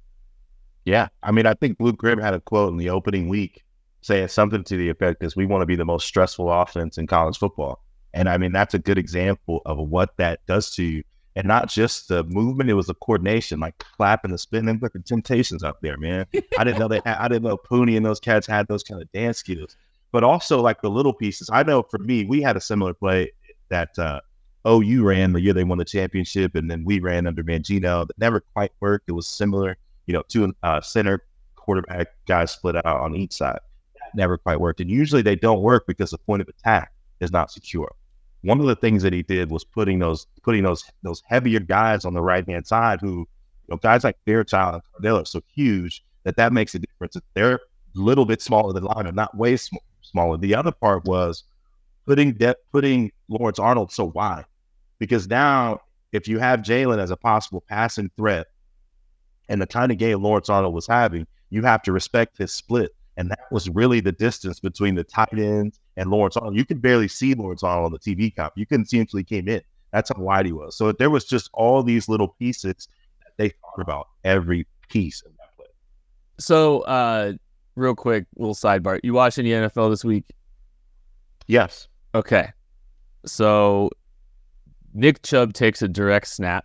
Yeah. 0.85 1.09
I 1.23 1.31
mean, 1.31 1.47
I 1.47 1.55
think 1.55 1.79
Luke 1.81 1.97
Grimm 1.97 2.19
had 2.19 2.35
a 2.35 2.41
quote 2.41 2.71
in 2.71 2.77
the 2.77 2.91
opening 2.91 3.29
week 3.29 3.64
saying 4.05 4.29
something 4.29 4.63
to 4.63 4.77
the 4.77 4.91
effect 4.91 5.25
is 5.25 5.35
we 5.35 5.47
want 5.47 5.63
to 5.63 5.67
be 5.67 5.77
the 5.77 5.85
most 5.85 6.07
stressful 6.07 6.53
offense 6.53 6.99
in 6.99 7.07
college 7.07 7.39
football. 7.39 7.83
And 8.13 8.29
I 8.29 8.37
mean, 8.37 8.53
that's 8.53 8.75
a 8.75 8.79
good 8.79 8.99
example 8.99 9.63
of 9.65 9.79
what 9.79 10.15
that 10.19 10.45
does 10.47 10.71
to 10.73 10.85
you. 10.85 11.05
And 11.37 11.49
not 11.49 11.71
just 11.71 12.09
the 12.09 12.23
movement, 12.25 12.69
it 12.69 12.75
was 12.75 12.87
the 12.87 12.95
coordination, 12.95 13.61
like 13.61 13.79
clapping 13.79 14.31
the 14.31 14.37
spinning, 14.37 14.79
like 14.83 14.93
the 14.93 15.01
temptations 15.01 15.63
up 15.65 15.79
there, 15.81 15.97
man. 15.97 16.27
I 16.59 16.65
didn't 16.65 16.81
know 16.81 16.87
they 16.87 17.01
I 17.07 17.29
didn't 17.29 17.45
know 17.45 17.57
Puni 17.57 17.97
and 17.97 18.05
those 18.05 18.21
cats 18.21 18.47
had 18.47 18.69
those 18.69 18.83
kind 18.83 19.01
of 19.01 19.11
dance 19.13 19.39
skills. 19.39 19.75
But 20.13 20.23
also 20.23 20.61
like 20.61 20.83
the 20.83 20.91
little 20.91 21.15
pieces. 21.15 21.49
I 21.51 21.63
know 21.63 21.83
for 21.83 21.99
me, 21.99 22.27
we 22.27 22.43
had 22.43 22.59
a 22.59 22.61
similar 22.61 22.93
play 22.93 23.33
that 23.71 23.99
uh 23.99 24.21
OU 24.69 25.03
ran 25.03 25.33
the 25.33 25.41
year 25.41 25.55
they 25.55 25.65
won 25.65 25.79
the 25.79 25.85
championship, 25.85 26.55
and 26.55 26.71
then 26.71 26.85
we 26.85 27.01
ran 27.01 27.27
under 27.27 27.43
Mangino. 27.43 28.07
That 28.07 28.19
never 28.19 28.41
quite 28.41 28.73
worked. 28.81 29.09
It 29.09 29.13
was 29.13 29.27
similar, 29.27 29.79
you 30.07 30.13
know, 30.13 30.23
two 30.29 30.55
uh, 30.63 30.83
center 30.83 31.25
quarterback 31.57 32.09
guys 32.27 32.53
split 32.53 32.77
out 32.77 33.01
on 33.01 33.17
each 33.17 33.33
side. 33.33 33.59
Never 34.15 34.39
quite 34.39 34.61
worked. 34.61 34.81
And 34.81 34.91
usually 34.91 35.23
they 35.23 35.37
don't 35.37 35.63
work 35.63 35.85
because 35.87 36.11
the 36.11 36.19
point 36.19 36.43
of 36.43 36.49
attack 36.49 36.93
is 37.21 37.33
not 37.33 37.51
secure. 37.51 37.93
One 38.43 38.61
of 38.61 38.67
the 38.67 38.77
things 38.77 39.03
that 39.03 39.13
he 39.13 39.23
did 39.23 39.51
was 39.51 39.65
putting 39.65 39.99
those 39.99 40.27
putting 40.43 40.65
those 40.65 40.85
those 41.03 41.23
heavier 41.27 41.61
guys 41.61 42.05
on 42.05 42.15
the 42.15 42.21
right 42.23 42.47
hand 42.47 42.67
side, 42.67 43.01
who 43.01 43.21
you 43.21 43.27
know, 43.71 43.77
guys 43.79 44.05
like 44.05 44.17
Fairchild 44.27 44.75
and 44.75 44.83
Kardell 44.93 45.23
are 45.23 45.25
so 45.25 45.43
huge 45.55 46.05
that 46.25 46.37
that 46.37 46.53
makes 46.53 46.75
a 46.75 46.79
difference. 46.79 47.17
If 47.17 47.23
They're 47.35 47.55
a 47.55 47.59
little 47.95 48.27
bit 48.27 48.43
smaller 48.43 48.73
than 48.73 48.85
linemen, 48.85 49.15
not 49.15 49.37
way 49.37 49.57
sm- 49.57 49.77
smaller. 50.03 50.37
The 50.37 50.55
other 50.55 50.73
part 50.73 51.05
was 51.07 51.45
putting 52.07 52.35
de- 52.35 52.57
putting 52.71 53.11
Lawrence 53.29 53.59
Arnold 53.59 53.93
so 53.93 54.07
wide 54.07 54.45
because 54.99 55.27
now 55.29 55.81
if 56.13 56.29
you 56.29 56.39
have 56.39 56.61
Jalen 56.61 56.99
as 56.99 57.11
a 57.11 57.17
possible 57.17 57.65
passing 57.69 58.11
threat 58.17 58.47
and 59.49 59.61
the 59.61 59.67
kind 59.67 59.91
of 59.91 59.99
game 59.99 60.23
Lawrence 60.23 60.49
Arnold 60.49 60.75
was 60.75 60.87
having, 60.87 61.27
you 61.51 61.63
have 61.63 61.83
to 61.83 61.93
respect 61.93 62.39
his 62.39 62.53
split. 62.53 62.95
And 63.17 63.31
that 63.31 63.41
was 63.51 63.69
really 63.69 64.01
the 64.01 64.13
distance 64.13 64.61
between 64.61 64.95
the 64.95 65.05
tight 65.05 65.39
ends 65.39 65.79
and 65.97 66.11
Lawrence 66.11 66.37
Arnold. 66.37 66.57
You 66.57 66.65
could 66.65 66.83
barely 66.83 67.09
see 67.09 67.35
Lawrence 67.35 67.63
Arnold 67.63 67.87
on 67.87 67.93
the 67.93 67.99
TV 67.99 68.35
comp. 68.35 68.55
You 68.57 68.67
couldn't 68.67 68.87
see 68.87 68.97
him 68.97 69.03
until 69.03 69.19
he 69.19 69.25
came 69.25 69.49
in. 69.49 69.63
That's 69.93 70.11
how 70.15 70.21
wide 70.21 70.47
he 70.47 70.53
was. 70.53 70.77
So 70.77 70.91
there 70.91 71.11
was 71.11 71.25
just 71.25 71.49
all 71.53 71.83
these 71.83 72.09
little 72.09 72.29
pieces 72.29 72.89
that 73.21 73.33
they 73.37 73.51
thought 73.51 73.81
about 73.81 74.09
every 74.25 74.67
piece 74.89 75.23
of 75.23 75.33
that 75.39 75.57
play. 75.57 75.67
So, 76.39 76.81
uh, 76.81 77.35
real 77.77 77.95
quick, 77.95 78.27
little 78.37 78.55
sidebar. 78.55 78.99
You 79.05 79.15
watch 79.15 79.39
any 79.39 79.51
NFL 79.51 79.91
this 79.91 80.05
week? 80.05 80.25
Yes. 81.47 81.89
Okay. 82.15 82.53
So 83.27 83.91
Nick 84.93 85.23
Chubb 85.23 85.53
takes 85.53 85.83
a 85.83 85.89
direct 85.89 86.29
snap, 86.29 86.65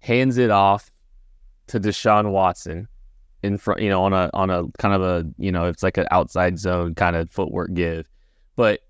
hands 0.00 0.38
it 0.38 0.50
off 0.50 0.90
to 1.68 1.80
Deshaun 1.80 2.30
Watson 2.30 2.88
in 3.42 3.58
front, 3.58 3.80
you 3.80 3.88
know, 3.88 4.02
on 4.02 4.12
a 4.12 4.30
on 4.34 4.50
a 4.50 4.64
kind 4.78 4.94
of 4.94 5.02
a, 5.02 5.28
you 5.38 5.52
know, 5.52 5.66
it's 5.66 5.82
like 5.82 5.96
an 5.96 6.06
outside 6.10 6.58
zone 6.58 6.94
kind 6.94 7.16
of 7.16 7.30
footwork 7.30 7.72
give. 7.74 8.08
But 8.56 8.80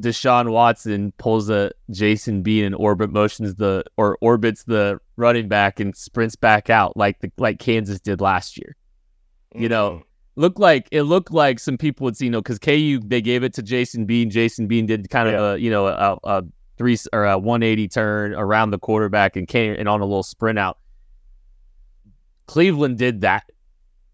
Deshaun 0.00 0.50
Watson 0.50 1.12
pulls 1.18 1.48
a 1.48 1.70
Jason 1.90 2.42
Bean 2.42 2.64
and 2.64 2.74
orbit 2.74 3.10
motions 3.10 3.54
the 3.54 3.84
or 3.96 4.18
orbits 4.20 4.64
the 4.64 4.98
running 5.16 5.48
back 5.48 5.78
and 5.78 5.96
sprints 5.96 6.34
back 6.34 6.68
out 6.68 6.96
like 6.96 7.20
the 7.20 7.30
like 7.38 7.58
Kansas 7.58 8.00
did 8.00 8.20
last 8.20 8.58
year. 8.58 8.76
You 9.54 9.68
know, 9.68 9.90
mm-hmm. 9.90 10.40
looked 10.40 10.58
like 10.58 10.88
it 10.90 11.02
looked 11.02 11.32
like 11.32 11.60
some 11.60 11.78
people 11.78 12.04
would 12.04 12.16
see, 12.16 12.24
you 12.24 12.30
know, 12.30 12.40
because 12.40 12.58
KU 12.58 13.00
they 13.04 13.20
gave 13.20 13.44
it 13.44 13.54
to 13.54 13.62
Jason 13.62 14.04
Bean. 14.04 14.30
Jason 14.30 14.66
Bean 14.66 14.86
did 14.86 15.08
kind 15.10 15.28
of 15.28 15.54
a 15.54 15.60
you 15.60 15.70
know 15.70 15.86
a, 15.86 16.18
a 16.24 16.42
three 16.76 16.98
or 17.12 17.24
a 17.24 17.38
180 17.38 17.88
turn 17.88 18.34
around 18.34 18.70
the 18.70 18.78
quarterback 18.78 19.36
and 19.36 19.46
came 19.46 19.76
and 19.78 19.88
on 19.88 20.00
a 20.00 20.04
little 20.04 20.24
sprint 20.24 20.58
out. 20.58 20.78
Cleveland 22.46 22.98
did 22.98 23.20
that 23.20 23.44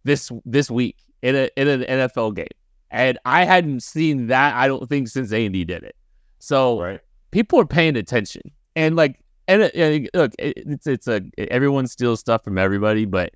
this 0.04 0.30
this 0.44 0.70
week 0.70 0.96
in 1.22 1.36
a 1.36 1.50
in 1.56 1.68
an 1.68 1.82
NFL 1.82 2.34
game, 2.34 2.46
and 2.90 3.18
I 3.24 3.44
hadn't 3.44 3.82
seen 3.82 4.28
that. 4.28 4.54
I 4.54 4.68
don't 4.68 4.88
think 4.88 5.08
since 5.08 5.32
Andy 5.32 5.64
did 5.64 5.82
it. 5.82 5.96
So 6.38 6.80
right. 6.80 7.00
people 7.30 7.60
are 7.60 7.66
paying 7.66 7.96
attention, 7.96 8.42
and 8.76 8.96
like 8.96 9.20
and, 9.48 9.62
uh, 9.62 9.70
and 9.74 10.08
look, 10.14 10.32
it, 10.38 10.54
it's 10.56 10.86
it's 10.86 11.08
a 11.08 11.22
everyone 11.38 11.86
steals 11.86 12.20
stuff 12.20 12.44
from 12.44 12.58
everybody, 12.58 13.04
but 13.04 13.32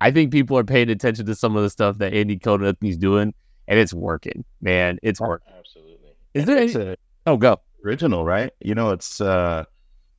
I 0.00 0.10
think 0.10 0.32
people 0.32 0.58
are 0.58 0.64
paying 0.64 0.90
attention 0.90 1.26
to 1.26 1.34
some 1.34 1.56
of 1.56 1.62
the 1.62 1.70
stuff 1.70 1.98
that 1.98 2.12
Andy 2.12 2.36
Koda's 2.38 2.96
doing. 2.96 3.32
and 3.68 3.78
it's 3.78 3.94
working, 3.94 4.44
man. 4.60 4.98
It's 5.02 5.20
working. 5.20 5.52
Absolutely. 5.56 6.10
Is 6.34 6.44
there? 6.44 6.58
Any, 6.58 6.72
a 6.74 6.96
oh, 7.26 7.36
go. 7.36 7.60
original, 7.84 8.24
right? 8.24 8.50
You 8.60 8.74
know, 8.74 8.90
it's 8.90 9.20
uh, 9.20 9.64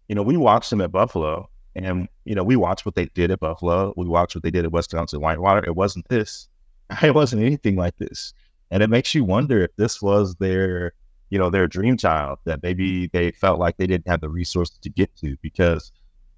you 0.08 0.16
know, 0.16 0.22
we 0.22 0.38
watched 0.38 0.72
him 0.72 0.82
at 0.82 0.92
Buffalo, 0.92 1.50
and 1.76 2.08
you 2.26 2.36
know, 2.36 2.44
we 2.44 2.56
watched 2.56 2.86
what 2.86 2.96
they 2.96 3.06
did 3.06 3.32
at 3.32 3.40
Buffalo. 3.40 3.94
We 3.98 4.08
watched 4.08 4.36
what 4.36 4.44
they 4.44 4.52
did 4.52 4.66
at 4.66 4.72
West 4.72 4.92
Wisconsin 4.94 5.22
Whitewater. 5.22 5.66
It 5.66 5.76
wasn't 5.76 6.08
this. 6.10 6.48
It 7.02 7.16
wasn't 7.16 7.42
anything 7.42 7.76
like 7.76 7.98
this, 7.98 8.34
and 8.70 8.84
it 8.84 8.90
makes 8.90 9.16
you 9.16 9.24
wonder 9.24 9.64
if 9.64 9.76
this 9.78 10.02
was 10.02 10.36
their, 10.36 10.94
you 11.30 11.40
know, 11.40 11.50
their 11.50 11.66
dream 11.66 11.98
child 11.98 12.40
that 12.44 12.62
maybe 12.62 13.08
they 13.08 13.32
felt 13.32 13.58
like 13.58 13.78
they 13.78 13.88
didn't 13.88 14.08
have 14.08 14.22
the 14.22 14.30
resources 14.30 14.78
to 14.80 14.90
get 14.90 15.16
to 15.18 15.36
because, 15.42 15.92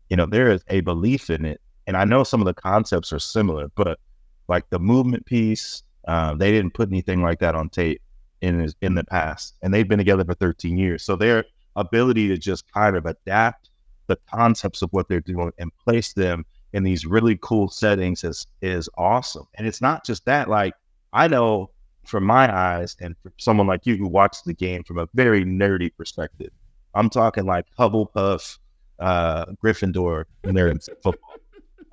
you 0.09 0.15
know, 0.15 0.25
there 0.25 0.51
is 0.51 0.63
a 0.69 0.79
belief 0.81 1.29
in 1.29 1.43
it, 1.43 1.59
and 1.87 1.97
I 1.97 2.05
know 2.05 2.23
some 2.23 2.41
of 2.41 2.45
the 2.45 2.53
concepts 2.53 3.11
are 3.11 3.19
similar, 3.19 3.69
but 3.75 3.99
like 4.47 4.69
the 4.69 4.79
movement 4.79 5.25
piece, 5.25 5.83
uh, 6.07 6.35
they 6.35 6.51
didn't 6.51 6.73
put 6.73 6.89
anything 6.89 7.21
like 7.21 7.39
that 7.39 7.55
on 7.55 7.69
tape 7.69 8.01
in 8.41 8.71
in 8.81 8.95
the 8.95 9.03
past, 9.03 9.55
and 9.61 9.73
they've 9.73 9.89
been 9.89 9.97
together 9.97 10.23
for 10.23 10.35
13 10.35 10.77
years. 10.77 11.03
So 11.03 11.15
their 11.15 11.43
ability 11.75 12.27
to 12.29 12.37
just 12.37 12.71
kind 12.71 12.95
of 12.95 13.05
adapt 13.05 13.69
the 14.07 14.17
concepts 14.31 14.81
of 14.81 14.89
what 14.91 15.07
they're 15.07 15.21
doing 15.21 15.51
and 15.57 15.71
place 15.77 16.13
them 16.13 16.45
in 16.73 16.83
these 16.83 17.05
really 17.05 17.37
cool 17.41 17.69
settings 17.69 18.23
is 18.23 18.45
is 18.61 18.89
awesome. 18.97 19.47
And 19.55 19.67
it's 19.67 19.81
not 19.81 20.05
just 20.05 20.25
that. 20.25 20.49
Like 20.49 20.73
I 21.13 21.27
know 21.27 21.71
from 22.05 22.23
my 22.23 22.53
eyes, 22.55 22.95
and 22.99 23.15
for 23.23 23.31
someone 23.37 23.67
like 23.67 23.85
you 23.85 23.95
who 23.97 24.07
watched 24.07 24.45
the 24.45 24.53
game 24.53 24.83
from 24.83 24.99
a 24.99 25.07
very 25.13 25.43
nerdy 25.43 25.91
perspective, 25.95 26.51
I'm 26.93 27.09
talking 27.09 27.45
like 27.45 27.65
Hufflepuff, 27.77 28.59
uh, 28.99 29.45
Gryffindor 29.63 30.25
and 30.43 30.55
they're 30.55 30.69
in 30.69 30.79
football. 30.79 31.19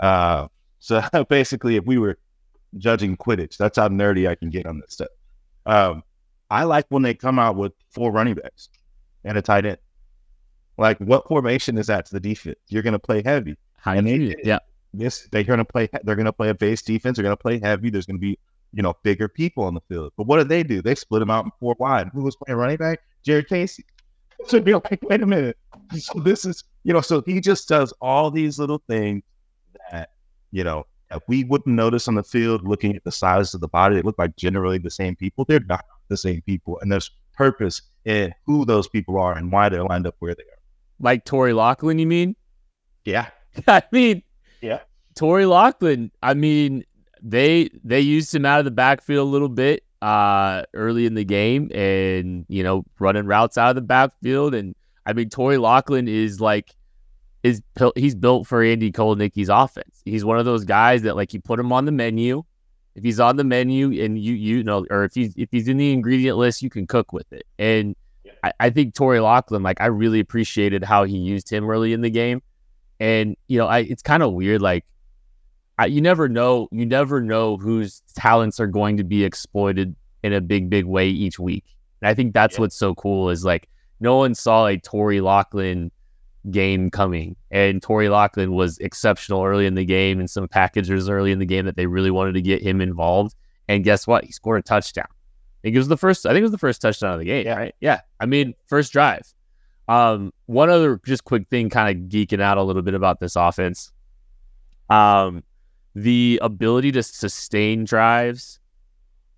Uh, 0.00 0.48
so 0.80 1.00
basically, 1.28 1.76
if 1.76 1.84
we 1.84 1.96
were 1.96 2.18
judging 2.76 3.16
Quidditch, 3.16 3.56
that's 3.56 3.78
how 3.78 3.86
nerdy 3.88 4.28
I 4.28 4.34
can 4.34 4.50
get 4.50 4.66
on 4.66 4.80
this 4.80 4.94
stuff. 4.94 5.08
Um, 5.64 6.02
I 6.50 6.64
like 6.64 6.86
when 6.88 7.02
they 7.02 7.14
come 7.14 7.38
out 7.38 7.54
with 7.54 7.72
four 7.90 8.10
running 8.10 8.34
backs 8.34 8.68
and 9.22 9.38
a 9.38 9.42
tight 9.42 9.64
end. 9.64 9.78
Like, 10.78 10.98
what 10.98 11.26
formation 11.28 11.78
is 11.78 11.86
that 11.88 12.06
to 12.06 12.14
the 12.14 12.20
defense? 12.20 12.58
You're 12.68 12.82
going 12.82 12.92
to 12.92 12.98
play 12.98 13.22
heavy. 13.22 13.56
High 13.78 13.96
And 13.96 14.06
they 14.06 14.36
yeah. 14.44 14.58
This 14.94 15.28
they're 15.32 15.42
going 15.42 15.58
to 15.58 15.64
play. 15.64 15.88
They're 16.04 16.16
going 16.16 16.26
to 16.26 16.32
play 16.32 16.50
a 16.50 16.54
base 16.54 16.82
defense. 16.82 17.16
They're 17.16 17.22
going 17.22 17.36
to 17.36 17.42
play 17.42 17.58
heavy. 17.58 17.90
There's 17.90 18.06
going 18.06 18.18
to 18.18 18.20
be 18.20 18.38
you 18.72 18.82
know 18.82 18.94
bigger 19.02 19.28
people 19.28 19.64
on 19.64 19.74
the 19.74 19.80
field. 19.88 20.12
But 20.16 20.26
what 20.26 20.36
did 20.36 20.48
they 20.48 20.62
do? 20.62 20.82
They 20.82 20.94
split 20.94 21.20
them 21.20 21.30
out 21.30 21.44
in 21.44 21.50
four 21.58 21.76
wide. 21.78 22.10
Who 22.12 22.22
was 22.22 22.36
playing 22.36 22.58
running 22.58 22.76
back? 22.76 23.00
Jared 23.22 23.48
Casey. 23.48 23.84
So 24.48 24.56
you're 24.56 24.82
like, 24.90 24.98
wait 25.02 25.22
a 25.22 25.26
minute. 25.26 25.56
So 25.96 26.18
this 26.18 26.44
is 26.44 26.64
you 26.82 26.92
know. 26.92 27.00
So 27.00 27.22
he 27.24 27.40
just 27.40 27.68
does 27.68 27.94
all 28.00 28.28
these 28.28 28.58
little 28.58 28.82
things 28.88 29.22
that 29.92 30.10
you 30.50 30.64
know 30.64 30.84
that 31.10 31.22
we 31.28 31.44
wouldn't 31.44 31.76
notice 31.76 32.08
on 32.08 32.16
the 32.16 32.24
field. 32.24 32.66
Looking 32.66 32.96
at 32.96 33.04
the 33.04 33.12
size 33.12 33.54
of 33.54 33.60
the 33.60 33.68
body, 33.68 33.94
they 33.94 34.02
look 34.02 34.18
like 34.18 34.34
generally 34.34 34.78
the 34.78 34.90
same 34.90 35.14
people. 35.14 35.44
They're 35.44 35.60
not 35.60 35.84
the 36.08 36.16
same 36.16 36.42
people, 36.42 36.80
and 36.80 36.90
there's 36.90 37.12
purpose 37.34 37.82
in 38.04 38.34
who 38.44 38.64
those 38.64 38.88
people 38.88 39.16
are 39.16 39.38
and 39.38 39.52
why 39.52 39.68
they're 39.68 39.84
lined 39.84 40.08
up 40.08 40.16
where 40.18 40.34
they 40.34 40.42
are. 40.42 40.61
Like 41.02 41.24
Torry 41.26 41.52
Locklin, 41.52 41.98
you 42.00 42.06
mean? 42.06 42.36
Yeah. 43.04 43.28
I 43.66 43.82
mean, 43.92 44.22
Yeah. 44.62 44.80
Torry 45.14 45.44
Locklin. 45.44 46.10
I 46.22 46.32
mean, 46.32 46.84
they 47.20 47.68
they 47.84 48.00
used 48.00 48.34
him 48.34 48.46
out 48.46 48.60
of 48.60 48.64
the 48.64 48.70
backfield 48.70 49.28
a 49.28 49.30
little 49.30 49.50
bit 49.50 49.84
uh 50.00 50.62
early 50.74 51.04
in 51.06 51.14
the 51.14 51.24
game, 51.24 51.70
and 51.74 52.46
you 52.48 52.62
know, 52.62 52.84
running 52.98 53.26
routes 53.26 53.58
out 53.58 53.70
of 53.70 53.74
the 53.74 53.82
backfield. 53.82 54.54
And 54.54 54.74
I 55.04 55.12
mean, 55.12 55.28
Torry 55.28 55.56
Locklin 55.56 56.08
is 56.08 56.40
like 56.40 56.74
is 57.42 57.60
he's 57.96 58.14
built 58.14 58.46
for 58.46 58.62
Andy 58.62 58.90
Kotelnicki's 58.92 59.48
offense. 59.48 60.00
He's 60.04 60.24
one 60.24 60.38
of 60.38 60.44
those 60.44 60.64
guys 60.64 61.02
that 61.02 61.16
like 61.16 61.34
you 61.34 61.40
put 61.40 61.58
him 61.58 61.72
on 61.72 61.84
the 61.84 61.92
menu. 61.92 62.44
If 62.94 63.02
he's 63.04 63.20
on 63.20 63.36
the 63.36 63.44
menu 63.44 63.86
and 64.02 64.18
you 64.18 64.34
you 64.34 64.62
know, 64.62 64.86
or 64.90 65.04
if 65.04 65.14
he's 65.14 65.34
if 65.36 65.48
he's 65.50 65.68
in 65.68 65.76
the 65.76 65.92
ingredient 65.92 66.38
list, 66.38 66.62
you 66.62 66.70
can 66.70 66.86
cook 66.86 67.12
with 67.12 67.32
it. 67.32 67.44
And 67.58 67.96
I, 68.42 68.52
I 68.60 68.70
think 68.70 68.94
Torry 68.94 69.18
Locklin, 69.18 69.62
like 69.62 69.80
I 69.80 69.86
really 69.86 70.20
appreciated 70.20 70.82
how 70.84 71.04
he 71.04 71.16
used 71.16 71.50
him 71.50 71.68
early 71.68 71.92
in 71.92 72.00
the 72.00 72.10
game. 72.10 72.42
And 73.00 73.36
you 73.48 73.58
know, 73.58 73.66
I 73.66 73.80
it's 73.80 74.02
kind 74.02 74.22
of 74.22 74.32
weird. 74.32 74.60
Like, 74.62 74.84
I, 75.78 75.86
you 75.86 76.00
never 76.00 76.28
know. 76.28 76.68
You 76.70 76.86
never 76.86 77.20
know 77.20 77.56
whose 77.56 78.02
talents 78.14 78.60
are 78.60 78.66
going 78.66 78.96
to 78.98 79.04
be 79.04 79.24
exploited 79.24 79.94
in 80.22 80.32
a 80.32 80.40
big, 80.40 80.70
big 80.70 80.84
way 80.84 81.08
each 81.08 81.38
week. 81.38 81.64
And 82.00 82.08
I 82.08 82.14
think 82.14 82.32
that's 82.34 82.56
Yeah. 82.56 82.60
what's 82.62 82.76
so 82.76 82.94
cool 82.94 83.30
is 83.30 83.44
like 83.44 83.68
no 84.00 84.16
one 84.16 84.34
saw 84.34 84.66
a 84.66 84.76
Torry 84.78 85.18
Locklin 85.18 85.90
game 86.50 86.90
coming, 86.90 87.36
and 87.52 87.80
Torry 87.80 88.08
Locklin 88.08 88.50
was 88.50 88.78
exceptional 88.78 89.44
early 89.44 89.66
in 89.66 89.74
the 89.74 89.84
game, 89.84 90.18
and 90.18 90.28
some 90.28 90.48
packages 90.48 91.08
early 91.08 91.30
in 91.30 91.38
the 91.38 91.46
game 91.46 91.66
that 91.66 91.76
they 91.76 91.86
really 91.86 92.10
wanted 92.10 92.32
to 92.34 92.42
get 92.42 92.62
him 92.62 92.80
involved. 92.80 93.34
And 93.68 93.84
guess 93.84 94.06
what? 94.08 94.24
He 94.24 94.32
scored 94.32 94.58
a 94.58 94.62
touchdown. 94.62 95.06
Think 95.62 95.76
it 95.76 95.78
was 95.78 95.88
the 95.88 95.96
first. 95.96 96.26
I 96.26 96.30
think 96.30 96.40
it 96.40 96.42
was 96.42 96.50
the 96.50 96.58
first 96.58 96.82
touchdown 96.82 97.14
of 97.14 97.18
the 97.20 97.24
game. 97.24 97.46
Yeah. 97.46 97.56
Right? 97.56 97.74
Yeah. 97.80 98.00
I 98.20 98.26
mean, 98.26 98.54
first 98.66 98.92
drive. 98.92 99.32
Um, 99.88 100.32
one 100.46 100.70
other 100.70 101.00
just 101.04 101.24
quick 101.24 101.48
thing, 101.48 101.70
kind 101.70 101.96
of 101.96 102.08
geeking 102.08 102.40
out 102.40 102.58
a 102.58 102.62
little 102.62 102.82
bit 102.82 102.94
about 102.94 103.20
this 103.20 103.36
offense. 103.36 103.92
Um, 104.90 105.42
the 105.94 106.38
ability 106.42 106.92
to 106.92 107.02
sustain 107.02 107.84
drives 107.84 108.58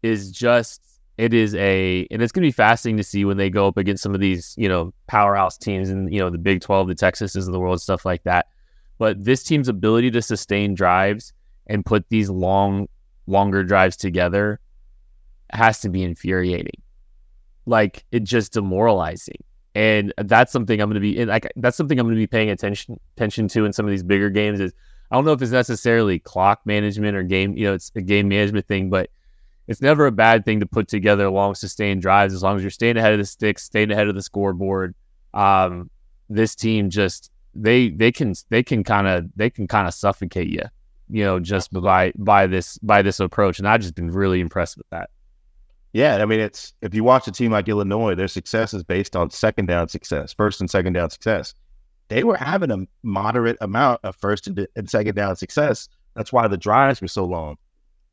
is 0.02 0.30
just 0.30 0.80
it 1.16 1.32
is 1.32 1.54
a 1.54 2.06
and 2.10 2.22
it's 2.22 2.32
gonna 2.32 2.46
be 2.46 2.52
fascinating 2.52 2.96
to 2.96 3.04
see 3.04 3.24
when 3.24 3.36
they 3.36 3.50
go 3.50 3.66
up 3.66 3.76
against 3.76 4.02
some 4.02 4.14
of 4.14 4.20
these 4.20 4.54
you 4.58 4.68
know 4.68 4.92
powerhouse 5.06 5.56
teams 5.56 5.88
and 5.88 6.12
you 6.12 6.18
know 6.18 6.30
the 6.30 6.38
Big 6.38 6.60
Twelve, 6.60 6.88
the 6.88 6.94
Texases 6.94 7.46
of 7.46 7.52
the 7.52 7.60
world, 7.60 7.80
stuff 7.80 8.04
like 8.04 8.22
that. 8.24 8.46
But 8.98 9.22
this 9.24 9.42
team's 9.42 9.68
ability 9.68 10.10
to 10.12 10.22
sustain 10.22 10.74
drives 10.74 11.32
and 11.66 11.84
put 11.84 12.08
these 12.08 12.30
long, 12.30 12.88
longer 13.26 13.64
drives 13.64 13.96
together 13.96 14.60
has 15.50 15.80
to 15.80 15.88
be 15.88 16.02
infuriating. 16.02 16.80
Like 17.66 18.04
it 18.12 18.24
just 18.24 18.52
demoralizing. 18.52 19.42
And 19.74 20.12
that's 20.18 20.52
something 20.52 20.80
I'm 20.80 20.88
going 20.88 20.94
to 20.94 21.00
be 21.00 21.18
and 21.18 21.28
like 21.28 21.50
that's 21.56 21.76
something 21.76 21.98
I'm 21.98 22.06
going 22.06 22.14
to 22.14 22.20
be 22.20 22.26
paying 22.26 22.50
attention 22.50 23.00
attention 23.16 23.48
to 23.48 23.64
in 23.64 23.72
some 23.72 23.86
of 23.86 23.90
these 23.90 24.04
bigger 24.04 24.30
games. 24.30 24.60
Is 24.60 24.72
I 25.10 25.16
don't 25.16 25.24
know 25.24 25.32
if 25.32 25.42
it's 25.42 25.50
necessarily 25.50 26.18
clock 26.18 26.60
management 26.64 27.16
or 27.16 27.22
game, 27.22 27.56
you 27.56 27.64
know, 27.64 27.74
it's 27.74 27.90
a 27.94 28.00
game 28.00 28.28
management 28.28 28.66
thing, 28.66 28.88
but 28.88 29.10
it's 29.66 29.80
never 29.80 30.06
a 30.06 30.12
bad 30.12 30.44
thing 30.44 30.60
to 30.60 30.66
put 30.66 30.88
together 30.88 31.28
long 31.30 31.54
sustained 31.54 32.02
drives 32.02 32.34
as 32.34 32.42
long 32.42 32.56
as 32.56 32.62
you're 32.62 32.70
staying 32.70 32.96
ahead 32.96 33.12
of 33.12 33.18
the 33.18 33.24
sticks, 33.24 33.64
staying 33.64 33.90
ahead 33.90 34.08
of 34.08 34.14
the 34.14 34.22
scoreboard. 34.22 34.94
Um, 35.32 35.90
this 36.28 36.54
team 36.54 36.90
just 36.90 37.30
they 37.54 37.90
they 37.90 38.12
can 38.12 38.34
they 38.50 38.62
can 38.62 38.84
kind 38.84 39.06
of 39.06 39.26
they 39.36 39.50
can 39.50 39.66
kind 39.66 39.86
of 39.86 39.94
suffocate 39.94 40.48
you, 40.48 40.62
you 41.08 41.24
know, 41.24 41.40
just 41.40 41.72
by 41.72 42.12
by 42.16 42.46
this 42.46 42.78
by 42.78 43.02
this 43.02 43.20
approach, 43.20 43.58
and 43.58 43.68
I've 43.68 43.80
just 43.80 43.94
been 43.94 44.10
really 44.10 44.40
impressed 44.40 44.76
with 44.76 44.88
that. 44.90 45.10
Yeah, 45.94 46.16
I 46.16 46.24
mean, 46.24 46.40
it's 46.40 46.72
if 46.82 46.92
you 46.92 47.04
watch 47.04 47.28
a 47.28 47.30
team 47.30 47.52
like 47.52 47.68
Illinois, 47.68 48.16
their 48.16 48.26
success 48.26 48.74
is 48.74 48.82
based 48.82 49.14
on 49.14 49.30
second 49.30 49.66
down 49.66 49.88
success, 49.88 50.32
first 50.32 50.60
and 50.60 50.68
second 50.68 50.94
down 50.94 51.08
success. 51.08 51.54
They 52.08 52.24
were 52.24 52.36
having 52.36 52.72
a 52.72 52.84
moderate 53.04 53.56
amount 53.60 54.00
of 54.02 54.16
first 54.16 54.48
and, 54.48 54.90
second 54.90 55.14
down 55.14 55.36
success. 55.36 55.88
That's 56.16 56.32
why 56.32 56.48
the 56.48 56.56
drives 56.56 57.00
were 57.00 57.06
so 57.06 57.24
long. 57.24 57.58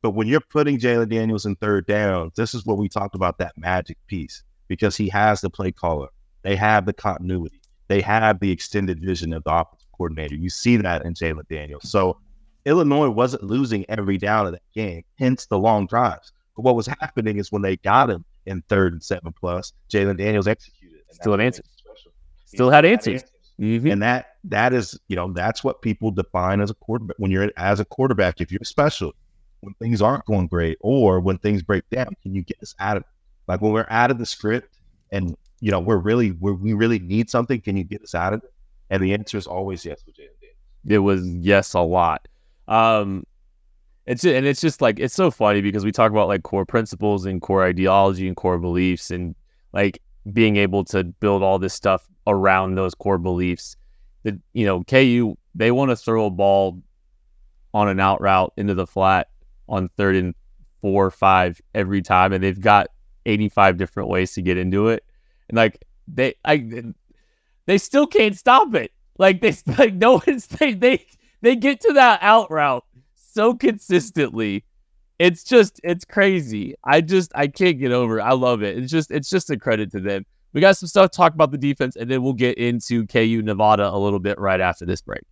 But 0.00 0.12
when 0.12 0.28
you're 0.28 0.40
putting 0.40 0.78
Jalen 0.78 1.08
Daniels 1.08 1.44
in 1.44 1.56
third 1.56 1.86
down, 1.86 2.30
this 2.36 2.54
is 2.54 2.64
what 2.64 2.78
we 2.78 2.88
talked 2.88 3.16
about 3.16 3.38
that 3.38 3.58
magic 3.58 3.98
piece 4.06 4.44
because 4.68 4.96
he 4.96 5.08
has 5.08 5.40
the 5.40 5.50
play 5.50 5.72
caller. 5.72 6.08
They 6.42 6.54
have 6.54 6.86
the 6.86 6.92
continuity. 6.92 7.60
They 7.88 8.00
have 8.00 8.38
the 8.38 8.52
extended 8.52 9.00
vision 9.00 9.32
of 9.32 9.42
the 9.42 9.52
offensive 9.52 9.88
coordinator. 9.90 10.36
You 10.36 10.50
see 10.50 10.76
that 10.76 11.04
in 11.04 11.14
Jalen 11.14 11.48
Daniels. 11.48 11.90
So 11.90 12.20
Illinois 12.64 13.10
wasn't 13.10 13.42
losing 13.42 13.84
every 13.88 14.18
down 14.18 14.46
of 14.46 14.52
that 14.52 14.62
game, 14.72 15.02
hence 15.18 15.46
the 15.46 15.58
long 15.58 15.88
drives. 15.88 16.32
But 16.56 16.62
what 16.62 16.76
was 16.76 16.86
happening 16.86 17.38
is 17.38 17.50
when 17.50 17.62
they 17.62 17.76
got 17.78 18.10
him 18.10 18.24
in 18.46 18.62
third 18.68 18.92
and 18.92 19.02
seven 19.02 19.32
plus, 19.32 19.72
Jalen 19.90 20.18
Daniels 20.18 20.46
executed. 20.48 21.00
Still 21.10 21.32
had 21.32 21.40
answers. 21.40 21.66
it 21.66 21.78
special. 21.78 22.12
He 22.50 22.56
Still 22.56 22.70
had 22.70 22.84
answers. 22.84 23.24
Mhm. 23.60 23.92
And 23.92 24.02
that 24.02 24.36
that 24.44 24.72
is, 24.72 24.98
you 25.08 25.14
know, 25.16 25.32
that's 25.32 25.62
what 25.62 25.82
people 25.82 26.10
define 26.10 26.60
as 26.60 26.70
a 26.70 26.74
quarterback. 26.74 27.16
When 27.18 27.30
you're 27.30 27.50
as 27.56 27.80
a 27.80 27.84
quarterback, 27.84 28.40
if 28.40 28.50
you're 28.50 28.60
special, 28.64 29.12
when 29.60 29.74
things 29.74 30.02
aren't 30.02 30.24
going 30.24 30.46
great, 30.48 30.78
or 30.80 31.20
when 31.20 31.38
things 31.38 31.62
break 31.62 31.88
down, 31.90 32.08
can 32.22 32.34
you 32.34 32.42
get 32.42 32.56
us 32.62 32.74
out 32.80 32.96
of 32.96 33.02
it? 33.02 33.08
Like 33.46 33.60
when 33.60 33.72
we're 33.72 33.86
out 33.90 34.10
of 34.10 34.18
the 34.18 34.26
script, 34.26 34.78
and 35.12 35.36
you 35.60 35.70
know 35.70 35.78
we're 35.80 35.98
really 35.98 36.32
we're, 36.32 36.54
we 36.54 36.72
really 36.72 36.98
need 36.98 37.30
something. 37.30 37.60
Can 37.60 37.76
you 37.76 37.84
get 37.84 38.02
us 38.02 38.14
out 38.14 38.32
of 38.32 38.42
it? 38.42 38.52
And 38.90 39.02
the 39.02 39.12
answer 39.14 39.38
is 39.38 39.46
always 39.46 39.84
yes 39.84 40.02
with 40.06 40.16
Jalen 40.16 40.40
Daniels. 40.40 40.56
it 40.88 40.98
was 40.98 41.26
yes 41.28 41.74
a 41.74 41.80
lot. 41.80 42.26
Um, 42.68 43.24
it's 44.06 44.24
and 44.24 44.46
it's 44.46 44.60
just 44.60 44.80
like 44.80 44.98
it's 44.98 45.14
so 45.14 45.30
funny 45.30 45.60
because 45.60 45.84
we 45.84 45.92
talk 45.92 46.10
about 46.10 46.28
like 46.28 46.42
core 46.42 46.66
principles 46.66 47.24
and 47.24 47.40
core 47.40 47.64
ideology 47.64 48.26
and 48.26 48.36
core 48.36 48.58
beliefs 48.58 49.10
and 49.10 49.34
like 49.72 50.02
being 50.32 50.56
able 50.56 50.84
to 50.84 51.04
build 51.04 51.42
all 51.42 51.58
this 51.58 51.74
stuff 51.74 52.08
around 52.26 52.74
those 52.74 52.94
core 52.94 53.18
beliefs. 53.18 53.76
That 54.24 54.34
you 54.52 54.66
know, 54.66 54.82
KU 54.84 55.36
they 55.54 55.70
want 55.70 55.90
to 55.90 55.96
throw 55.96 56.26
a 56.26 56.30
ball 56.30 56.82
on 57.74 57.88
an 57.88 58.00
out 58.00 58.20
route 58.20 58.52
into 58.56 58.74
the 58.74 58.86
flat 58.86 59.28
on 59.68 59.88
third 59.96 60.16
and 60.16 60.34
four 60.80 61.06
or 61.06 61.10
five 61.10 61.60
every 61.74 62.02
time, 62.02 62.32
and 62.32 62.42
they've 62.42 62.60
got 62.60 62.88
eighty 63.26 63.48
five 63.48 63.76
different 63.76 64.08
ways 64.08 64.32
to 64.34 64.42
get 64.42 64.58
into 64.58 64.88
it, 64.88 65.04
and 65.48 65.56
like 65.56 65.84
they 66.08 66.34
I 66.44 66.92
they 67.66 67.78
still 67.78 68.06
can't 68.08 68.36
stop 68.36 68.74
it. 68.74 68.92
Like 69.18 69.40
they 69.40 69.54
like 69.78 69.94
no 69.94 70.20
one's 70.26 70.48
they 70.48 70.74
they 70.74 71.06
they 71.40 71.54
get 71.54 71.80
to 71.82 71.92
that 71.92 72.18
out 72.22 72.50
route 72.50 72.84
so 73.32 73.54
consistently 73.54 74.64
it's 75.22 75.44
just 75.44 75.80
it's 75.84 76.04
crazy. 76.04 76.74
I 76.82 77.00
just 77.00 77.30
I 77.34 77.46
can't 77.46 77.78
get 77.78 77.92
over. 77.92 78.18
It. 78.18 78.22
I 78.22 78.32
love 78.32 78.62
it. 78.62 78.76
It's 78.76 78.90
just 78.90 79.12
it's 79.12 79.30
just 79.30 79.50
a 79.50 79.56
credit 79.56 79.92
to 79.92 80.00
them. 80.00 80.26
We 80.52 80.60
got 80.60 80.76
some 80.76 80.88
stuff 80.88 81.12
to 81.12 81.16
talk 81.16 81.32
about 81.32 81.52
the 81.52 81.58
defense, 81.58 81.94
and 81.94 82.10
then 82.10 82.24
we'll 82.24 82.32
get 82.32 82.58
into 82.58 83.06
KU 83.06 83.40
Nevada 83.42 83.88
a 83.88 83.96
little 83.96 84.18
bit 84.18 84.38
right 84.40 84.60
after 84.60 84.84
this 84.84 85.00
break. 85.00 85.22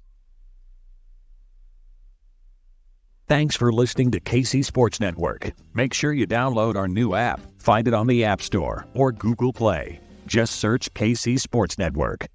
Thanks 3.27 3.57
for 3.57 3.73
listening 3.73 4.13
to 4.13 4.21
KC 4.21 4.65
Sports 4.65 5.01
Network. 5.01 5.53
Make 5.75 5.93
sure 5.93 6.13
you 6.13 6.27
download 6.27 6.77
our 6.77 6.89
new 6.89 7.15
app. 7.15 7.41
Find 7.59 7.87
it 7.87 7.95
on 7.95 8.07
the 8.07 8.25
App 8.25 8.43
Store 8.43 8.87
or 8.95 9.13
Google 9.13 9.53
Play. 9.53 10.01
Just 10.27 10.57
search 10.57 10.93
KC 10.95 11.39
Sports 11.39 11.79
Network. 11.79 12.27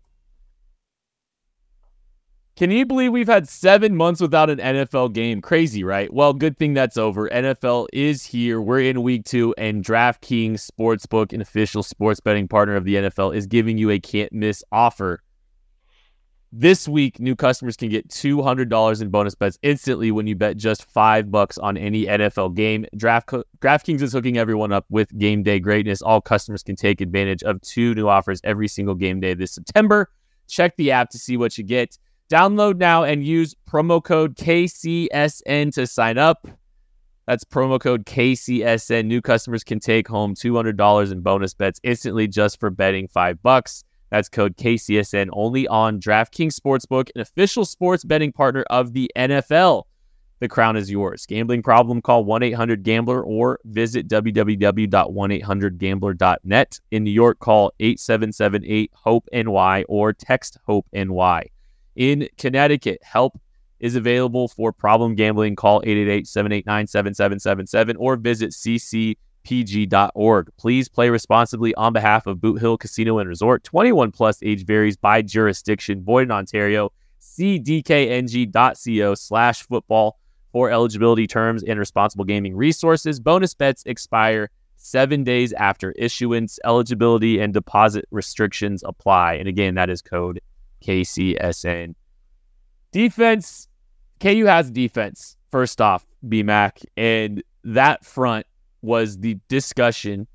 Can 2.55 2.71
you 2.71 2.85
believe 2.85 3.11
we've 3.11 3.27
had 3.27 3.49
seven 3.49 3.97
months 3.97 4.21
without 4.21 4.49
an 4.49 4.59
NFL 4.59 5.11
game? 5.11 5.41
Crazy, 5.41 5.83
right? 5.83 6.11
Well, 6.13 6.31
good 6.31 6.57
thing 6.57 6.73
that's 6.73 6.95
over. 6.95 7.27
NFL 7.27 7.87
is 7.91 8.23
here. 8.23 8.61
We're 8.61 8.79
in 8.79 9.03
week 9.03 9.25
two, 9.25 9.53
and 9.57 9.83
DraftKings 9.83 10.65
Sportsbook, 10.65 11.33
an 11.33 11.41
official 11.41 11.83
sports 11.83 12.21
betting 12.21 12.47
partner 12.47 12.77
of 12.77 12.85
the 12.85 12.95
NFL, 12.95 13.35
is 13.35 13.45
giving 13.45 13.77
you 13.77 13.89
a 13.89 13.99
can't 13.99 14.31
miss 14.31 14.63
offer. 14.71 15.21
This 16.53 16.87
week, 16.87 17.19
new 17.19 17.35
customers 17.35 17.75
can 17.75 17.89
get 17.89 18.07
$200 18.07 19.01
in 19.01 19.09
bonus 19.09 19.35
bets 19.35 19.59
instantly 19.61 20.11
when 20.11 20.25
you 20.25 20.37
bet 20.37 20.55
just 20.55 20.85
five 20.85 21.29
bucks 21.29 21.57
on 21.57 21.75
any 21.75 22.05
NFL 22.05 22.55
game. 22.55 22.85
Draft, 22.95 23.27
DraftKings 23.59 24.01
is 24.01 24.13
hooking 24.13 24.37
everyone 24.37 24.71
up 24.71 24.85
with 24.89 25.09
game 25.17 25.43
day 25.43 25.59
greatness. 25.59 26.01
All 26.01 26.21
customers 26.21 26.63
can 26.63 26.77
take 26.77 27.01
advantage 27.01 27.43
of 27.43 27.59
two 27.59 27.93
new 27.95 28.07
offers 28.07 28.39
every 28.45 28.69
single 28.69 28.95
game 28.95 29.19
day 29.19 29.33
this 29.33 29.51
September. 29.51 30.09
Check 30.47 30.77
the 30.77 30.91
app 30.91 31.09
to 31.09 31.19
see 31.19 31.35
what 31.35 31.57
you 31.57 31.65
get. 31.65 31.97
Download 32.29 32.77
now 32.77 33.03
and 33.03 33.23
use 33.23 33.53
promo 33.69 34.03
code 34.03 34.35
KCSN 34.35 35.73
to 35.75 35.85
sign 35.85 36.17
up. 36.17 36.47
That's 37.27 37.43
promo 37.43 37.79
code 37.79 38.05
KCSN. 38.05 39.05
New 39.05 39.21
customers 39.21 39.63
can 39.63 39.79
take 39.79 40.07
home 40.07 40.33
$200 40.33 41.11
in 41.11 41.21
bonus 41.21 41.53
bets 41.53 41.79
instantly 41.83 42.27
just 42.27 42.59
for 42.59 42.71
betting 42.71 43.07
5 43.07 43.43
bucks. 43.43 43.83
That's 44.09 44.29
code 44.29 44.57
KCSN 44.57 45.29
only 45.33 45.67
on 45.67 45.99
DraftKings 45.99 46.59
Sportsbook, 46.59 47.09
an 47.15 47.21
official 47.21 47.65
sports 47.65 48.03
betting 48.03 48.31
partner 48.31 48.63
of 48.69 48.93
the 48.93 49.11
NFL. 49.15 49.83
The 50.39 50.47
crown 50.47 50.75
is 50.75 50.91
yours. 50.91 51.25
Gambling 51.25 51.63
problem? 51.63 52.01
Call 52.01 52.23
1 52.25 52.43
800 52.43 52.83
Gambler 52.83 53.23
or 53.23 53.59
visit 53.65 54.07
www.1800Gambler.net. 54.07 56.79
In 56.91 57.03
New 57.03 57.11
York, 57.11 57.39
call 57.39 57.73
8778 57.79 58.91
HOPE 58.93 59.27
NY 59.31 59.85
or 59.87 60.13
text 60.13 60.59
HOPE 60.65 60.85
NY. 60.93 61.49
In 61.95 62.27
Connecticut, 62.37 62.99
help 63.03 63.39
is 63.79 63.95
available 63.95 64.47
for 64.47 64.71
problem 64.71 65.15
gambling. 65.15 65.55
Call 65.55 65.81
888 65.83 66.27
789 66.27 66.87
7777 66.87 67.95
or 67.97 68.15
visit 68.15 68.51
ccpg.org. 68.51 70.49
Please 70.57 70.89
play 70.89 71.09
responsibly 71.09 71.75
on 71.75 71.93
behalf 71.93 72.27
of 72.27 72.41
Boot 72.41 72.59
Hill 72.59 72.77
Casino 72.77 73.19
and 73.19 73.29
Resort. 73.29 73.63
21 73.63 74.11
plus 74.11 74.41
age 74.43 74.65
varies 74.65 74.97
by 74.97 75.21
jurisdiction. 75.21 76.03
Void 76.03 76.23
in 76.23 76.31
Ontario. 76.31 76.91
cdkng.co 77.21 79.15
slash 79.15 79.63
football 79.63 80.19
for 80.51 80.69
eligibility 80.69 81.27
terms 81.27 81.63
and 81.63 81.79
responsible 81.79 82.25
gaming 82.25 82.55
resources. 82.55 83.19
Bonus 83.19 83.53
bets 83.53 83.83
expire 83.85 84.49
seven 84.77 85.23
days 85.23 85.51
after 85.53 85.91
issuance. 85.93 86.59
Eligibility 86.63 87.39
and 87.39 87.53
deposit 87.53 88.05
restrictions 88.11 88.83
apply. 88.85 89.33
And 89.33 89.47
again, 89.49 89.75
that 89.75 89.89
is 89.89 90.01
code 90.01 90.39
KCSN. 90.83 91.95
Defense, 92.91 93.67
KU 94.19 94.45
has 94.45 94.71
defense, 94.71 95.37
first 95.51 95.81
off, 95.81 96.05
BMAC. 96.27 96.85
And 96.95 97.43
that 97.63 98.05
front 98.05 98.45
was 98.81 99.17
the 99.17 99.37
discussion 99.47 100.27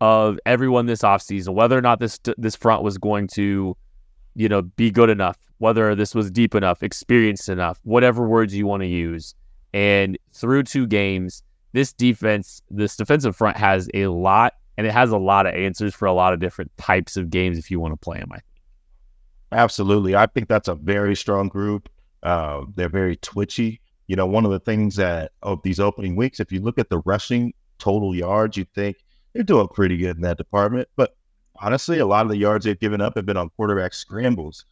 of 0.00 0.38
everyone 0.46 0.86
this 0.86 1.02
offseason, 1.02 1.54
whether 1.54 1.76
or 1.76 1.82
not 1.82 2.00
this 2.00 2.18
this 2.36 2.56
front 2.56 2.82
was 2.82 2.98
going 2.98 3.28
to, 3.28 3.76
you 4.34 4.48
know, 4.48 4.62
be 4.62 4.90
good 4.90 5.10
enough, 5.10 5.38
whether 5.58 5.94
this 5.94 6.14
was 6.14 6.30
deep 6.30 6.54
enough, 6.54 6.82
experienced 6.82 7.48
enough, 7.48 7.80
whatever 7.82 8.26
words 8.26 8.54
you 8.54 8.66
want 8.66 8.82
to 8.82 8.88
use. 8.88 9.34
And 9.72 10.18
through 10.32 10.64
two 10.64 10.86
games, 10.86 11.42
this 11.72 11.92
defense, 11.92 12.62
this 12.70 12.96
defensive 12.96 13.36
front 13.36 13.56
has 13.56 13.88
a 13.94 14.06
lot, 14.06 14.54
and 14.78 14.86
it 14.86 14.92
has 14.92 15.10
a 15.10 15.18
lot 15.18 15.46
of 15.46 15.54
answers 15.54 15.94
for 15.94 16.06
a 16.06 16.12
lot 16.12 16.32
of 16.32 16.40
different 16.40 16.70
types 16.76 17.16
of 17.16 17.30
games 17.30 17.58
if 17.58 17.70
you 17.70 17.80
want 17.80 17.92
to 17.92 17.98
play 17.98 18.18
them. 18.18 18.30
I 18.32 18.36
think. 18.36 18.55
Absolutely. 19.52 20.16
I 20.16 20.26
think 20.26 20.48
that's 20.48 20.68
a 20.68 20.74
very 20.74 21.14
strong 21.14 21.48
group. 21.48 21.88
Uh, 22.22 22.64
they're 22.74 22.88
very 22.88 23.16
twitchy. 23.16 23.80
You 24.08 24.16
know, 24.16 24.26
one 24.26 24.44
of 24.44 24.50
the 24.50 24.60
things 24.60 24.96
that 24.96 25.32
of 25.42 25.62
these 25.62 25.80
opening 25.80 26.16
weeks, 26.16 26.40
if 26.40 26.52
you 26.52 26.60
look 26.60 26.78
at 26.78 26.90
the 26.90 26.98
rushing 27.00 27.54
total 27.78 28.14
yards, 28.14 28.56
you 28.56 28.66
think 28.74 28.96
they're 29.32 29.42
doing 29.42 29.68
pretty 29.68 29.96
good 29.96 30.16
in 30.16 30.22
that 30.22 30.38
department. 30.38 30.88
But 30.96 31.16
honestly, 31.60 31.98
a 31.98 32.06
lot 32.06 32.26
of 32.26 32.30
the 32.30 32.36
yards 32.38 32.64
they've 32.64 32.78
given 32.78 33.00
up 33.00 33.14
have 33.16 33.26
been 33.26 33.36
on 33.36 33.50
quarterback 33.50 33.94
scrambles. 33.94 34.64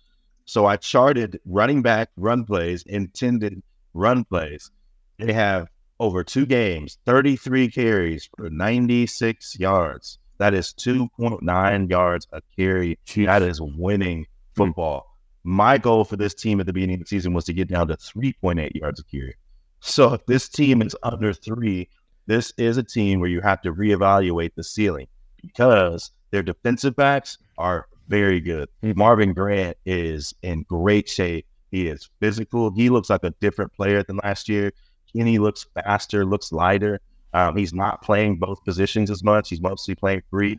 So 0.47 0.67
I 0.67 0.77
charted 0.77 1.41
running 1.47 1.83
back 1.83 2.11
run 2.17 2.45
plays, 2.45 2.83
intended 2.85 3.63
run 3.95 4.25
plays. 4.25 4.71
They 5.19 5.33
have 5.33 5.69
over 6.01 6.25
two 6.25 6.47
games, 6.47 6.99
33 7.07 7.69
carries 7.71 8.29
for 8.37 8.51
96 8.51 9.59
yards. 9.59 10.19
That 10.39 10.53
is 10.53 10.75
2.9 10.75 11.91
yards 11.91 12.27
a 12.33 12.43
carry. 12.57 12.99
That 13.17 13.43
is 13.43 13.61
winning 13.61 14.27
football. 14.55 15.07
My 15.45 15.77
goal 15.77 16.05
for 16.05 16.17
this 16.17 16.35
team 16.35 16.61
at 16.61 16.67
the 16.67 16.73
beginning 16.73 16.95
of 16.95 17.01
the 17.01 17.07
season 17.07 17.35
was 17.35 17.45
to 17.45 17.53
get 17.53 17.69
down 17.69 17.89
to 17.89 17.97
3.8 17.97 18.75
yards 18.75 19.01
a 19.01 19.05
carry. 19.05 19.37
So 19.81 20.15
if 20.15 20.25
this 20.25 20.49
team 20.49 20.81
is 20.81 20.97
under 21.03 21.35
three, 21.35 21.91
this 22.27 22.55
is 22.57 22.79
a 22.79 22.83
team 22.83 23.21
where 23.21 23.29
you 23.29 23.43
have 23.43 23.61
to 23.63 23.73
reevaluate 23.73 24.55
the 24.55 24.65
ceiling 24.65 25.07
because 25.43 26.11
their 26.31 26.43
defensive 26.43 26.97
backs 26.97 27.37
are 27.59 27.87
very 28.09 28.41
good. 28.41 28.69
Mm-hmm. 28.83 28.99
Marvin 28.99 29.35
Grant 29.35 29.77
is 29.85 30.35
in 30.43 30.63
great 30.63 31.09
shape. 31.09 31.47
He 31.71 31.87
is 31.87 32.09
physical. 32.21 32.71
He 32.71 32.89
looks 32.89 33.11
like 33.11 33.25
a 33.25 33.31
different 33.41 33.73
player 33.75 34.03
than 34.03 34.17
last 34.25 34.49
year. 34.49 34.73
Kenny 35.15 35.39
looks 35.39 35.67
faster, 35.75 36.25
looks 36.25 36.51
lighter. 36.51 37.01
Um, 37.35 37.57
he's 37.57 37.75
not 37.75 38.01
playing 38.03 38.39
both 38.39 38.65
positions 38.65 39.11
as 39.11 39.23
much. 39.23 39.51
He's 39.51 39.61
mostly 39.61 39.95
playing 39.95 40.23
free. 40.31 40.59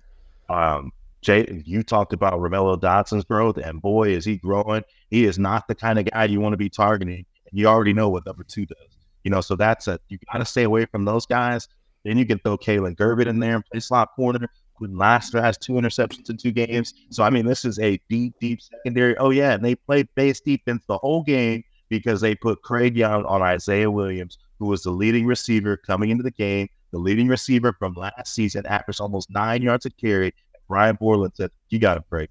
Um, 0.50 0.92
Jay, 1.26 1.64
you 1.66 1.82
talked 1.82 2.14
about 2.14 2.36
Ra'Mello 2.36 2.80
Dotson's 2.80 3.24
growth, 3.24 3.58
and 3.58 3.82
boy, 3.82 4.10
is 4.10 4.26
he 4.26 4.38
growing. 4.38 4.84
He 5.10 5.26
is 5.26 5.40
not 5.40 5.68
the 5.68 5.74
kind 5.74 5.98
of 5.98 6.06
guy 6.06 6.26
you 6.26 6.40
want 6.40 6.54
to 6.54 6.58
be 6.58 6.70
targeting. 6.70 7.26
You 7.52 7.66
already 7.66 7.94
know 7.94 8.10
what 8.10 8.28
number 8.28 8.44
two 8.44 8.68
does. 8.68 8.78
You 9.24 9.32
know, 9.32 9.42
so 9.42 9.56
that's 9.56 9.88
a 9.88 10.00
you 10.10 10.20
got 10.32 10.38
to 10.38 10.46
stay 10.46 10.64
away 10.64 10.86
from 10.86 11.04
those 11.04 11.26
guys. 11.26 11.68
Then 12.04 12.20
you 12.20 12.28
can 12.28 12.38
throw 12.38 12.58
Kalon 12.60 12.96
Gervin 12.96 13.26
in 13.26 13.40
there 13.40 13.56
and 13.56 13.66
play 13.66 13.80
slot 13.80 14.10
corner. 14.16 14.48
When 14.78 14.98
Laster 14.98 15.42
has 15.42 15.58
two 15.58 15.74
interceptions 15.74 16.30
in 16.30 16.38
two 16.38 16.52
games. 16.52 16.94
So 17.10 17.24
I 17.24 17.32
mean, 17.32 17.48
this 17.48 17.66
is 17.66 17.80
a 17.80 18.00
deep, 18.08 18.36
deep 18.40 18.62
secondary. 18.62 19.18
Oh 19.18 19.32
yeah, 19.32 19.54
and 19.54 19.66
they 19.66 19.74
played 19.74 20.08
base 20.14 20.42
defense 20.42 20.84
the 20.88 21.00
whole 21.00 21.24
game 21.24 21.64
because 21.90 22.22
they 22.22 22.36
put 22.36 22.62
Craig 22.62 22.96
Young 22.96 23.26
on 23.26 23.42
Isaiah 23.42 23.90
Williams, 23.90 24.38
who 24.60 24.68
was 24.68 24.84
the 24.84 24.92
leading 24.92 25.26
receiver 25.26 25.76
coming 25.76 26.12
into 26.12 26.24
the 26.24 26.30
game, 26.32 26.68
the 26.92 27.00
leading 27.00 27.28
receiver 27.28 27.74
from 27.74 27.96
last 27.96 28.34
season, 28.34 28.66
averaged 28.68 29.02
almost 29.02 29.32
nine 29.32 29.62
yards 29.64 29.86
a 29.86 29.90
carry, 29.90 30.34
Brian 30.68 30.96
Borland 30.96 31.34
said, 31.36 31.52
"You 31.70 31.80
got 31.80 31.96
to 31.96 32.02
break. 32.02 32.30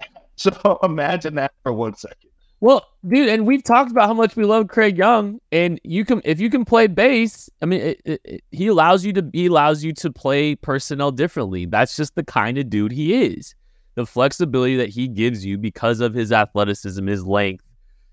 So 0.36 0.78
imagine 0.84 1.34
that 1.34 1.50
for 1.64 1.72
one 1.72 1.96
second. 1.96 2.28
Well, 2.60 2.84
dude, 3.06 3.28
and 3.28 3.46
we've 3.46 3.62
talked 3.62 3.90
about 3.90 4.08
how 4.08 4.14
much 4.14 4.34
we 4.34 4.44
love 4.44 4.66
Craig 4.66 4.98
Young, 4.98 5.40
and 5.52 5.80
you 5.84 6.04
can 6.04 6.20
if 6.24 6.40
you 6.40 6.50
can 6.50 6.64
play 6.64 6.88
base. 6.88 7.48
I 7.62 7.66
mean, 7.66 7.80
it, 7.80 8.00
it, 8.04 8.20
it, 8.24 8.44
he 8.50 8.66
allows 8.66 9.04
you 9.04 9.12
to 9.12 9.30
he 9.32 9.46
allows 9.46 9.84
you 9.84 9.92
to 9.94 10.12
play 10.12 10.56
personnel 10.56 11.12
differently. 11.12 11.66
That's 11.66 11.96
just 11.96 12.16
the 12.16 12.24
kind 12.24 12.58
of 12.58 12.68
dude 12.68 12.90
he 12.90 13.14
is. 13.14 13.54
The 13.94 14.06
flexibility 14.06 14.76
that 14.76 14.88
he 14.88 15.06
gives 15.06 15.44
you 15.44 15.56
because 15.56 16.00
of 16.00 16.14
his 16.14 16.32
athleticism, 16.32 17.06
his 17.06 17.24
length, 17.24 17.64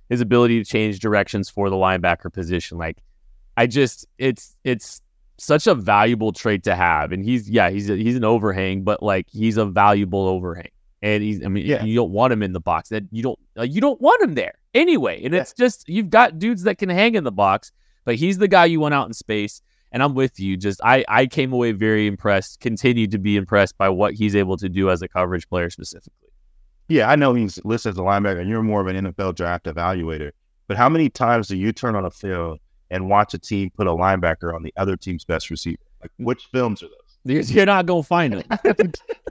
his 0.09 0.21
ability 0.21 0.63
to 0.63 0.69
change 0.69 0.99
directions 0.99 1.49
for 1.49 1.71
the 1.71 1.75
linebacker 1.75 2.31
position. 2.31 2.77
Like, 2.77 2.97
I 3.57 3.65
just 3.65 4.05
it's 4.19 4.55
it's 4.63 5.01
such 5.37 5.67
a 5.67 5.75
valuable 5.75 6.31
trait 6.31 6.63
to 6.63 6.75
have. 6.75 7.11
And 7.11 7.23
he's 7.23 7.49
yeah, 7.49 7.69
he's 7.69 7.89
a, 7.89 7.95
he's 7.95 8.15
an 8.15 8.23
overhang, 8.23 8.83
but 8.83 9.01
like 9.03 9.27
he's 9.29 9.57
a 9.57 9.65
valuable 9.65 10.27
overhang. 10.27 10.69
And 11.01 11.21
he's 11.21 11.43
I 11.43 11.47
mean, 11.49 11.65
yeah. 11.65 11.83
you 11.83 11.95
don't 11.95 12.11
want 12.11 12.33
him 12.33 12.41
in 12.41 12.53
the 12.53 12.59
box. 12.59 12.89
That 12.89 13.03
you 13.11 13.23
don't 13.23 13.39
like, 13.55 13.71
you 13.71 13.81
don't 13.81 13.99
want 14.01 14.21
him 14.21 14.35
there 14.35 14.53
anyway. 14.73 15.23
And 15.23 15.33
yeah. 15.33 15.41
it's 15.41 15.53
just 15.53 15.87
you've 15.87 16.09
got 16.09 16.39
dudes 16.39 16.63
that 16.63 16.77
can 16.77 16.89
hang 16.89 17.15
in 17.15 17.23
the 17.23 17.31
box, 17.31 17.71
but 18.05 18.15
he's 18.15 18.37
the 18.37 18.47
guy 18.47 18.65
you 18.65 18.79
want 18.79 18.93
out 18.93 19.07
in 19.07 19.13
space. 19.13 19.61
And 19.91 20.03
I'm 20.03 20.13
with 20.13 20.39
you. 20.39 20.57
Just 20.57 20.81
I 20.83 21.05
I 21.07 21.25
came 21.25 21.53
away 21.53 21.71
very 21.71 22.07
impressed, 22.07 22.59
continued 22.59 23.11
to 23.11 23.17
be 23.17 23.37
impressed 23.37 23.77
by 23.77 23.89
what 23.89 24.13
he's 24.13 24.35
able 24.35 24.57
to 24.57 24.67
do 24.67 24.89
as 24.89 25.01
a 25.01 25.07
coverage 25.07 25.47
player 25.47 25.69
specifically. 25.69 26.29
Yeah, 26.87 27.09
I 27.09 27.15
know 27.15 27.33
he's 27.33 27.63
listed 27.63 27.91
as 27.91 27.97
a 27.97 28.01
linebacker, 28.01 28.39
and 28.39 28.49
you're 28.49 28.61
more 28.61 28.81
of 28.81 28.87
an 28.87 29.05
NFL 29.05 29.35
draft 29.35 29.65
evaluator. 29.65 30.31
But 30.67 30.77
how 30.77 30.89
many 30.89 31.09
times 31.09 31.47
do 31.47 31.57
you 31.57 31.71
turn 31.71 31.95
on 31.95 32.05
a 32.05 32.11
field 32.11 32.59
and 32.91 33.09
watch 33.09 33.33
a 33.33 33.37
team 33.39 33.71
put 33.75 33.87
a 33.87 33.91
linebacker 33.91 34.53
on 34.53 34.63
the 34.63 34.73
other 34.77 34.95
team's 34.95 35.25
best 35.25 35.49
receiver. 35.49 35.81
Like, 36.01 36.11
which 36.17 36.47
films 36.51 36.83
are 36.83 36.87
those? 36.87 37.51
You're 37.51 37.65
not 37.65 37.85
gonna 37.85 38.03
find 38.03 38.33
them. 38.33 38.43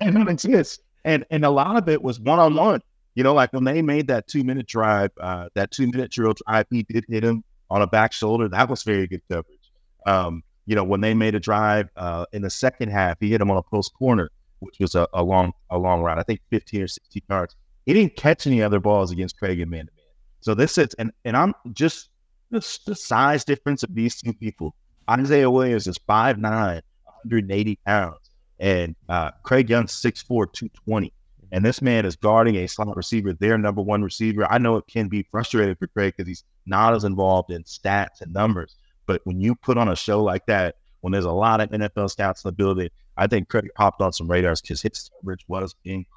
they 0.00 0.10
don't 0.10 0.28
exist. 0.28 0.82
And 1.04 1.24
and 1.30 1.44
a 1.44 1.50
lot 1.50 1.76
of 1.76 1.88
it 1.88 2.02
was 2.02 2.18
one 2.18 2.38
on 2.38 2.54
one. 2.54 2.80
You 3.14 3.22
know, 3.22 3.34
like 3.34 3.52
when 3.52 3.62
they 3.64 3.80
made 3.82 4.08
that 4.08 4.26
two 4.26 4.42
minute 4.42 4.66
drive, 4.66 5.10
uh, 5.20 5.48
that 5.54 5.70
two 5.70 5.86
minute 5.86 6.10
drill 6.10 6.34
drive, 6.46 6.66
he 6.70 6.82
did 6.82 7.04
hit 7.08 7.22
him 7.22 7.44
on 7.70 7.82
a 7.82 7.86
back 7.86 8.12
shoulder. 8.12 8.48
That 8.48 8.68
was 8.68 8.82
very 8.82 9.06
good 9.06 9.22
coverage. 9.30 9.70
Um, 10.06 10.42
You 10.66 10.74
know, 10.74 10.82
when 10.84 11.00
they 11.00 11.14
made 11.14 11.34
a 11.34 11.40
drive 11.40 11.88
uh, 11.96 12.24
in 12.32 12.42
the 12.42 12.50
second 12.50 12.88
half, 12.90 13.18
he 13.20 13.30
hit 13.30 13.40
him 13.40 13.50
on 13.50 13.56
a 13.58 13.62
post 13.62 13.92
corner, 13.94 14.30
which 14.60 14.76
was 14.80 14.94
a, 14.96 15.06
a 15.12 15.22
long 15.22 15.52
a 15.70 15.78
long 15.78 16.02
route. 16.02 16.18
I 16.18 16.22
think 16.24 16.40
15 16.50 16.82
or 16.82 16.88
16 16.88 17.22
yards. 17.30 17.54
He 17.86 17.92
didn't 17.92 18.16
catch 18.16 18.46
any 18.46 18.62
other 18.62 18.80
balls 18.80 19.12
against 19.12 19.38
Craig 19.38 19.60
in 19.60 19.70
man 19.70 19.86
to 19.86 19.92
man. 19.92 20.04
So 20.40 20.54
this 20.54 20.76
is 20.78 20.94
and 20.94 21.12
and 21.24 21.36
I'm 21.36 21.54
just 21.72 22.08
the, 22.54 22.78
the 22.86 22.94
size 22.94 23.44
difference 23.44 23.82
of 23.82 23.94
these 23.94 24.20
two 24.20 24.32
people. 24.32 24.74
Isaiah 25.10 25.50
Williams 25.50 25.86
is 25.86 25.98
5'9", 25.98 26.40
180 26.40 27.78
pounds, 27.86 28.30
and 28.58 28.96
uh, 29.08 29.32
Craig 29.42 29.68
Young's 29.68 29.92
6'4", 29.92 30.24
220. 30.52 31.12
And 31.52 31.64
this 31.64 31.82
man 31.82 32.06
is 32.06 32.16
guarding 32.16 32.56
a 32.56 32.66
slot 32.66 32.96
receiver, 32.96 33.32
their 33.32 33.58
number 33.58 33.82
one 33.82 34.02
receiver. 34.02 34.50
I 34.50 34.58
know 34.58 34.76
it 34.76 34.86
can 34.88 35.08
be 35.08 35.26
frustrating 35.30 35.74
for 35.76 35.86
Craig 35.88 36.14
because 36.16 36.26
he's 36.26 36.44
not 36.66 36.94
as 36.94 37.04
involved 37.04 37.50
in 37.50 37.62
stats 37.64 38.20
and 38.22 38.32
numbers. 38.32 38.76
But 39.06 39.20
when 39.24 39.40
you 39.40 39.54
put 39.54 39.76
on 39.76 39.88
a 39.88 39.96
show 39.96 40.22
like 40.22 40.46
that, 40.46 40.76
when 41.02 41.12
there's 41.12 41.26
a 41.26 41.30
lot 41.30 41.60
of 41.60 41.70
NFL 41.70 42.10
scouts 42.10 42.44
in 42.44 42.48
the 42.48 42.52
building, 42.52 42.88
I 43.16 43.26
think 43.26 43.48
Craig 43.48 43.68
popped 43.74 44.00
on 44.00 44.12
some 44.12 44.28
radars 44.28 44.62
because 44.62 44.82
his 44.82 45.10
coverage 45.20 45.44
was 45.46 45.74
incredible. 45.84 46.13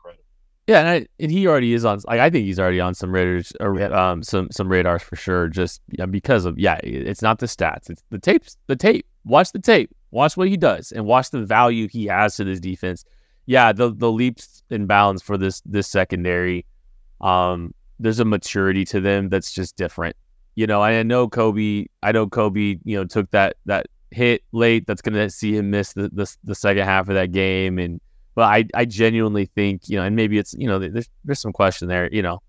Yeah, 0.67 0.81
and, 0.81 0.89
I, 0.89 1.07
and 1.17 1.31
he 1.31 1.47
already 1.47 1.73
is 1.73 1.85
on. 1.85 1.99
Like 2.05 2.19
I 2.19 2.29
think 2.29 2.45
he's 2.45 2.59
already 2.59 2.81
on 2.81 2.93
some 2.93 3.11
radars, 3.11 3.53
or 3.61 3.81
um, 3.93 4.21
some 4.21 4.49
some 4.51 4.67
radars 4.67 5.01
for 5.01 5.15
sure. 5.15 5.47
Just 5.47 5.81
yeah, 5.97 6.05
because 6.05 6.43
of 6.43 6.59
yeah, 6.59 6.77
it's 6.83 7.21
not 7.21 7.39
the 7.39 7.45
stats, 7.45 7.89
it's 7.89 8.03
the 8.09 8.19
tapes. 8.19 8.57
The 8.67 8.75
tape. 8.75 9.05
Watch 9.23 9.53
the 9.53 9.59
tape. 9.59 9.95
Watch 10.11 10.35
what 10.35 10.49
he 10.49 10.57
does, 10.57 10.91
and 10.91 11.05
watch 11.05 11.29
the 11.31 11.45
value 11.45 11.87
he 11.87 12.05
has 12.07 12.35
to 12.35 12.43
this 12.43 12.59
defense. 12.59 13.05
Yeah, 13.45 13.71
the 13.71 13.93
the 13.93 14.11
leaps 14.11 14.61
and 14.69 14.89
bounds 14.89 15.21
for 15.21 15.37
this 15.37 15.61
this 15.65 15.87
secondary. 15.87 16.65
Um, 17.21 17.73
there's 17.97 18.19
a 18.19 18.25
maturity 18.25 18.83
to 18.85 18.99
them 18.99 19.29
that's 19.29 19.53
just 19.53 19.77
different. 19.77 20.17
You 20.55 20.67
know, 20.67 20.81
I 20.81 21.01
know 21.03 21.29
Cobee. 21.29 21.89
I 22.03 22.11
know 22.11 22.27
Cobee. 22.27 22.79
You 22.83 22.97
know, 22.97 23.05
took 23.05 23.31
that 23.31 23.55
that 23.67 23.85
hit 24.11 24.43
late. 24.51 24.85
That's 24.85 25.01
going 25.01 25.15
to 25.15 25.29
see 25.29 25.55
him 25.55 25.69
miss 25.69 25.93
the, 25.93 26.09
the 26.09 26.35
the 26.43 26.55
second 26.55 26.83
half 26.83 27.07
of 27.07 27.15
that 27.15 27.31
game, 27.31 27.79
and 27.79 28.01
but 28.37 28.43
I, 28.43 28.65
I 28.75 28.85
genuinely 28.85 29.45
think, 29.45 29.89
you 29.89 29.97
know, 29.97 30.03
and 30.03 30.15
maybe 30.15 30.37
it's, 30.37 30.53
you 30.53 30.67
know, 30.67 30.77
there's, 30.77 31.09
there's 31.25 31.39
some 31.39 31.51
question 31.51 31.87
there, 31.87 32.07
you 32.13 32.21
know, 32.21 32.39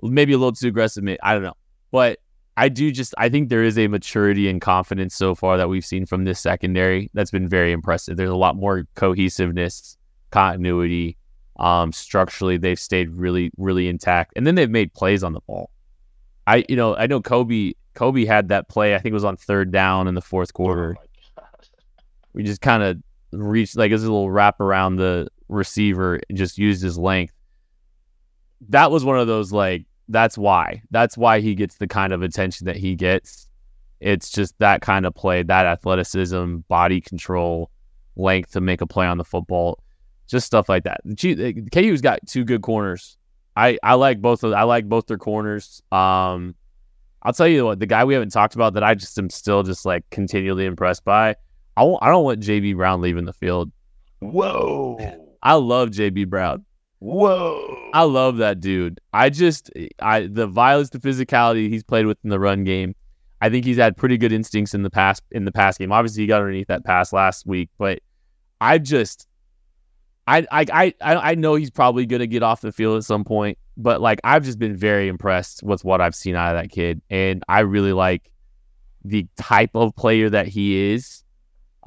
maybe 0.00 0.32
a 0.32 0.38
little 0.38 0.52
too 0.54 0.68
aggressive. 0.68 1.04
I 1.22 1.34
don't 1.34 1.42
know. 1.42 1.52
But 1.90 2.18
I 2.56 2.70
do 2.70 2.90
just, 2.90 3.14
I 3.18 3.28
think 3.28 3.50
there 3.50 3.62
is 3.62 3.78
a 3.78 3.88
maturity 3.88 4.48
and 4.48 4.58
confidence 4.58 5.14
so 5.14 5.34
far 5.34 5.58
that 5.58 5.68
we've 5.68 5.84
seen 5.84 6.06
from 6.06 6.24
this 6.24 6.40
secondary 6.40 7.10
that's 7.12 7.30
been 7.30 7.46
very 7.46 7.72
impressive. 7.72 8.16
There's 8.16 8.30
a 8.30 8.36
lot 8.36 8.56
more 8.56 8.86
cohesiveness, 8.94 9.98
continuity. 10.30 11.18
Um, 11.58 11.92
structurally, 11.92 12.56
they've 12.56 12.80
stayed 12.80 13.10
really, 13.10 13.50
really 13.58 13.86
intact. 13.86 14.32
And 14.34 14.46
then 14.46 14.54
they've 14.54 14.70
made 14.70 14.94
plays 14.94 15.22
on 15.22 15.34
the 15.34 15.40
ball. 15.40 15.68
I, 16.46 16.64
you 16.70 16.76
know, 16.76 16.96
I 16.96 17.06
know 17.06 17.20
Cobee, 17.20 17.76
Cobee 17.92 18.24
had 18.24 18.48
that 18.48 18.70
play, 18.70 18.94
I 18.94 18.98
think 18.98 19.10
it 19.10 19.12
was 19.12 19.26
on 19.26 19.36
third 19.36 19.72
down 19.72 20.08
in 20.08 20.14
the 20.14 20.22
fourth 20.22 20.54
quarter. 20.54 20.96
Oh 20.98 21.02
we 22.32 22.44
just 22.44 22.62
kind 22.62 22.82
of 22.82 22.96
reach 23.32 23.76
like 23.76 23.92
his 23.92 24.02
little 24.02 24.30
wrap 24.30 24.60
around 24.60 24.96
the 24.96 25.28
receiver 25.48 26.20
and 26.28 26.38
just 26.38 26.58
used 26.58 26.82
his 26.82 26.98
length. 26.98 27.34
That 28.68 28.90
was 28.90 29.04
one 29.04 29.18
of 29.18 29.26
those 29.26 29.52
like 29.52 29.86
that's 30.08 30.38
why. 30.38 30.82
That's 30.90 31.16
why 31.16 31.40
he 31.40 31.54
gets 31.54 31.76
the 31.76 31.86
kind 31.86 32.12
of 32.12 32.22
attention 32.22 32.66
that 32.66 32.76
he 32.76 32.94
gets. 32.94 33.48
It's 34.00 34.30
just 34.30 34.58
that 34.58 34.80
kind 34.80 35.06
of 35.06 35.14
play, 35.14 35.42
that 35.42 35.66
athleticism, 35.66 36.58
body 36.68 37.00
control, 37.00 37.70
length 38.16 38.52
to 38.52 38.60
make 38.60 38.80
a 38.80 38.86
play 38.86 39.06
on 39.06 39.18
the 39.18 39.24
football, 39.24 39.82
just 40.26 40.46
stuff 40.46 40.68
like 40.68 40.84
that. 40.84 41.00
KU's 41.72 42.00
got 42.00 42.20
two 42.26 42.44
good 42.44 42.62
corners. 42.62 43.16
I 43.56 43.78
I 43.82 43.94
like 43.94 44.20
both 44.20 44.44
of 44.44 44.52
I 44.52 44.62
like 44.62 44.88
both 44.88 45.06
their 45.06 45.18
corners. 45.18 45.82
Um, 45.90 46.54
I'll 47.22 47.32
tell 47.32 47.48
you 47.48 47.64
what, 47.64 47.80
the 47.80 47.86
guy 47.86 48.04
we 48.04 48.14
haven't 48.14 48.30
talked 48.30 48.54
about 48.54 48.74
that 48.74 48.84
I 48.84 48.94
just 48.94 49.18
am 49.18 49.30
still 49.30 49.64
just 49.64 49.84
like 49.84 50.08
continually 50.10 50.64
impressed 50.64 51.04
by 51.04 51.34
I 51.78 51.82
w- 51.82 51.98
I 52.02 52.08
don't 52.08 52.24
want 52.24 52.40
JB 52.40 52.74
Brown 52.74 53.00
leaving 53.00 53.24
the 53.24 53.32
field. 53.32 53.70
Whoa. 54.18 54.98
I 55.44 55.54
love 55.54 55.90
JB 55.90 56.28
Brown. 56.28 56.64
Whoa. 56.98 57.90
I 57.94 58.02
love 58.02 58.38
that 58.38 58.58
dude. 58.58 58.98
I 59.12 59.30
just 59.30 59.70
I 60.00 60.22
the 60.22 60.48
violence, 60.48 60.90
the 60.90 60.98
physicality 60.98 61.68
he's 61.68 61.84
played 61.84 62.06
with 62.06 62.18
in 62.24 62.30
the 62.30 62.40
run 62.40 62.64
game. 62.64 62.96
I 63.40 63.48
think 63.48 63.64
he's 63.64 63.76
had 63.76 63.96
pretty 63.96 64.18
good 64.18 64.32
instincts 64.32 64.74
in 64.74 64.82
the 64.82 64.90
past 64.90 65.22
in 65.30 65.44
the 65.44 65.52
past 65.52 65.78
game. 65.78 65.92
Obviously, 65.92 66.24
he 66.24 66.26
got 66.26 66.40
underneath 66.40 66.66
that 66.66 66.84
pass 66.84 67.12
last 67.12 67.46
week, 67.46 67.70
but 67.78 68.00
I 68.60 68.78
just 68.78 69.28
I 70.26 70.44
I 70.50 70.64
I 70.72 70.94
I 71.00 71.34
know 71.36 71.54
he's 71.54 71.70
probably 71.70 72.06
going 72.06 72.18
to 72.18 72.26
get 72.26 72.42
off 72.42 72.60
the 72.60 72.72
field 72.72 72.96
at 72.96 73.04
some 73.04 73.22
point, 73.22 73.56
but 73.76 74.00
like 74.00 74.18
I've 74.24 74.42
just 74.42 74.58
been 74.58 74.76
very 74.76 75.06
impressed 75.06 75.62
with 75.62 75.84
what 75.84 76.00
I've 76.00 76.16
seen 76.16 76.34
out 76.34 76.56
of 76.56 76.60
that 76.60 76.72
kid, 76.72 77.00
and 77.08 77.44
I 77.48 77.60
really 77.60 77.92
like 77.92 78.32
the 79.04 79.28
type 79.36 79.70
of 79.76 79.94
player 79.94 80.28
that 80.28 80.48
he 80.48 80.92
is 80.92 81.22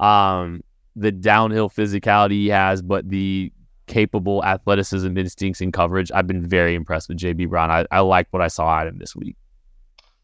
um, 0.02 0.62
the 0.96 1.12
downhill 1.12 1.70
physicality 1.70 2.32
he 2.32 2.48
has, 2.48 2.82
but 2.82 3.08
the 3.08 3.52
capable 3.86 4.44
athleticism, 4.44 5.16
instincts, 5.16 5.60
and 5.60 5.72
coverage. 5.72 6.10
I've 6.12 6.26
been 6.26 6.46
very 6.46 6.74
impressed 6.74 7.08
with 7.08 7.18
JB 7.18 7.48
Brown. 7.48 7.70
I, 7.70 7.86
I 7.90 8.00
like 8.00 8.26
what 8.30 8.42
I 8.42 8.48
saw 8.48 8.66
out 8.68 8.86
of 8.86 8.94
him 8.94 8.98
this 8.98 9.16
week. 9.16 9.36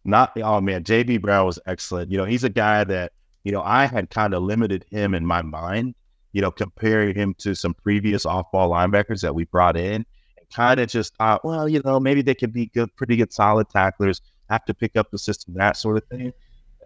Not 0.04 0.32
oh 0.42 0.60
man, 0.60 0.84
JB 0.84 1.22
Brown 1.22 1.46
was 1.46 1.58
excellent. 1.66 2.10
You 2.10 2.18
know, 2.18 2.24
he's 2.24 2.44
a 2.44 2.48
guy 2.48 2.84
that 2.84 3.12
you 3.44 3.52
know 3.52 3.62
I 3.62 3.86
had 3.86 4.10
kind 4.10 4.34
of 4.34 4.42
limited 4.42 4.84
him 4.90 5.14
in 5.14 5.24
my 5.24 5.42
mind. 5.42 5.94
You 6.32 6.42
know, 6.42 6.50
comparing 6.50 7.14
him 7.14 7.34
to 7.38 7.54
some 7.54 7.72
previous 7.74 8.26
off-ball 8.26 8.70
linebackers 8.70 9.22
that 9.22 9.34
we 9.34 9.44
brought 9.44 9.76
in, 9.76 10.04
and 10.36 10.50
kind 10.52 10.78
of 10.78 10.88
just 10.88 11.16
thought, 11.16 11.44
well, 11.44 11.68
you 11.68 11.80
know, 11.84 11.98
maybe 11.98 12.22
they 12.22 12.34
could 12.34 12.52
be 12.52 12.66
good, 12.66 12.94
pretty 12.96 13.16
good, 13.16 13.32
solid 13.32 13.68
tacklers. 13.70 14.20
Have 14.50 14.64
to 14.66 14.74
pick 14.74 14.96
up 14.96 15.10
the 15.10 15.18
system, 15.18 15.54
that 15.54 15.76
sort 15.76 15.96
of 15.96 16.04
thing. 16.08 16.32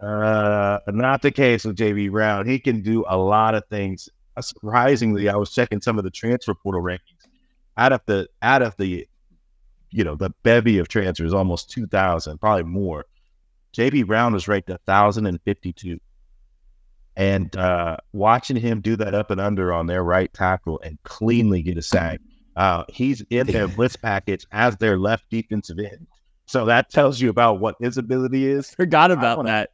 Uh, 0.03 0.79
not 0.87 1.21
the 1.21 1.31
case 1.31 1.63
with 1.63 1.77
JB 1.77 2.11
Brown. 2.11 2.47
He 2.47 2.59
can 2.59 2.81
do 2.81 3.05
a 3.07 3.17
lot 3.17 3.55
of 3.55 3.63
things. 3.69 4.09
Uh, 4.35 4.41
surprisingly, 4.41 5.29
I 5.29 5.35
was 5.35 5.51
checking 5.51 5.81
some 5.81 5.97
of 5.97 6.03
the 6.03 6.11
transfer 6.11 6.53
portal 6.53 6.81
rankings. 6.81 6.99
Out 7.77 7.93
of 7.93 8.01
the 8.05 8.27
out 8.41 8.61
of 8.61 8.75
the 8.77 9.07
you 9.91 10.03
know 10.03 10.15
the 10.15 10.31
bevy 10.43 10.77
of 10.77 10.89
transfers, 10.89 11.33
almost 11.33 11.69
two 11.69 11.87
thousand, 11.87 12.39
probably 12.39 12.63
more. 12.63 13.05
JB 13.73 14.07
Brown 14.07 14.33
was 14.33 14.47
ranked 14.47 14.69
thousand 14.85 15.25
and 15.25 15.39
fifty-two, 15.43 15.99
and 17.15 17.55
uh, 17.55 17.97
watching 18.11 18.57
him 18.57 18.81
do 18.81 18.95
that 18.97 19.15
up 19.15 19.31
and 19.31 19.39
under 19.39 19.71
on 19.73 19.87
their 19.87 20.03
right 20.03 20.31
tackle 20.33 20.81
and 20.81 21.01
cleanly 21.03 21.61
get 21.61 21.77
a 21.77 21.81
sack. 21.81 22.19
Uh, 22.55 22.83
he's 22.89 23.21
in 23.29 23.47
their 23.47 23.67
blitz 23.75 23.95
package 23.95 24.45
as 24.51 24.75
their 24.77 24.99
left 24.99 25.29
defensive 25.29 25.79
end. 25.79 26.07
So 26.45 26.65
that 26.65 26.91
tells 26.91 27.21
you 27.21 27.29
about 27.29 27.59
what 27.59 27.75
his 27.79 27.97
ability 27.97 28.45
is. 28.45 28.69
Forgot 28.75 29.11
about 29.11 29.45
that. 29.45 29.71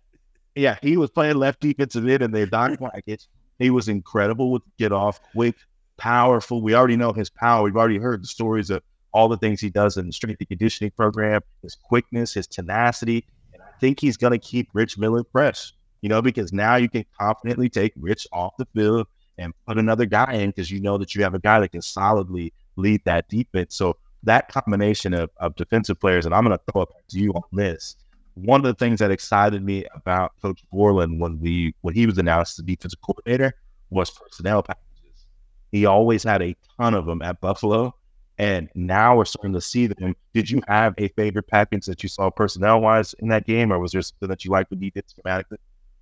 Yeah, 0.59 0.77
he 0.81 0.97
was 0.97 1.09
playing 1.09 1.37
left 1.37 1.61
defensive 1.61 2.05
end 2.05 2.21
in 2.21 2.31
their 2.31 2.45
dog 2.45 2.79
package. 2.79 3.27
He 3.59 3.69
was 3.69 3.87
incredible 3.87 4.51
with 4.51 4.61
get 4.77 4.91
off, 4.91 5.21
quick, 5.31 5.55
powerful. 5.95 6.61
We 6.61 6.75
already 6.75 6.97
know 6.97 7.13
his 7.13 7.29
power. 7.29 7.63
We've 7.63 7.77
already 7.77 7.97
heard 7.97 8.21
the 8.21 8.27
stories 8.27 8.69
of 8.69 8.83
all 9.13 9.29
the 9.29 9.37
things 9.37 9.61
he 9.61 9.69
does 9.69 9.95
in 9.95 10.07
the 10.07 10.11
strength 10.11 10.41
and 10.41 10.49
conditioning 10.49 10.91
program, 10.91 11.39
his 11.63 11.75
quickness, 11.75 12.33
his 12.33 12.45
tenacity. 12.45 13.25
And 13.53 13.63
I 13.63 13.71
think 13.79 14.01
he's 14.01 14.17
going 14.17 14.33
to 14.33 14.37
keep 14.37 14.67
Rich 14.73 14.97
Miller 14.97 15.23
fresh, 15.31 15.71
you 16.01 16.09
know, 16.09 16.21
because 16.21 16.51
now 16.51 16.75
you 16.75 16.89
can 16.89 17.05
confidently 17.17 17.69
take 17.69 17.93
Rich 17.95 18.27
off 18.33 18.57
the 18.57 18.67
field 18.75 19.07
and 19.37 19.53
put 19.65 19.77
another 19.77 20.05
guy 20.05 20.33
in 20.33 20.49
because 20.49 20.69
you 20.69 20.81
know 20.81 20.97
that 20.97 21.15
you 21.15 21.23
have 21.23 21.35
a 21.35 21.39
guy 21.39 21.61
that 21.61 21.69
can 21.69 21.81
solidly 21.81 22.51
lead 22.75 23.01
that 23.05 23.29
defense. 23.29 23.77
So 23.77 23.95
that 24.23 24.49
combination 24.49 25.13
of, 25.13 25.29
of 25.37 25.55
defensive 25.55 26.01
players, 26.01 26.25
and 26.25 26.35
I'm 26.35 26.43
going 26.43 26.57
to 26.57 26.71
throw 26.73 26.85
back 26.85 27.07
to 27.11 27.17
you 27.17 27.31
on 27.31 27.43
this 27.53 27.95
one 28.43 28.59
of 28.59 28.65
the 28.65 28.73
things 28.73 28.99
that 28.99 29.11
excited 29.11 29.63
me 29.63 29.85
about 29.93 30.33
Coach 30.41 30.63
Borland 30.71 31.19
when 31.19 31.39
we 31.39 31.73
when 31.81 31.93
he 31.93 32.05
was 32.05 32.17
announced 32.17 32.59
as 32.59 32.65
the 32.65 32.75
defensive 32.75 33.01
coordinator 33.01 33.53
was 33.89 34.09
personnel 34.09 34.63
packages. 34.63 35.25
He 35.71 35.85
always 35.85 36.23
had 36.23 36.41
a 36.41 36.55
ton 36.77 36.93
of 36.93 37.05
them 37.05 37.21
at 37.21 37.41
Buffalo, 37.41 37.95
and 38.37 38.69
now 38.75 39.17
we're 39.17 39.25
starting 39.25 39.53
to 39.53 39.61
see 39.61 39.87
them. 39.87 40.15
Did 40.33 40.49
you 40.49 40.61
have 40.67 40.93
a 40.97 41.09
favorite 41.09 41.47
package 41.47 41.85
that 41.85 42.03
you 42.03 42.09
saw 42.09 42.29
personnel 42.29 42.81
wise 42.81 43.13
in 43.19 43.27
that 43.29 43.45
game, 43.45 43.71
or 43.71 43.79
was 43.79 43.91
there 43.91 44.01
something 44.01 44.29
that 44.29 44.45
you 44.45 44.51
liked 44.51 44.69
with 44.69 44.79
defense 44.79 45.13
schematically? 45.13 45.57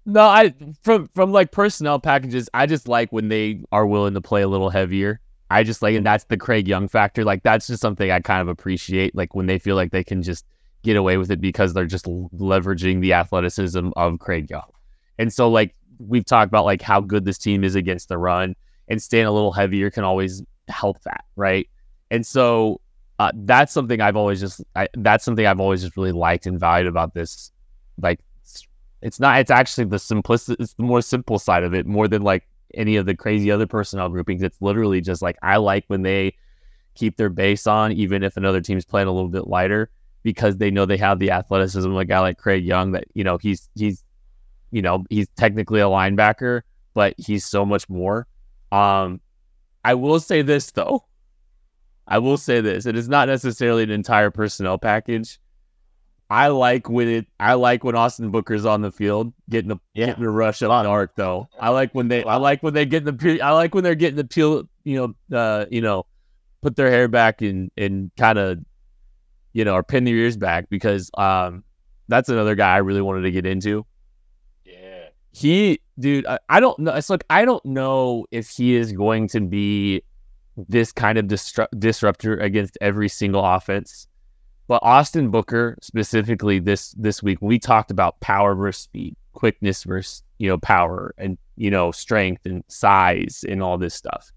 No, 0.05 0.21
I 0.21 0.53
from 0.83 1.09
from 1.15 1.31
like 1.31 1.51
personnel 1.51 1.99
packages, 1.99 2.49
I 2.53 2.65
just 2.65 2.87
like 2.87 3.11
when 3.11 3.27
they 3.27 3.63
are 3.71 3.85
willing 3.85 4.13
to 4.13 4.21
play 4.21 4.41
a 4.41 4.47
little 4.47 4.69
heavier. 4.69 5.19
I 5.49 5.63
just 5.63 5.81
like, 5.81 5.95
and 5.95 6.05
that's 6.05 6.25
the 6.25 6.37
Craig 6.37 6.67
Young 6.67 6.87
factor. 6.87 7.23
Like 7.23 7.43
that's 7.43 7.67
just 7.67 7.81
something 7.81 8.11
I 8.11 8.19
kind 8.19 8.41
of 8.41 8.47
appreciate. 8.47 9.15
Like 9.15 9.33
when 9.33 9.45
they 9.45 9.59
feel 9.59 9.75
like 9.75 9.91
they 9.91 10.03
can 10.03 10.21
just 10.21 10.45
get 10.83 10.95
away 10.95 11.17
with 11.17 11.31
it 11.31 11.41
because 11.41 11.73
they're 11.73 11.85
just 11.85 12.05
leveraging 12.05 13.01
the 13.01 13.13
athleticism 13.13 13.89
of 13.95 14.19
Craig 14.19 14.49
Young. 14.49 14.69
And 15.19 15.33
so, 15.33 15.49
like, 15.49 15.75
we've 15.99 16.25
talked 16.25 16.47
about 16.47 16.65
like 16.65 16.81
how 16.81 17.01
good 17.01 17.25
this 17.25 17.37
team 17.37 17.63
is 17.63 17.75
against 17.75 18.09
the 18.09 18.17
run 18.17 18.55
and 18.87 19.01
staying 19.01 19.25
a 19.25 19.31
little 19.31 19.51
heavier 19.51 19.89
can 19.89 20.03
always 20.03 20.43
help 20.67 21.01
that, 21.03 21.25
right? 21.35 21.67
And 22.11 22.25
so 22.25 22.81
uh, 23.19 23.31
that's 23.35 23.73
something 23.73 23.99
I've 23.99 24.15
always 24.15 24.39
just 24.39 24.63
I, 24.75 24.87
that's 24.95 25.25
something 25.25 25.45
I've 25.45 25.59
always 25.59 25.81
just 25.81 25.97
really 25.97 26.11
liked 26.11 26.45
and 26.45 26.59
valued 26.59 26.87
about 26.87 27.13
this. 27.13 27.51
Like, 27.99 28.19
it's 29.01 29.19
not 29.19 29.39
it's 29.39 29.51
actually 29.51 29.85
the 29.85 29.99
simplicity, 29.99 30.61
it's 30.61 30.73
the 30.73 30.83
more 30.83 31.01
simple 31.01 31.39
side 31.39 31.63
of 31.63 31.73
it 31.73 31.85
more 31.85 32.07
than 32.07 32.21
like 32.21 32.47
any 32.73 32.95
of 32.95 33.05
the 33.05 33.15
crazy 33.15 33.51
other 33.51 33.67
personnel 33.67 34.09
groupings. 34.09 34.43
It's 34.43 34.61
literally 34.61 35.01
just 35.01 35.21
like 35.21 35.37
I 35.41 35.57
like 35.57 35.85
when 35.87 36.03
they 36.03 36.35
keep 36.95 37.17
their 37.17 37.29
base 37.29 37.67
on, 37.67 37.91
even 37.91 38.23
if 38.23 38.37
another 38.37 38.61
team's 38.61 38.85
playing 38.85 39.07
a 39.07 39.11
little 39.11 39.29
bit 39.29 39.47
lighter 39.47 39.89
because 40.27 40.57
they 40.57 40.69
know 40.69 40.85
they 40.85 40.97
have 40.97 41.19
the 41.19 41.31
athleticism 41.31 41.89
of 41.89 41.95
a 41.95 42.03
guy 42.03 42.19
like 42.19 42.37
Craig 42.37 42.65
Young 42.65 42.91
that, 42.91 43.05
you 43.13 43.23
know, 43.23 43.37
he's 43.37 43.69
he's 43.75 44.03
you 44.71 44.81
know, 44.81 45.05
he's 45.09 45.29
technically 45.37 45.79
a 45.79 45.85
linebacker, 45.85 46.63
but 46.93 47.13
he's 47.17 47.45
so 47.45 47.65
much 47.65 47.87
more. 47.87 48.27
Um, 48.73 49.21
I 49.85 49.93
will 49.93 50.19
say 50.19 50.41
this 50.41 50.69
though. 50.71 51.05
I 52.05 52.19
will 52.19 52.35
say 52.35 52.59
this. 52.59 52.85
It 52.85 52.97
is 52.97 53.07
not 53.07 53.29
necessarily 53.29 53.83
an 53.83 53.89
entire 53.89 54.29
personnel 54.29 54.77
package. 54.77 55.39
I 56.29 56.49
like 56.49 56.89
when 56.89 57.07
it. 57.07 57.27
I 57.39 57.53
like 57.53 57.85
when 57.85 57.95
Austin 57.95 58.29
Booker's 58.29 58.65
on 58.65 58.81
the 58.81 58.91
field 58.91 59.31
getting 59.49 59.69
the 59.69 59.77
Yeah. 59.93 60.07
getting 60.07 60.23
the 60.25 60.29
rush 60.29 60.61
up 60.61 60.83
the 60.83 60.89
arc 60.89 61.15
though. 61.15 61.47
I 61.57 61.69
like 61.69 61.95
when 61.95 62.09
they. 62.09 62.25
I 62.25 62.35
like 62.35 62.61
when 62.61 62.73
they 62.73 62.85
get 62.85 63.05
the. 63.05 63.39
I 63.41 63.51
like 63.51 63.73
when 63.73 63.85
they're 63.85 63.95
getting 63.95 64.17
the 64.17 64.25
peel. 64.25 64.67
You 64.83 65.15
know. 65.31 65.37
Uh. 65.37 65.65
You 65.71 65.79
know. 65.79 66.05
Put 66.61 66.75
their 66.75 66.91
hair 66.91 67.07
back 67.07 67.41
and 67.41 67.71
and 67.77 68.11
kind 68.17 68.37
of, 68.37 68.59
you 69.57 69.65
know, 69.65 69.73
or 69.73 69.81
pin 69.81 70.03
their 70.03 70.13
ears 70.13 70.37
back 70.37 70.69
because 70.69 71.09
um, 71.17 71.63
that's 72.07 72.29
another 72.29 72.53
guy 72.53 72.75
I 72.75 72.77
really 72.77 73.01
wanted 73.01 73.21
to 73.21 73.31
get 73.31 73.47
into. 73.47 73.87
Yeah. 74.63 75.07
He, 75.31 75.81
dude, 75.97 76.27
I, 76.27 76.37
I 76.47 76.59
don't 76.59 76.77
know. 76.77 76.93
It's 76.93 77.09
like 77.09 77.23
I 77.31 77.43
don't 77.43 77.65
know 77.65 78.27
if 78.29 78.51
he 78.51 78.75
is 78.75 78.91
going 78.91 79.27
to 79.29 79.41
be 79.41 80.03
this 80.55 80.91
kind 80.91 81.17
of 81.17 81.25
distru- 81.25 81.67
disruptor 81.79 82.37
against 82.37 82.77
every 82.81 83.09
single 83.09 83.43
offense. 83.43 84.07
But 84.67 84.83
Austin 84.83 85.31
Booker 85.31 85.75
specifically 85.81 86.59
this 86.59 86.91
this 86.91 87.23
week, 87.23 87.39
we 87.41 87.57
talked 87.57 87.89
about 87.89 88.19
power 88.19 88.53
versus 88.53 88.83
speed, 88.83 89.15
quickness 89.33 89.85
versus 89.85 90.21
you 90.37 90.49
know 90.49 90.59
power, 90.59 91.15
and 91.17 91.35
you 91.55 91.71
know 91.71 91.91
strength 91.91 92.45
and 92.45 92.63
size 92.67 93.43
and 93.49 93.63
all 93.63 93.79
this 93.79 93.95
stuff. 93.95 94.31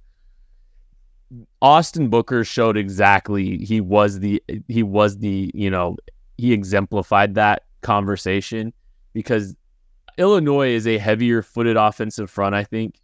Austin 1.63 2.09
Booker 2.09 2.45
showed 2.45 2.77
exactly 2.77 3.59
he 3.59 3.81
was 3.81 4.19
the 4.19 4.43
he 4.69 4.83
was 4.83 5.19
the 5.19 5.51
you 5.55 5.71
know 5.71 5.97
he 6.37 6.53
exemplified 6.53 7.35
that 7.35 7.65
conversation 7.83 8.73
because 9.13 9.55
Illinois 10.19 10.71
is 10.71 10.87
a 10.87 10.99
heavier 10.99 11.43
footed 11.43 11.77
offensive 11.77 12.31
front. 12.31 12.55
I 12.55 12.65
think 12.65 13.01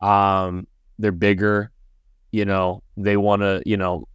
um, 0.00 0.66
they're 0.98 1.12
bigger. 1.12 1.70
You 2.32 2.44
know 2.44 2.82
they 2.96 3.16
want 3.16 3.42
to 3.42 3.62
you 3.64 3.76
know 3.76 4.08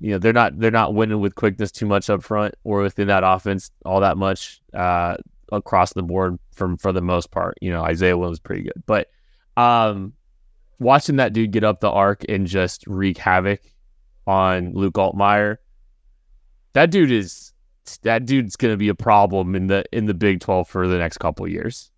you 0.00 0.12
know 0.12 0.18
they're 0.18 0.32
not 0.32 0.58
they're 0.58 0.70
not 0.70 0.94
winning 0.94 1.20
with 1.20 1.34
quickness 1.34 1.70
too 1.70 1.86
much 1.86 2.08
up 2.08 2.22
front 2.22 2.54
or 2.64 2.80
within 2.80 3.08
that 3.08 3.24
offense 3.24 3.70
all 3.84 4.00
that 4.00 4.16
much 4.16 4.62
uh, 4.72 5.16
across 5.52 5.92
the 5.92 6.02
board 6.02 6.38
from 6.52 6.78
for 6.78 6.92
the 6.92 7.02
most 7.02 7.30
part. 7.30 7.58
You 7.60 7.72
know 7.72 7.82
Isaiah 7.82 8.16
Williams 8.16 8.40
pretty 8.40 8.62
good, 8.62 8.82
but 8.86 9.10
um, 9.56 10.14
watching 10.78 11.16
that 11.16 11.32
dude 11.32 11.52
get 11.52 11.64
up 11.64 11.80
the 11.80 11.90
arc 11.90 12.24
and 12.28 12.46
just 12.46 12.86
wreak 12.86 13.18
havoc 13.18 13.60
on 14.26 14.72
Luke 14.72 14.94
Altmyer, 14.94 15.58
that 16.72 16.90
dude 16.90 17.10
is 17.10 17.52
that 18.02 18.24
dude's 18.24 18.56
gonna 18.56 18.76
be 18.76 18.88
a 18.88 18.94
problem 18.94 19.54
in 19.54 19.66
the 19.66 19.84
in 19.92 20.06
the 20.06 20.14
Big 20.14 20.40
Twelve 20.40 20.68
for 20.68 20.88
the 20.88 20.98
next 20.98 21.18
couple 21.18 21.44
of 21.44 21.52
years. 21.52 21.90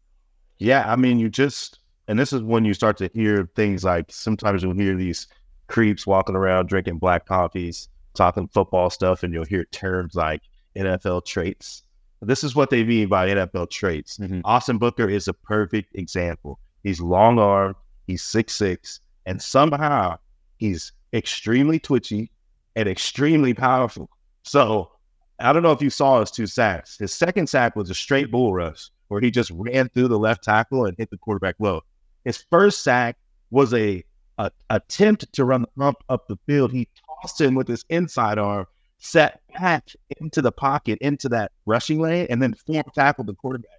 Yeah, 0.59 0.91
I 0.91 0.97
mean, 0.97 1.19
you 1.19 1.29
just, 1.29 1.81
and 2.09 2.19
this 2.19 2.33
is 2.33 2.43
when 2.43 2.65
you 2.65 2.73
start 2.75 2.97
to 2.99 3.11
hear 3.13 3.49
things 3.57 3.85
like 3.85 4.07
sometimes 4.11 4.63
you'll 4.63 4.75
hear 4.75 4.97
these 4.97 5.27
creeps 5.69 6.07
walking 6.07 6.35
around 6.35 6.69
drinking 6.69 6.99
black 6.99 7.27
coffees, 7.27 7.89
talking 8.15 8.49
football 8.49 8.89
stuff, 8.91 9.23
and 9.23 9.35
you'll 9.35 9.45
hear 9.45 9.65
terms 9.67 10.15
like 10.15 10.43
NFL 10.77 11.27
traits. 11.27 11.83
This 12.23 12.43
is 12.43 12.57
what 12.57 12.71
they 12.71 12.83
mean 12.85 13.09
by 13.09 13.29
NFL 13.29 13.71
traits. 13.71 14.19
Mhm. 14.19 14.41
Austin 14.45 14.79
Booker 14.79 15.09
is 15.09 15.29
a 15.29 15.35
perfect 15.35 15.95
example. 15.95 16.59
He's 16.83 17.01
long 17.01 17.39
armed, 17.39 17.77
he's 18.07 18.23
six 18.23 18.55
six, 18.55 19.01
and 19.27 19.41
somehow 19.41 20.19
he's 20.57 20.93
extremely 21.13 21.79
twitchy 21.79 22.31
and 22.75 22.89
extremely 22.89 23.55
powerful. 23.55 24.11
So 24.43 24.91
I 25.39 25.53
don't 25.53 25.63
know 25.63 25.73
if 25.73 25.83
you 25.83 25.91
saw 25.91 26.21
his 26.21 26.31
two 26.31 26.47
sacks. 26.47 26.99
His 26.99 27.13
second 27.13 27.49
sack 27.49 27.77
was 27.77 27.91
a 27.91 27.95
straight 27.95 28.31
bull 28.31 28.55
rush 28.55 28.91
where 29.09 29.21
he 29.21 29.31
just 29.31 29.51
ran 29.51 29.89
through 29.91 30.09
the 30.09 30.19
left 30.19 30.45
tackle 30.45 30.87
and 30.87 30.97
hit 30.97 31.11
the 31.11 31.19
quarterback 31.19 31.57
low. 31.59 31.83
His 32.25 32.45
first 32.51 32.83
sack 32.83 33.17
was 33.51 33.73
a, 33.75 34.05
a 34.39 34.51
attempt 34.71 35.33
to 35.35 35.45
run 35.45 35.63
the 35.63 35.83
hump 35.83 35.99
up 36.09 36.27
the 36.27 36.39
field. 36.47 36.73
He 36.73 36.89
tossed 37.23 37.41
him 37.41 37.55
with 37.55 37.69
his 37.69 37.85
inside 37.89 38.39
arm, 38.39 38.67
set 38.99 39.41
back 39.59 39.89
into 40.21 40.43
the 40.43 40.53
pocket, 40.53 40.99
into 41.01 41.29
that 41.29 41.53
rushing 41.67 42.01
lane, 42.01 42.27
and 42.31 42.43
then 42.43 42.55
form 42.55 42.85
tackled 42.95 43.29
the 43.29 43.35
quarterback 43.35 43.71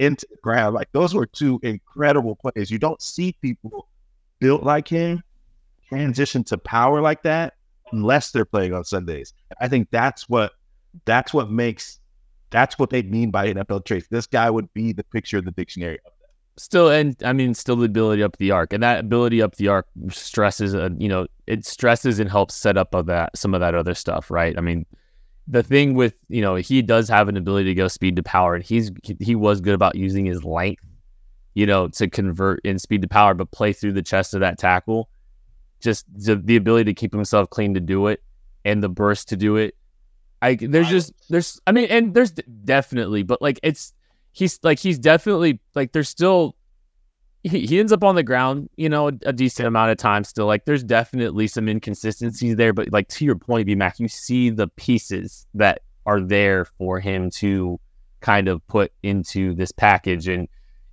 into 0.00 0.26
the 0.30 0.36
ground. 0.38 0.74
Like 0.74 0.90
those 0.92 1.14
were 1.14 1.26
two 1.26 1.60
incredible 1.62 2.34
plays. 2.34 2.70
You 2.70 2.78
don't 2.78 3.00
see 3.00 3.36
people 3.40 3.86
built 4.40 4.62
like 4.62 4.88
him 4.88 5.22
transition 5.88 6.42
to 6.44 6.56
power 6.56 7.00
like 7.00 7.22
that 7.22 7.54
unless 7.92 8.30
they're 8.30 8.44
playing 8.44 8.72
on 8.72 8.84
Sundays. 8.84 9.34
I 9.60 9.68
think 9.68 9.88
that's 9.90 10.28
what 10.28 10.52
that's 11.04 11.32
what 11.34 11.50
makes 11.50 12.00
that's 12.48 12.78
what 12.78 12.90
they 12.90 13.02
mean 13.02 13.30
by 13.30 13.52
NFL 13.52 13.84
traits. 13.84 14.08
This 14.08 14.26
guy 14.26 14.50
would 14.50 14.72
be 14.74 14.92
the 14.92 15.04
picture 15.04 15.38
of 15.38 15.44
the 15.44 15.52
dictionary. 15.52 15.98
Still, 16.56 16.90
and 16.90 17.16
I 17.24 17.32
mean, 17.32 17.54
still 17.54 17.76
the 17.76 17.86
ability 17.86 18.22
up 18.22 18.36
the 18.38 18.50
arc, 18.50 18.72
and 18.72 18.82
that 18.82 19.00
ability 19.00 19.40
up 19.40 19.54
the 19.54 19.68
arc 19.68 19.86
stresses, 20.10 20.74
uh, 20.74 20.90
you 20.98 21.08
know, 21.08 21.26
it 21.46 21.64
stresses 21.64 22.18
and 22.18 22.28
helps 22.28 22.54
set 22.54 22.76
up 22.76 22.94
of 22.94 23.06
that 23.06 23.36
some 23.36 23.54
of 23.54 23.60
that 23.60 23.74
other 23.74 23.94
stuff, 23.94 24.30
right? 24.30 24.56
I 24.58 24.60
mean, 24.60 24.84
the 25.50 25.62
thing 25.62 25.94
with 25.94 26.14
you 26.28 26.40
know 26.40 26.54
he 26.54 26.80
does 26.80 27.08
have 27.08 27.28
an 27.28 27.36
ability 27.36 27.70
to 27.70 27.74
go 27.74 27.88
speed 27.88 28.16
to 28.16 28.22
power, 28.22 28.54
and 28.54 28.64
he's 28.64 28.90
he 29.18 29.34
was 29.34 29.60
good 29.60 29.74
about 29.74 29.96
using 29.96 30.24
his 30.24 30.44
length, 30.44 30.84
you 31.54 31.66
know, 31.66 31.88
to 31.88 32.08
convert 32.08 32.64
in 32.64 32.78
speed 32.78 33.02
to 33.02 33.08
power, 33.08 33.34
but 33.34 33.50
play 33.50 33.72
through 33.72 33.92
the 33.92 34.02
chest 34.02 34.32
of 34.32 34.40
that 34.40 34.58
tackle. 34.58 35.10
Just 35.80 36.06
the, 36.14 36.36
the 36.36 36.56
ability 36.56 36.84
to 36.84 36.94
keep 36.94 37.12
himself 37.12 37.50
clean 37.50 37.74
to 37.74 37.80
do 37.80 38.06
it, 38.06 38.22
and 38.64 38.82
the 38.82 38.88
burst 38.88 39.28
to 39.30 39.36
do 39.36 39.56
it. 39.56 39.74
I 40.40 40.54
there's 40.54 40.88
just 40.88 41.12
there's 41.28 41.60
I 41.66 41.72
mean, 41.72 41.86
and 41.86 42.14
there's 42.14 42.30
definitely, 42.30 43.24
but 43.24 43.42
like 43.42 43.58
it's 43.62 43.92
he's 44.32 44.60
like 44.62 44.78
he's 44.78 44.98
definitely 44.98 45.60
like 45.74 45.92
there's 45.92 46.08
still 46.08 46.54
he, 47.42 47.80
ends 47.80 47.92
up 47.92 48.04
on 48.04 48.14
the 48.14 48.22
ground, 48.22 48.68
you 48.76 48.88
know, 48.88 49.08
a, 49.08 49.12
a 49.26 49.32
decent 49.32 49.66
amount 49.66 49.90
of 49.90 49.96
time 49.96 50.24
still. 50.24 50.46
Like 50.46 50.66
there's 50.66 50.84
definitely 50.84 51.46
some 51.46 51.68
inconsistencies 51.68 52.56
there, 52.56 52.72
but 52.72 52.92
like 52.92 53.08
to 53.08 53.24
your 53.24 53.36
point, 53.36 53.66
B 53.66 53.74
Mac, 53.74 53.98
you 53.98 54.08
see 54.08 54.50
the 54.50 54.68
pieces 54.68 55.46
that 55.54 55.80
are 56.06 56.20
there 56.20 56.64
for 56.64 57.00
him 57.00 57.30
to 57.30 57.80
kind 58.20 58.48
of 58.48 58.66
put 58.66 58.92
into 59.02 59.54
this 59.54 59.72
package. 59.72 60.28
And, 60.28 60.48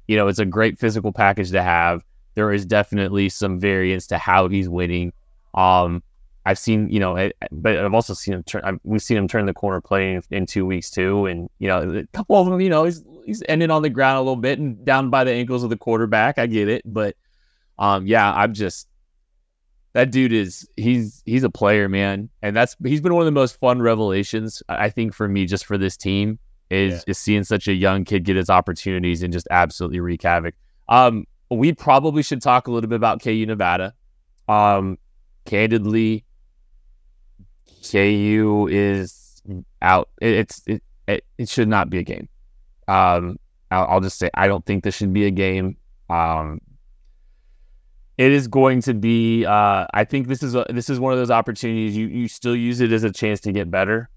you 0.08 0.16
know, 0.16 0.28
it's 0.28 0.40
a 0.40 0.46
great 0.46 0.80
physical 0.80 1.12
package 1.12 1.52
to 1.52 1.62
have. 1.62 2.04
There 2.36 2.54
is 2.54 2.66
definitely 2.66 3.30
some 3.30 3.60
variance 3.60 4.08
to 4.08 4.18
how 4.18 4.48
he's 4.48 4.70
winning. 4.70 5.12
Um, 5.54 6.02
I've 6.48 6.58
seen, 6.58 6.90
you 6.90 7.00
know, 7.00 7.18
I- 7.18 7.34
but 7.52 7.78
I've 7.78 7.94
also 7.94 8.14
seen 8.14 8.34
him 8.36 8.44
turn. 8.44 8.62
I've, 8.64 8.80
we've 8.84 9.02
seen 9.02 9.18
him 9.18 9.28
turn 9.28 9.46
the 9.46 9.54
corner 9.54 9.82
playing 9.82 10.24
in 10.32 10.46
two 10.46 10.66
weeks 10.66 10.90
too, 10.90 11.26
and 11.26 11.50
you 11.60 11.68
know, 11.68 11.80
a 12.00 12.08
couple 12.18 12.38
of 12.38 12.48
them, 12.48 12.62
you 12.62 12.70
know, 12.70 12.86
he's 12.86 13.04
he's 13.26 13.44
ending 13.50 13.70
on 13.70 13.82
the 13.82 13.90
ground 13.90 14.18
a 14.18 14.22
little 14.22 14.38
bit 14.38 14.58
and 14.58 14.84
down 14.86 15.10
by 15.10 15.24
the 15.26 15.32
ankles 15.32 15.64
of 15.64 15.70
the 15.70 15.78
quarterback. 15.78 16.38
I 16.38 16.48
get 16.48 16.70
it, 16.70 16.84
but 16.86 17.16
um, 17.78 18.08
yeah, 18.08 18.32
I'm 18.34 18.54
just 18.54 18.88
that 19.94 20.12
dude 20.12 20.32
is 20.32 20.68
he's 20.78 21.22
he's 21.26 21.44
a 21.44 21.50
player, 21.50 21.90
man, 21.90 22.30
and 22.42 22.56
that's 22.56 22.76
he's 22.86 23.02
been 23.02 23.14
one 23.14 23.22
of 23.24 23.26
the 23.26 23.32
most 23.32 23.60
fun 23.60 23.82
revelations 23.82 24.64
I 24.70 24.86
I 24.86 24.90
think 24.90 25.14
for 25.14 25.28
me 25.28 25.46
just 25.46 25.66
for 25.66 25.78
this 25.78 25.98
team 25.98 26.40
is 26.70 26.94
Yeah. 27.08 27.12
is 27.12 27.18
seeing 27.18 27.44
such 27.44 27.68
a 27.68 27.74
young 27.74 28.06
kid 28.06 28.24
get 28.24 28.36
his 28.38 28.50
opportunities 28.50 29.22
and 29.24 29.34
just 29.34 29.48
absolutely 29.52 30.00
wreak 30.00 30.24
havoc. 30.24 30.56
Um, 30.88 31.26
we 31.50 31.74
probably 31.74 32.24
should 32.24 32.42
talk 32.42 32.68
a 32.68 32.72
little 32.72 32.90
bit 32.90 32.96
about 32.96 33.22
KU 33.22 33.46
Nevada. 33.46 33.94
Um, 34.48 34.98
candidly, 35.46 36.26
KU 37.84 38.68
is 38.70 39.42
out. 39.82 40.10
It, 40.22 40.34
it's 40.34 40.62
it, 40.68 40.84
it 41.08 41.26
it 41.38 41.50
should 41.50 41.68
not 41.68 41.90
be 41.90 42.00
a 42.00 42.04
game. 42.04 42.28
Um, 42.88 43.38
I'll, 43.72 43.86
I'll 43.86 44.02
just 44.02 44.18
say 44.18 44.30
I 44.34 44.48
don't 44.48 44.66
think 44.66 44.84
this 44.84 44.96
should 44.96 45.14
be 45.14 45.26
a 45.26 45.32
game. 45.32 45.78
Um, 46.10 46.62
it 48.18 48.32
is 48.32 48.48
going 48.48 48.82
to 48.84 48.94
be. 48.94 49.46
Uh, 49.46 49.86
I 49.94 50.04
think 50.04 50.28
this 50.28 50.42
is 50.42 50.56
a, 50.56 50.66
this 50.70 50.90
is 50.90 51.00
one 51.00 51.14
of 51.14 51.20
those 51.20 51.32
opportunities 51.32 51.96
you 51.96 52.08
you 52.08 52.28
still 52.28 52.56
use 52.56 52.82
it 52.82 52.92
as 52.92 53.04
a 53.04 53.12
chance 53.12 53.40
to 53.42 53.52
get 53.52 53.70
better 53.70 54.10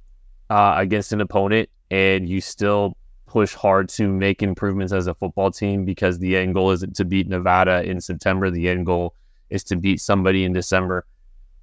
uh, 0.49 0.75
against 0.77 1.13
an 1.13 1.21
opponent, 1.21 1.69
and 1.91 2.29
you 2.29 2.41
still 2.41 2.97
push 3.27 3.55
hard 3.55 3.89
to 3.89 4.09
make 4.09 4.43
improvements 4.43 4.93
as 4.93 5.07
a 5.07 5.15
football 5.15 5.53
team 5.53 5.85
because 5.85 6.19
the 6.19 6.37
end 6.37 6.55
goal 6.55 6.73
isn't 6.73 6.97
to 6.97 7.05
beat 7.05 7.29
Nevada 7.29 7.83
in 7.85 8.01
September. 8.01 8.51
The 8.51 8.69
end 8.69 8.87
goal 8.87 9.15
is 9.51 9.63
to 9.65 9.77
beat 9.77 10.01
somebody 10.01 10.45
in 10.45 10.53
December 10.53 11.07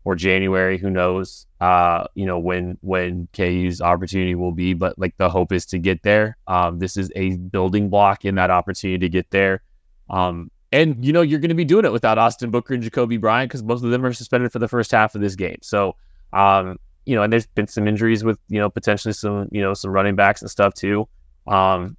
or 0.07 0.15
January. 0.15 0.77
Who 0.77 0.89
knows? 0.89 1.45
Uh, 1.59 2.05
you 2.15 2.25
know 2.25 2.39
when 2.39 2.77
when 2.79 3.27
KU's 3.33 3.81
opportunity 3.81 4.35
will 4.35 4.53
be, 4.53 4.73
but 4.73 4.97
like 4.97 5.17
the 5.17 5.29
hope 5.29 5.51
is 5.51 5.65
to 5.65 5.79
get 5.79 6.01
there. 6.03 6.37
Um, 6.47 6.79
this 6.79 6.95
is 6.95 7.11
a 7.13 7.35
building 7.35 7.89
block 7.89 8.23
in 8.23 8.35
that 8.35 8.49
opportunity 8.49 8.99
to 8.99 9.09
get 9.09 9.29
there. 9.31 9.63
Um, 10.09 10.49
and 10.71 11.03
you 11.03 11.11
know 11.11 11.21
you're 11.21 11.41
going 11.41 11.49
to 11.49 11.55
be 11.55 11.65
doing 11.65 11.83
it 11.83 11.91
without 11.91 12.17
Austin 12.17 12.51
Booker 12.51 12.73
and 12.73 12.81
Jacoby 12.81 13.17
Bryant 13.17 13.49
because 13.49 13.61
both 13.61 13.83
of 13.83 13.91
them 13.91 14.05
are 14.05 14.13
suspended 14.13 14.53
for 14.53 14.59
the 14.59 14.69
first 14.69 14.91
half 14.91 15.13
of 15.13 15.19
this 15.19 15.35
game. 15.35 15.57
So, 15.61 15.97
um, 16.31 16.77
you 17.05 17.13
know, 17.13 17.23
and 17.23 17.33
there's 17.33 17.47
been 17.47 17.67
some 17.67 17.85
injuries 17.85 18.23
with 18.23 18.39
you 18.47 18.59
know 18.59 18.69
potentially 18.69 19.13
some 19.13 19.49
you 19.51 19.61
know 19.61 19.73
some 19.73 19.91
running 19.91 20.15
backs 20.15 20.41
and 20.41 20.49
stuff 20.49 20.73
too. 20.73 21.05
Um, 21.47 21.97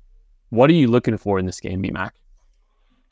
what 0.48 0.70
are 0.70 0.74
you 0.74 0.88
looking 0.88 1.18
for 1.18 1.38
in 1.38 1.44
this 1.44 1.61
game, 1.61 1.82
BMAC? 1.82 2.12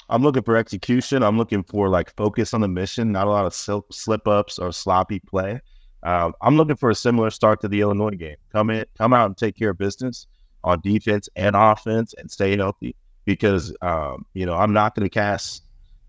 I'm 0.09 0.22
looking 0.22 0.42
for 0.42 0.57
execution. 0.57 1.22
I'm 1.22 1.36
looking 1.36 1.64
for 1.64 1.88
like 1.88 2.14
focus 2.16 2.54
on 2.54 2.61
the 2.61 2.68
mission, 2.68 3.12
not 3.12 3.26
a 3.26 3.30
lot 3.30 3.46
of 3.46 3.54
slip, 3.54 4.28
ups 4.28 4.59
or 4.59 4.72
sloppy 4.72 5.18
play. 5.20 5.61
Um, 6.02 6.34
I'm 6.40 6.57
looking 6.57 6.76
for 6.76 6.90
a 6.90 6.94
similar 6.94 7.30
start 7.30 7.61
to 7.62 7.68
the 7.68 7.80
Illinois 7.80 8.11
game. 8.11 8.36
Come 8.52 8.70
in, 8.70 8.84
come 8.96 9.12
out 9.12 9.26
and 9.26 9.36
take 9.36 9.57
care 9.57 9.70
of 9.70 9.78
business 9.78 10.26
on 10.62 10.80
defense 10.80 11.28
and 11.34 11.57
offense, 11.57 12.14
and 12.18 12.30
stay 12.30 12.57
healthy. 12.57 12.94
because 13.24 13.74
um, 13.82 14.24
you 14.32 14.46
know 14.46 14.54
I'm 14.54 14.72
not 14.72 14.94
going 14.94 15.04
to 15.04 15.11
cast 15.11 15.64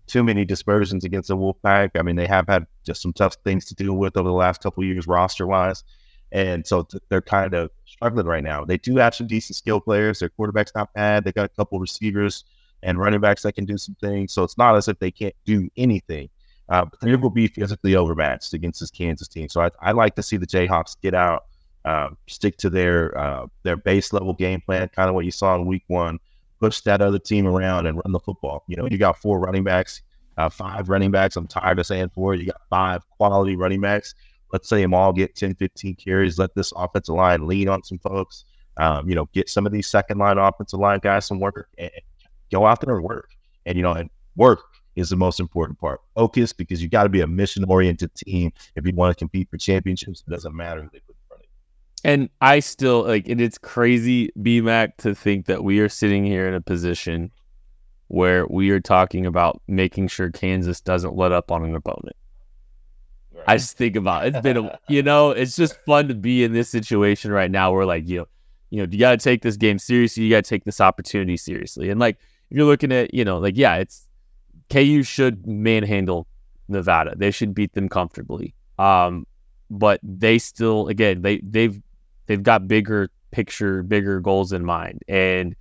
too 0.06 0.24
many 0.24 0.44
dispersions 0.44 1.04
against 1.04 1.28
the 1.28 1.36
Wolfpack. 1.36 1.90
I 1.96 2.02
mean, 2.02 2.16
they 2.16 2.26
have 2.26 2.46
had 2.48 2.66
just 2.84 3.02
some 3.02 3.12
tough 3.12 3.36
things 3.44 3.66
to 3.66 3.74
deal 3.74 3.94
with 3.94 4.16
over 4.16 4.28
the 4.28 4.34
last 4.34 4.62
couple 4.62 4.82
years 4.84 5.06
roster 5.06 5.46
wise, 5.46 5.84
and 6.32 6.66
so 6.66 6.84
th- 6.84 7.02
they're 7.08 7.20
kind 7.20 7.52
of 7.54 7.70
struggling 7.84 8.26
right 8.26 8.44
now. 8.44 8.64
They 8.64 8.78
do 8.78 8.96
have 8.96 9.14
some 9.14 9.26
decent 9.26 9.56
skill 9.56 9.80
players. 9.80 10.20
Their 10.20 10.30
quarterback's 10.30 10.72
not 10.74 10.92
bad. 10.94 11.24
They 11.24 11.32
got 11.32 11.44
a 11.44 11.48
couple 11.48 11.78
receivers 11.80 12.44
and 12.82 12.98
running 12.98 13.20
backs 13.20 13.42
that 13.42 13.54
can 13.54 13.64
do 13.64 13.76
some 13.76 13.96
things. 14.00 14.32
So 14.32 14.42
it's 14.44 14.58
not 14.58 14.76
as 14.76 14.88
if 14.88 14.98
they 14.98 15.10
can't 15.10 15.34
do 15.44 15.68
anything. 15.76 16.28
Uh, 16.68 16.84
but 16.84 17.00
they 17.00 17.16
will 17.16 17.30
be 17.30 17.46
physically 17.46 17.96
overmatched 17.96 18.52
against 18.52 18.80
this 18.80 18.90
Kansas 18.90 19.26
team. 19.26 19.48
So 19.48 19.62
I, 19.62 19.70
I 19.80 19.92
like 19.92 20.14
to 20.16 20.22
see 20.22 20.36
the 20.36 20.46
Jayhawks 20.46 20.96
get 21.00 21.14
out, 21.14 21.46
uh, 21.84 22.10
stick 22.26 22.58
to 22.58 22.68
their 22.68 23.16
uh, 23.16 23.46
their 23.62 23.76
base 23.76 24.12
level 24.12 24.34
game 24.34 24.60
plan, 24.60 24.88
kind 24.88 25.08
of 25.08 25.14
what 25.14 25.24
you 25.24 25.30
saw 25.30 25.54
in 25.54 25.64
Week 25.64 25.84
One. 25.86 26.18
Push 26.60 26.80
that 26.82 27.00
other 27.00 27.18
team 27.18 27.46
around 27.46 27.86
and 27.86 27.96
run 27.96 28.12
the 28.12 28.18
football. 28.18 28.64
You 28.66 28.76
know, 28.76 28.88
you 28.90 28.98
got 28.98 29.16
four 29.16 29.38
running 29.38 29.64
backs, 29.64 30.02
uh, 30.36 30.48
five 30.48 30.88
running 30.88 31.10
backs. 31.10 31.36
I'm 31.36 31.46
tired 31.46 31.78
of 31.78 31.86
saying 31.86 32.10
four. 32.14 32.34
You 32.34 32.46
got 32.46 32.60
five 32.68 33.08
quality 33.10 33.56
running 33.56 33.80
backs. 33.80 34.14
Let's 34.52 34.68
say 34.68 34.80
them 34.82 34.92
all 34.94 35.12
get 35.12 35.36
10, 35.36 35.54
15 35.54 35.94
carries. 35.96 36.38
Let 36.38 36.54
this 36.54 36.72
offensive 36.74 37.14
line 37.14 37.46
lean 37.46 37.68
on 37.68 37.82
some 37.84 37.98
folks. 37.98 38.44
Um, 38.76 39.08
you 39.08 39.14
know, 39.14 39.28
get 39.32 39.48
some 39.48 39.66
of 39.66 39.72
these 39.72 39.86
second 39.86 40.18
line 40.18 40.38
offensive 40.38 40.80
line 40.80 41.00
guys 41.02 41.26
some 41.26 41.38
work 41.40 41.68
and 41.78 41.90
go 42.50 42.66
out 42.66 42.80
there 42.80 42.94
and 42.94 43.04
work. 43.04 43.30
And, 43.66 43.76
you 43.76 43.82
know, 43.82 43.92
and 43.92 44.10
work 44.36 44.60
is 44.96 45.10
the 45.10 45.16
most 45.16 45.40
important 45.40 45.78
part. 45.78 46.00
Focus 46.14 46.52
because 46.52 46.82
you 46.82 46.88
got 46.88 47.04
to 47.04 47.08
be 47.08 47.20
a 47.20 47.26
mission 47.26 47.64
oriented 47.64 48.14
team 48.14 48.52
if 48.74 48.86
you 48.86 48.92
want 48.94 49.16
to 49.16 49.18
compete 49.18 49.48
for 49.50 49.56
championships. 49.56 50.24
It 50.26 50.30
doesn't 50.30 50.54
matter 50.54 50.82
who 50.82 50.88
they 50.92 51.00
put 51.00 51.14
in 51.14 51.28
front 51.28 51.42
of 51.42 51.48
you. 52.04 52.10
And 52.10 52.30
I 52.40 52.60
still 52.60 53.04
like, 53.04 53.28
and 53.28 53.40
it's 53.40 53.58
crazy, 53.58 54.30
BMAC, 54.38 54.96
to 54.98 55.14
think 55.14 55.46
that 55.46 55.62
we 55.62 55.80
are 55.80 55.88
sitting 55.88 56.24
here 56.24 56.48
in 56.48 56.54
a 56.54 56.60
position 56.60 57.30
where 58.08 58.46
we 58.46 58.70
are 58.70 58.80
talking 58.80 59.26
about 59.26 59.60
making 59.68 60.08
sure 60.08 60.30
Kansas 60.30 60.80
doesn't 60.80 61.14
let 61.14 61.30
up 61.30 61.50
on 61.52 61.64
an 61.64 61.74
opponent. 61.74 62.16
Right. 63.32 63.44
I 63.46 63.56
just 63.56 63.76
think 63.76 63.96
about 63.96 64.26
it. 64.26 64.34
it's 64.34 64.42
been 64.42 64.56
a, 64.56 64.78
you 64.88 65.02
know, 65.02 65.30
it's 65.30 65.54
just 65.54 65.76
fun 65.84 66.08
to 66.08 66.14
be 66.14 66.42
in 66.42 66.52
this 66.52 66.70
situation 66.70 67.30
right 67.30 67.50
now 67.50 67.72
where 67.72 67.84
like, 67.84 68.08
you 68.08 68.18
know, 68.18 68.26
you 68.70 68.82
know, 68.82 68.88
you 68.90 68.98
got 68.98 69.12
to 69.12 69.16
take 69.18 69.42
this 69.42 69.56
game 69.56 69.78
seriously. 69.78 70.24
You 70.24 70.30
got 70.30 70.44
to 70.44 70.48
take 70.48 70.64
this 70.64 70.80
opportunity 70.80 71.36
seriously. 71.36 71.88
And 71.90 72.00
like, 72.00 72.18
you're 72.50 72.66
looking 72.66 72.92
at, 72.92 73.12
you 73.12 73.24
know, 73.24 73.38
like, 73.38 73.56
yeah, 73.56 73.76
it's 73.76 74.06
KU 74.70 75.02
should 75.02 75.46
manhandle 75.46 76.26
Nevada. 76.68 77.14
They 77.16 77.30
should 77.30 77.54
beat 77.54 77.72
them 77.74 77.88
comfortably. 77.88 78.54
Um, 78.78 79.26
but 79.70 80.00
they 80.02 80.38
still, 80.38 80.88
again, 80.88 81.22
they 81.22 81.38
they've 81.42 81.80
they've 82.26 82.42
got 82.42 82.68
bigger 82.68 83.10
picture, 83.30 83.82
bigger 83.82 84.20
goals 84.20 84.52
in 84.52 84.64
mind, 84.64 85.02
and 85.08 85.54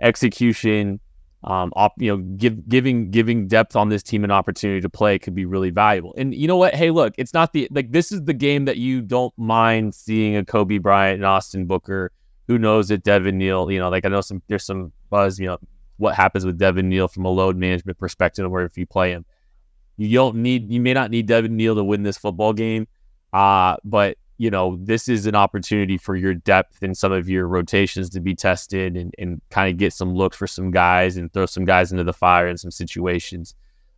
execution. 0.00 1.00
Um, 1.44 1.72
op, 1.76 1.92
you 1.98 2.10
know, 2.10 2.16
give, 2.36 2.68
giving 2.68 3.12
giving 3.12 3.46
depth 3.46 3.76
on 3.76 3.90
this 3.90 4.02
team 4.02 4.24
an 4.24 4.32
opportunity 4.32 4.80
to 4.80 4.88
play 4.88 5.20
could 5.20 5.36
be 5.36 5.44
really 5.44 5.70
valuable. 5.70 6.12
And 6.18 6.34
you 6.34 6.48
know 6.48 6.56
what? 6.56 6.74
Hey, 6.74 6.90
look, 6.90 7.14
it's 7.16 7.32
not 7.32 7.52
the 7.52 7.68
like 7.70 7.92
this 7.92 8.10
is 8.10 8.24
the 8.24 8.34
game 8.34 8.64
that 8.64 8.76
you 8.76 9.00
don't 9.00 9.32
mind 9.38 9.94
seeing 9.94 10.36
a 10.36 10.44
Cobee 10.44 10.78
Bryant 10.78 11.16
and 11.16 11.24
Austin 11.24 11.66
Booker. 11.66 12.10
Who 12.48 12.58
knows 12.58 12.88
that 12.88 13.04
Devin 13.04 13.38
Neal? 13.38 13.70
You 13.70 13.78
know, 13.78 13.88
like 13.88 14.04
I 14.04 14.08
know 14.08 14.20
some 14.20 14.42
there's 14.48 14.64
some 14.64 14.90
buzz. 15.10 15.38
You 15.38 15.46
know, 15.46 15.58
what 15.98 16.14
happens 16.14 16.44
with 16.46 16.58
Devin 16.58 16.88
Neal 16.88 17.08
from 17.08 17.24
a 17.24 17.30
load 17.30 17.56
management 17.56 17.98
perspective, 17.98 18.50
where 18.50 18.64
if 18.64 18.78
you 18.78 18.86
play 18.86 19.12
him, 19.12 19.24
you 19.96 20.14
don't 20.14 20.36
need, 20.36 20.70
you 20.72 20.80
may 20.80 20.94
not 20.94 21.10
need 21.10 21.26
Devin 21.26 21.56
Neal 21.56 21.74
to 21.74 21.84
win 21.84 22.02
this 22.02 22.16
football 22.16 22.52
game, 22.52 22.86
uh, 23.32 23.76
but 23.84 24.16
you 24.40 24.50
know 24.50 24.78
this 24.80 25.08
is 25.08 25.26
an 25.26 25.34
opportunity 25.34 25.98
for 25.98 26.14
your 26.14 26.32
depth 26.32 26.82
and 26.82 26.96
some 26.96 27.10
of 27.10 27.28
your 27.28 27.48
rotations 27.48 28.08
to 28.10 28.20
be 28.20 28.34
tested 28.34 28.96
and, 28.96 29.12
and 29.18 29.42
kind 29.50 29.68
of 29.68 29.76
get 29.76 29.92
some 29.92 30.14
looks 30.14 30.36
for 30.36 30.46
some 30.46 30.70
guys 30.70 31.16
and 31.16 31.32
throw 31.32 31.44
some 31.44 31.64
guys 31.64 31.90
into 31.90 32.04
the 32.04 32.12
fire 32.12 32.46
in 32.46 32.56
some 32.56 32.70
situations. 32.70 33.54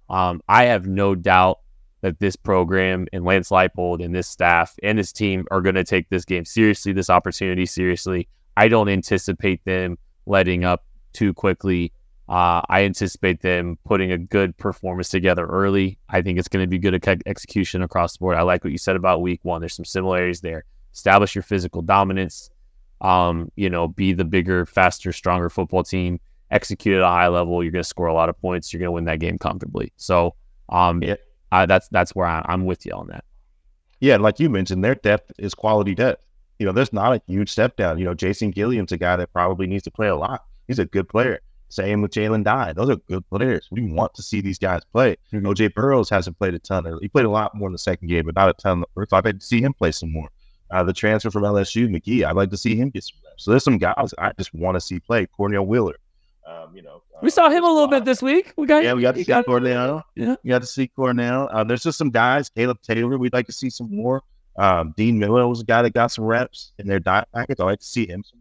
Um, 0.08 0.40
I 0.48 0.64
have 0.64 0.86
no 0.86 1.14
doubt 1.14 1.60
that 2.00 2.18
this 2.18 2.34
program 2.34 3.06
and 3.12 3.24
Lance 3.24 3.50
Leipold 3.50 4.02
and 4.02 4.14
this 4.14 4.26
staff 4.26 4.74
and 4.82 4.96
his 4.96 5.12
team 5.12 5.46
are 5.50 5.60
going 5.60 5.74
to 5.74 5.84
take 5.84 6.08
this 6.08 6.24
game 6.24 6.46
seriously, 6.46 6.92
this 6.92 7.10
opportunity 7.10 7.66
seriously. 7.66 8.26
I 8.56 8.68
don't 8.68 8.88
anticipate 8.88 9.64
them 9.64 9.98
letting 10.26 10.64
up 10.64 10.84
too 11.12 11.34
quickly. 11.34 11.92
Uh, 12.28 12.62
I 12.68 12.84
anticipate 12.84 13.42
them 13.42 13.76
putting 13.84 14.12
a 14.12 14.18
good 14.18 14.56
performance 14.56 15.08
together 15.08 15.46
early. 15.46 15.98
I 16.08 16.22
think 16.22 16.38
it's 16.38 16.46
going 16.46 16.62
to 16.62 16.68
be 16.68 16.78
good 16.78 16.94
execution 17.26 17.82
across 17.82 18.12
the 18.12 18.20
board. 18.20 18.36
I 18.36 18.42
like 18.42 18.62
what 18.62 18.70
you 18.70 18.78
said 18.78 18.94
about 18.94 19.20
week 19.20 19.40
one. 19.42 19.60
There's 19.60 19.74
some 19.74 19.84
similarities 19.84 20.40
there. 20.40 20.64
Establish 20.94 21.34
your 21.34 21.42
physical 21.42 21.82
dominance. 21.82 22.50
Um, 23.00 23.50
you 23.56 23.68
know, 23.68 23.88
be 23.88 24.12
the 24.12 24.24
bigger, 24.24 24.64
faster, 24.64 25.12
stronger 25.12 25.50
football 25.50 25.82
team. 25.82 26.20
Execute 26.52 26.98
at 26.98 27.02
a 27.02 27.08
high 27.08 27.26
level. 27.26 27.64
You're 27.64 27.72
going 27.72 27.82
to 27.82 27.88
score 27.88 28.06
a 28.06 28.14
lot 28.14 28.28
of 28.28 28.40
points. 28.40 28.72
You're 28.72 28.78
going 28.78 28.88
to 28.88 28.92
win 28.92 29.04
that 29.06 29.18
game 29.18 29.36
comfortably. 29.36 29.92
So, 29.96 30.36
um, 30.68 31.02
yeah. 31.02 31.16
I, 31.50 31.66
that's 31.66 31.88
that's 31.88 32.14
where 32.14 32.26
I, 32.26 32.44
I'm 32.44 32.64
with 32.64 32.86
you 32.86 32.92
on 32.92 33.08
that. 33.08 33.24
Yeah, 33.98 34.18
like 34.18 34.38
you 34.38 34.48
mentioned, 34.48 34.84
their 34.84 34.94
depth 34.94 35.32
is 35.38 35.52
quality 35.52 35.96
depth. 35.96 36.22
You 36.60 36.66
know, 36.66 36.72
there's 36.72 36.92
not 36.92 37.12
a 37.12 37.22
huge 37.26 37.50
step 37.50 37.76
down. 37.76 37.98
You 37.98 38.04
know, 38.04 38.14
Jason 38.14 38.52
Gilliam's 38.52 38.92
a 38.92 38.96
guy 38.96 39.16
that 39.16 39.32
probably 39.32 39.66
needs 39.66 39.82
to 39.84 39.90
play 39.90 40.08
a 40.08 40.16
lot 40.16 40.44
He's 40.70 40.78
a 40.78 40.84
good 40.84 41.08
player. 41.08 41.40
Same 41.68 42.00
with 42.00 42.12
Jalen 42.12 42.44
Dye. 42.44 42.72
Those 42.72 42.90
are 42.90 42.96
good 42.96 43.28
players. 43.28 43.66
We 43.72 43.90
want 43.90 44.14
to 44.14 44.22
see 44.22 44.40
these 44.40 44.56
guys 44.56 44.82
play. 44.92 45.16
Mm-hmm. 45.32 45.44
OJ 45.44 45.74
Burroughs 45.74 46.08
hasn't 46.08 46.38
played 46.38 46.54
a 46.54 46.60
ton. 46.60 46.86
He 47.02 47.08
played 47.08 47.24
a 47.24 47.30
lot 47.30 47.56
more 47.56 47.68
in 47.68 47.72
the 47.72 47.78
second 47.78 48.06
game, 48.06 48.26
but 48.26 48.36
not 48.36 48.50
a 48.50 48.52
ton 48.52 48.74
in 48.74 48.80
the 48.82 48.86
first. 48.94 49.12
I'd 49.12 49.24
like 49.24 49.40
to 49.40 49.44
see 49.44 49.60
him 49.60 49.72
play 49.72 49.90
some 49.90 50.12
more. 50.12 50.28
Uh, 50.70 50.84
the 50.84 50.92
transfer 50.92 51.28
from 51.28 51.42
LSU, 51.42 51.88
McGee, 51.88 52.24
I'd 52.24 52.36
like 52.36 52.50
to 52.50 52.56
see 52.56 52.76
him 52.76 52.90
get 52.90 53.02
some 53.02 53.18
reps. 53.24 53.42
So 53.44 53.50
there's 53.50 53.64
some 53.64 53.78
guys 53.78 54.14
I 54.16 54.30
just 54.38 54.54
want 54.54 54.76
to 54.76 54.80
see 54.80 55.00
play. 55.00 55.26
Cornell 55.26 55.66
Wheeler. 55.66 55.96
Um, 56.46 56.76
you 56.76 56.82
know, 56.82 57.02
we 57.20 57.26
uh, 57.26 57.30
saw 57.32 57.50
him 57.50 57.64
a 57.64 57.68
little 57.68 57.88
bit 57.88 58.04
this 58.04 58.22
week. 58.22 58.52
We 58.56 58.68
got 58.68 58.84
yeah, 58.84 58.92
we 58.92 59.02
got 59.02 59.16
to 59.16 59.20
see 59.20 59.24
got, 59.24 59.44
Cornell. 59.44 60.04
Yeah, 60.14 60.36
we 60.44 60.50
got 60.50 60.60
to 60.60 60.68
see 60.68 60.86
Cornell. 60.86 61.48
Uh, 61.50 61.64
there's 61.64 61.82
just 61.82 61.98
some 61.98 62.10
guys. 62.10 62.48
Caleb 62.48 62.80
Taylor, 62.82 63.18
we'd 63.18 63.32
like 63.32 63.46
to 63.46 63.52
see 63.52 63.70
some 63.70 63.92
more. 63.92 64.22
Um, 64.56 64.94
Dean 64.96 65.18
Miller 65.18 65.48
was 65.48 65.62
a 65.62 65.64
guy 65.64 65.82
that 65.82 65.94
got 65.94 66.12
some 66.12 66.24
reps 66.24 66.72
in 66.78 66.86
their 66.86 67.00
diet 67.00 67.28
package. 67.34 67.58
I'd 67.58 67.64
like 67.64 67.80
to 67.80 67.86
see 67.86 68.06
him 68.06 68.22
some 68.24 68.40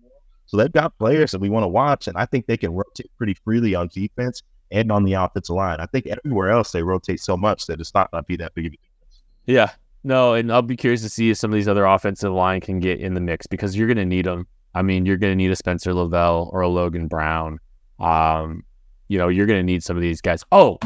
so 0.50 0.58
they've 0.58 0.72
got 0.72 0.97
players 0.97 1.30
that 1.30 1.39
we 1.39 1.50
want 1.50 1.64
to 1.64 1.68
watch, 1.68 2.08
and 2.08 2.18
I 2.18 2.26
think 2.26 2.47
they 2.47 2.58
can 2.58 2.72
rotate 2.72 3.12
pretty 3.20 3.36
freely 3.36 3.76
on 3.76 3.88
defense 3.93 4.41
and 4.72 4.91
on 4.91 5.04
the 5.04 5.14
offensive 5.14 5.56
line. 5.56 5.80
I 5.80 5.86
think 5.86 6.08
everywhere 6.08 6.50
else 6.50 6.72
they 6.72 6.82
rotate 6.82 7.20
so 7.20 7.38
much 7.38 7.68
that 7.68 7.80
it's 7.80 7.93
not 7.93 8.10
going 8.10 8.24
to 8.24 8.28
be 8.28 8.36
that 8.38 8.56
big 8.56 8.66
of 8.66 8.74
a 8.74 8.78
difference. 8.78 9.22
Yeah, 9.45 9.70
no, 10.04 10.34
and 10.34 10.52
I'll 10.52 10.64
be 10.64 10.76
curious 10.76 11.04
to 11.04 11.10
see 11.10 11.30
if 11.30 11.38
some 11.38 11.52
of 11.52 11.56
these 11.56 11.68
other 11.68 11.86
offensive 11.86 12.34
line 12.34 12.62
can 12.62 12.80
get 12.80 13.00
in 13.00 13.14
the 13.14 13.22
mix 13.22 13.45
because 13.45 13.78
you're 13.78 13.86
going 13.86 13.97
to 13.97 14.06
need 14.06 14.26
them. 14.26 14.47
I 14.74 14.82
mean, 14.82 15.06
you're 15.06 15.18
going 15.18 15.34
to 15.34 15.36
need 15.36 15.52
a 15.52 15.56
Spencer 15.56 15.93
Lovell 15.93 16.50
or 16.52 16.62
a 16.62 16.68
Logan 16.68 17.06
Brown. 17.06 17.60
Um, 18.00 18.64
you 19.08 19.20
know, 19.20 19.28
you're 19.28 19.45
going 19.45 19.60
to 19.60 19.64
need 19.64 19.84
some 19.84 19.97
of 19.97 20.02
these 20.02 20.20
guys. 20.20 20.43
Oh, 20.52 20.80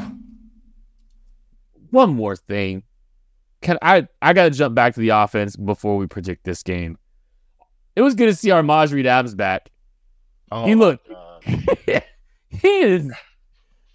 one 1.92 2.10
more 2.10 2.36
thing. 2.36 2.84
Can 3.62 3.78
I? 3.82 4.10
I 4.22 4.34
got 4.34 4.44
to 4.44 4.50
jump 4.50 4.76
back 4.76 4.94
to 4.96 5.00
the 5.00 5.10
offense 5.10 5.56
before 5.56 5.96
we 5.96 6.06
predict 6.06 6.44
this 6.44 6.64
game 6.64 6.98
it 7.96 8.02
was 8.02 8.16
good 8.16 8.28
to 8.28 8.36
see 8.36 8.52
our 8.52 8.64
Reed 8.64 9.06
Adams 9.06 9.36
back. 9.36 9.70
Oh, 10.52 10.66
he 10.66 10.76
looked 10.76 11.08
he 11.46 12.80
is 12.80 13.12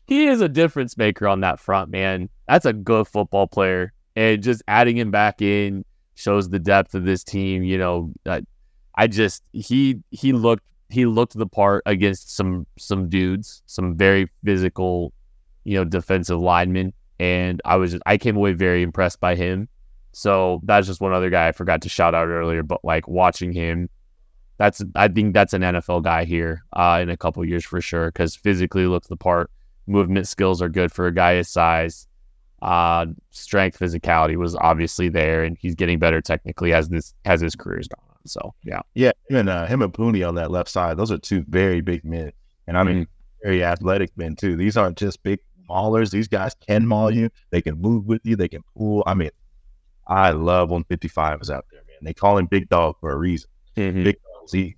he 0.07 0.27
is 0.27 0.41
a 0.41 0.49
difference 0.49 0.97
maker 0.97 1.29
on 1.29 1.41
that 1.41 1.61
front, 1.61 1.91
man. 1.91 2.29
That's 2.49 2.67
a 2.67 2.73
good 2.73 3.07
football 3.07 3.47
player. 3.47 3.93
And 4.17 4.43
just 4.43 4.63
adding 4.67 4.97
him 4.97 5.11
back 5.11 5.41
in 5.43 5.85
shows 6.15 6.49
the 6.49 6.59
depth 6.59 6.95
of 6.95 7.05
this 7.05 7.23
team. 7.23 7.63
You 7.63 7.79
know, 7.79 8.13
I, 8.27 8.43
I 8.97 9.07
just 9.07 9.45
he 9.53 10.01
he 10.11 10.33
looked 10.33 10.65
he 10.89 11.07
looked 11.07 11.35
the 11.35 11.47
part 11.47 11.83
against 11.87 12.35
some 12.35 12.67
some 12.79 13.09
dudes, 13.09 13.63
some 13.67 13.97
very 13.97 14.29
physical, 14.45 15.13
you 15.65 15.77
know, 15.77 15.85
defensive 15.85 16.41
linemen. 16.41 16.93
And 17.21 17.61
I 17.65 17.77
was 17.77 17.93
just, 17.93 18.03
I 18.07 18.17
came 18.17 18.37
away 18.37 18.53
very 18.53 18.83
impressed 18.83 19.21
by 19.21 19.35
him. 19.35 19.69
So 20.13 20.61
that's 20.65 20.87
just 20.87 21.01
one 21.01 21.13
other 21.13 21.31
guy 21.31 21.49
I 21.49 21.53
forgot 21.53 21.83
to 21.83 21.89
shout 21.89 22.15
out 22.15 22.29
earlier, 22.29 22.63
but 22.63 22.85
like 22.85 23.07
watching 23.07 23.53
him, 23.53 23.89
that's 24.59 24.83
I 24.97 25.09
think 25.09 25.35
that's 25.35 25.53
an 25.53 25.63
NFL 25.63 26.03
guy 26.03 26.25
here 26.25 26.65
uh, 26.73 26.99
in 27.01 27.09
a 27.09 27.17
couple 27.17 27.45
years 27.45 27.65
for 27.65 27.81
sure 27.81 28.09
because 28.09 28.37
physically 28.37 28.87
looks 28.87 29.07
the 29.07 29.17
part. 29.17 29.51
Movement 29.87 30.29
skills 30.29 30.61
are 30.61 30.69
good 30.69 30.93
for 30.93 31.07
a 31.07 31.15
guy 31.15 31.37
his 31.37 31.49
size. 31.49 32.07
Uh, 32.61 33.07
strength, 33.31 33.79
physicality 33.79 34.37
was 34.37 34.57
obviously 34.57 35.09
there, 35.09 35.45
and 35.45 35.57
he's 35.61 35.77
getting 35.77 35.99
better 35.99 36.21
technically 36.21 36.73
as 36.73 36.89
this 36.89 37.15
as 37.25 37.41
his 37.41 37.55
career's 37.55 37.87
gone 37.87 38.05
on. 38.11 38.17
So 38.27 38.55
yeah, 38.65 38.81
yeah, 38.95 39.13
and 39.31 39.49
uh, 39.49 39.67
him 39.67 39.81
and 39.81 39.95
Puni 39.95 40.25
on 40.25 40.35
that 40.35 40.51
left 40.51 40.69
side, 40.69 40.97
those 40.97 41.13
are 41.13 41.19
two 41.19 41.45
very 41.49 41.81
big 41.81 42.05
men, 42.05 42.33
and 42.67 42.77
I 42.77 42.83
mean 42.83 43.03
mm-hmm. 43.03 43.49
very 43.49 43.65
athletic 43.65 44.11
men 44.17 44.35
too. 44.35 44.57
These 44.57 44.77
aren't 44.77 44.99
just 44.99 45.23
big 45.23 45.39
maulers; 45.71 46.11
these 46.11 46.29
guys 46.29 46.55
can 46.67 46.87
maul 46.87 47.13
you. 47.13 47.31
They 47.51 47.63
can 47.63 47.81
move 47.81 48.07
with 48.07 48.23
you. 48.25 48.35
They 48.35 48.49
can 48.49 48.65
pull. 48.77 49.05
I 49.07 49.15
mean, 49.15 49.31
I 50.09 50.31
love 50.31 50.71
when 50.71 50.85
55 50.85 51.41
is 51.43 51.51
out 51.51 51.67
there, 51.71 51.83
man. 51.87 51.99
They 52.03 52.15
call 52.15 52.39
him 52.39 52.47
Big 52.47 52.69
Dog 52.69 52.97
for 53.01 53.11
a 53.11 53.17
reason. 53.17 53.51
Mm-hmm. 53.77 54.05
Big 54.05 54.17
Dog 54.17 54.49
Z. 54.49 54.77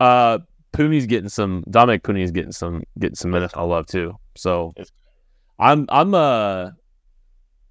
Uh, 0.00 0.38
Puni's 0.72 1.06
getting 1.06 1.28
some. 1.28 1.64
Dominick 1.70 2.02
Puni's 2.02 2.30
getting 2.30 2.52
some 2.52 2.82
getting 2.98 3.16
some 3.16 3.32
NFL 3.32 3.68
love 3.68 3.86
too. 3.86 4.16
So 4.36 4.74
I'm 5.58 5.86
I'm 5.88 6.14
uh 6.14 6.70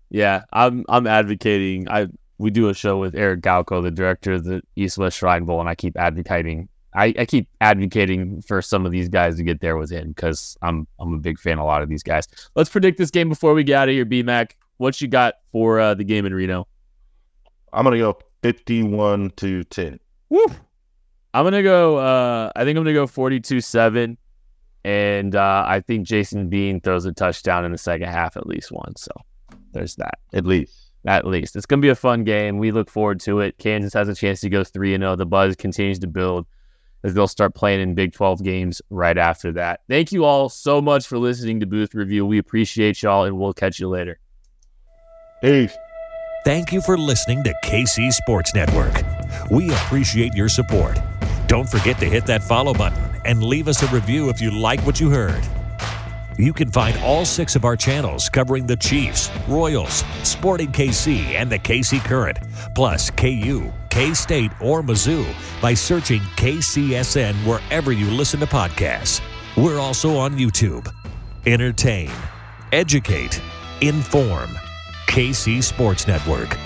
yeah 0.09 0.43
I'm 0.51 0.85
I'm 0.89 1.07
advocating. 1.07 1.89
I 1.89 2.07
we 2.37 2.51
do 2.51 2.69
a 2.69 2.73
show 2.73 2.97
with 2.97 3.15
Eric 3.15 3.41
Galko, 3.41 3.81
the 3.81 3.91
director 3.91 4.33
of 4.33 4.43
the 4.43 4.61
East 4.75 4.97
West 4.97 5.17
Shrine 5.17 5.45
Bowl, 5.45 5.59
and 5.59 5.69
I 5.69 5.75
keep 5.75 5.97
advocating 5.97 6.69
I, 6.97 7.13
I 7.19 7.25
keep 7.25 7.47
advocating 7.61 8.41
for 8.41 8.61
some 8.61 8.85
of 8.85 8.91
these 8.91 9.07
guys 9.07 9.37
to 9.37 9.43
get 9.43 9.61
there 9.61 9.77
with 9.77 9.91
him 9.91 10.09
because 10.09 10.57
I'm 10.63 10.87
I'm 10.99 11.13
a 11.13 11.19
big 11.19 11.39
fan 11.39 11.59
of 11.59 11.59
a 11.59 11.63
lot 11.63 11.83
of 11.83 11.89
these 11.89 12.03
guys. 12.03 12.27
Let's 12.55 12.71
predict 12.71 12.97
this 12.97 13.11
game 13.11 13.29
before 13.29 13.53
we 13.53 13.63
get 13.63 13.75
out 13.75 13.89
of 13.89 13.93
here, 13.93 14.05
BMAC. 14.05 14.51
What 14.77 15.01
you 15.01 15.07
got 15.07 15.35
for 15.51 15.79
uh, 15.79 15.93
the 15.93 16.03
game 16.03 16.25
in 16.25 16.33
Reno? 16.33 16.67
I'm 17.73 17.83
gonna 17.83 17.97
go 17.97 18.17
51 18.43 19.31
to 19.37 19.63
10. 19.63 19.99
Woo! 20.29 20.45
I'm 21.33 21.43
gonna 21.43 21.63
go. 21.63 21.97
Uh, 21.97 22.51
I 22.55 22.63
think 22.63 22.77
I'm 22.77 22.83
gonna 22.83 22.93
go 22.93 23.07
42-7, 23.07 24.17
and 24.85 25.35
uh, 25.35 25.63
I 25.67 25.81
think 25.81 26.07
Jason 26.07 26.49
Bean 26.49 26.79
throws 26.81 27.05
a 27.05 27.11
touchdown 27.11 27.65
in 27.65 27.71
the 27.71 27.77
second 27.77 28.09
half 28.09 28.37
at 28.37 28.47
least 28.47 28.71
once. 28.71 29.01
So 29.01 29.11
there's 29.73 29.95
that. 29.95 30.19
At 30.33 30.45
least. 30.45 30.83
At 31.05 31.25
least 31.25 31.55
it's 31.55 31.65
gonna 31.65 31.81
be 31.81 31.89
a 31.89 31.95
fun 31.95 32.23
game. 32.23 32.57
We 32.57 32.71
look 32.71 32.89
forward 32.89 33.19
to 33.21 33.39
it. 33.39 33.57
Kansas 33.59 33.93
has 33.93 34.09
a 34.09 34.15
chance 34.15 34.41
to 34.41 34.49
go 34.49 34.63
three 34.63 34.93
and 34.93 35.01
zero. 35.01 35.15
The 35.15 35.25
buzz 35.25 35.55
continues 35.55 35.99
to 35.99 36.07
build 36.07 36.45
as 37.03 37.13
they'll 37.13 37.27
start 37.27 37.55
playing 37.55 37.79
in 37.79 37.95
Big 37.95 38.11
12 38.13 38.43
games 38.43 38.81
right 38.89 39.17
after 39.17 39.51
that. 39.53 39.81
Thank 39.87 40.11
you 40.11 40.25
all 40.25 40.49
so 40.49 40.81
much 40.81 41.07
for 41.07 41.17
listening 41.17 41.59
to 41.61 41.65
Booth 41.65 41.93
Review. 41.93 42.25
We 42.25 42.37
appreciate 42.37 43.01
y'all, 43.01 43.23
and 43.23 43.37
we'll 43.37 43.53
catch 43.53 43.79
you 43.79 43.87
later. 43.87 44.19
Peace. 45.41 45.77
Thank 46.43 46.71
you 46.71 46.81
for 46.81 46.97
listening 46.97 47.43
to 47.43 47.53
KC 47.63 48.11
Sports 48.11 48.53
Network. 48.55 48.93
We 49.51 49.69
appreciate 49.69 50.33
your 50.33 50.49
support. 50.49 50.97
Don't 51.47 51.69
forget 51.69 51.99
to 51.99 52.05
hit 52.05 52.25
that 52.25 52.43
follow 52.43 52.73
button 52.73 53.03
and 53.25 53.43
leave 53.43 53.67
us 53.67 53.83
a 53.83 53.87
review 53.87 54.29
if 54.29 54.41
you 54.41 54.51
like 54.51 54.79
what 54.85 54.99
you 54.99 55.09
heard. 55.09 55.41
You 56.37 56.53
can 56.53 56.71
find 56.71 56.97
all 56.99 57.25
six 57.25 57.55
of 57.55 57.65
our 57.65 57.75
channels 57.75 58.29
covering 58.29 58.67
the 58.67 58.77
Chiefs, 58.77 59.31
Royals, 59.47 60.03
Sporting 60.23 60.71
KC, 60.71 61.33
and 61.35 61.51
the 61.51 61.57
KC 61.57 61.99
Current, 62.03 62.37
plus 62.75 63.09
KU, 63.09 63.71
K 63.89 64.13
State, 64.13 64.51
or 64.61 64.83
Mizzou 64.83 65.25
by 65.61 65.73
searching 65.73 66.21
KCSN 66.35 67.33
wherever 67.45 67.91
you 67.91 68.09
listen 68.11 68.39
to 68.39 68.45
podcasts. 68.45 69.21
We're 69.55 69.79
also 69.79 70.15
on 70.15 70.37
YouTube. 70.37 70.87
Entertain, 71.45 72.11
educate, 72.71 73.41
inform. 73.81 74.49
KC 75.07 75.63
Sports 75.63 76.07
Network. 76.07 76.57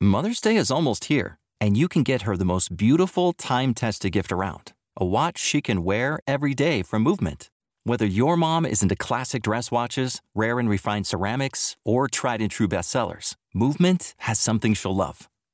Mother's 0.00 0.40
Day 0.40 0.56
is 0.56 0.70
almost 0.70 1.06
here, 1.06 1.36
and 1.60 1.76
you 1.76 1.88
can 1.88 2.02
get 2.02 2.22
her 2.22 2.36
the 2.36 2.44
most 2.44 2.76
beautiful 2.76 3.32
time 3.32 3.74
tested 3.74 4.12
gift 4.12 4.30
around 4.30 4.72
a 4.96 5.04
watch 5.04 5.36
she 5.38 5.60
can 5.60 5.84
wear 5.84 6.18
every 6.26 6.54
day 6.54 6.82
from 6.82 7.02
Movement. 7.02 7.50
Whether 7.84 8.06
your 8.06 8.36
mom 8.36 8.64
is 8.64 8.82
into 8.82 8.96
classic 8.96 9.42
dress 9.42 9.70
watches, 9.70 10.22
rare 10.34 10.58
and 10.58 10.68
refined 10.70 11.06
ceramics, 11.06 11.76
or 11.84 12.08
tried 12.08 12.40
and 12.40 12.50
true 12.50 12.66
bestsellers, 12.66 13.34
Movement 13.54 14.14
has 14.18 14.38
something 14.38 14.74
she'll 14.74 14.96
love. 14.96 15.28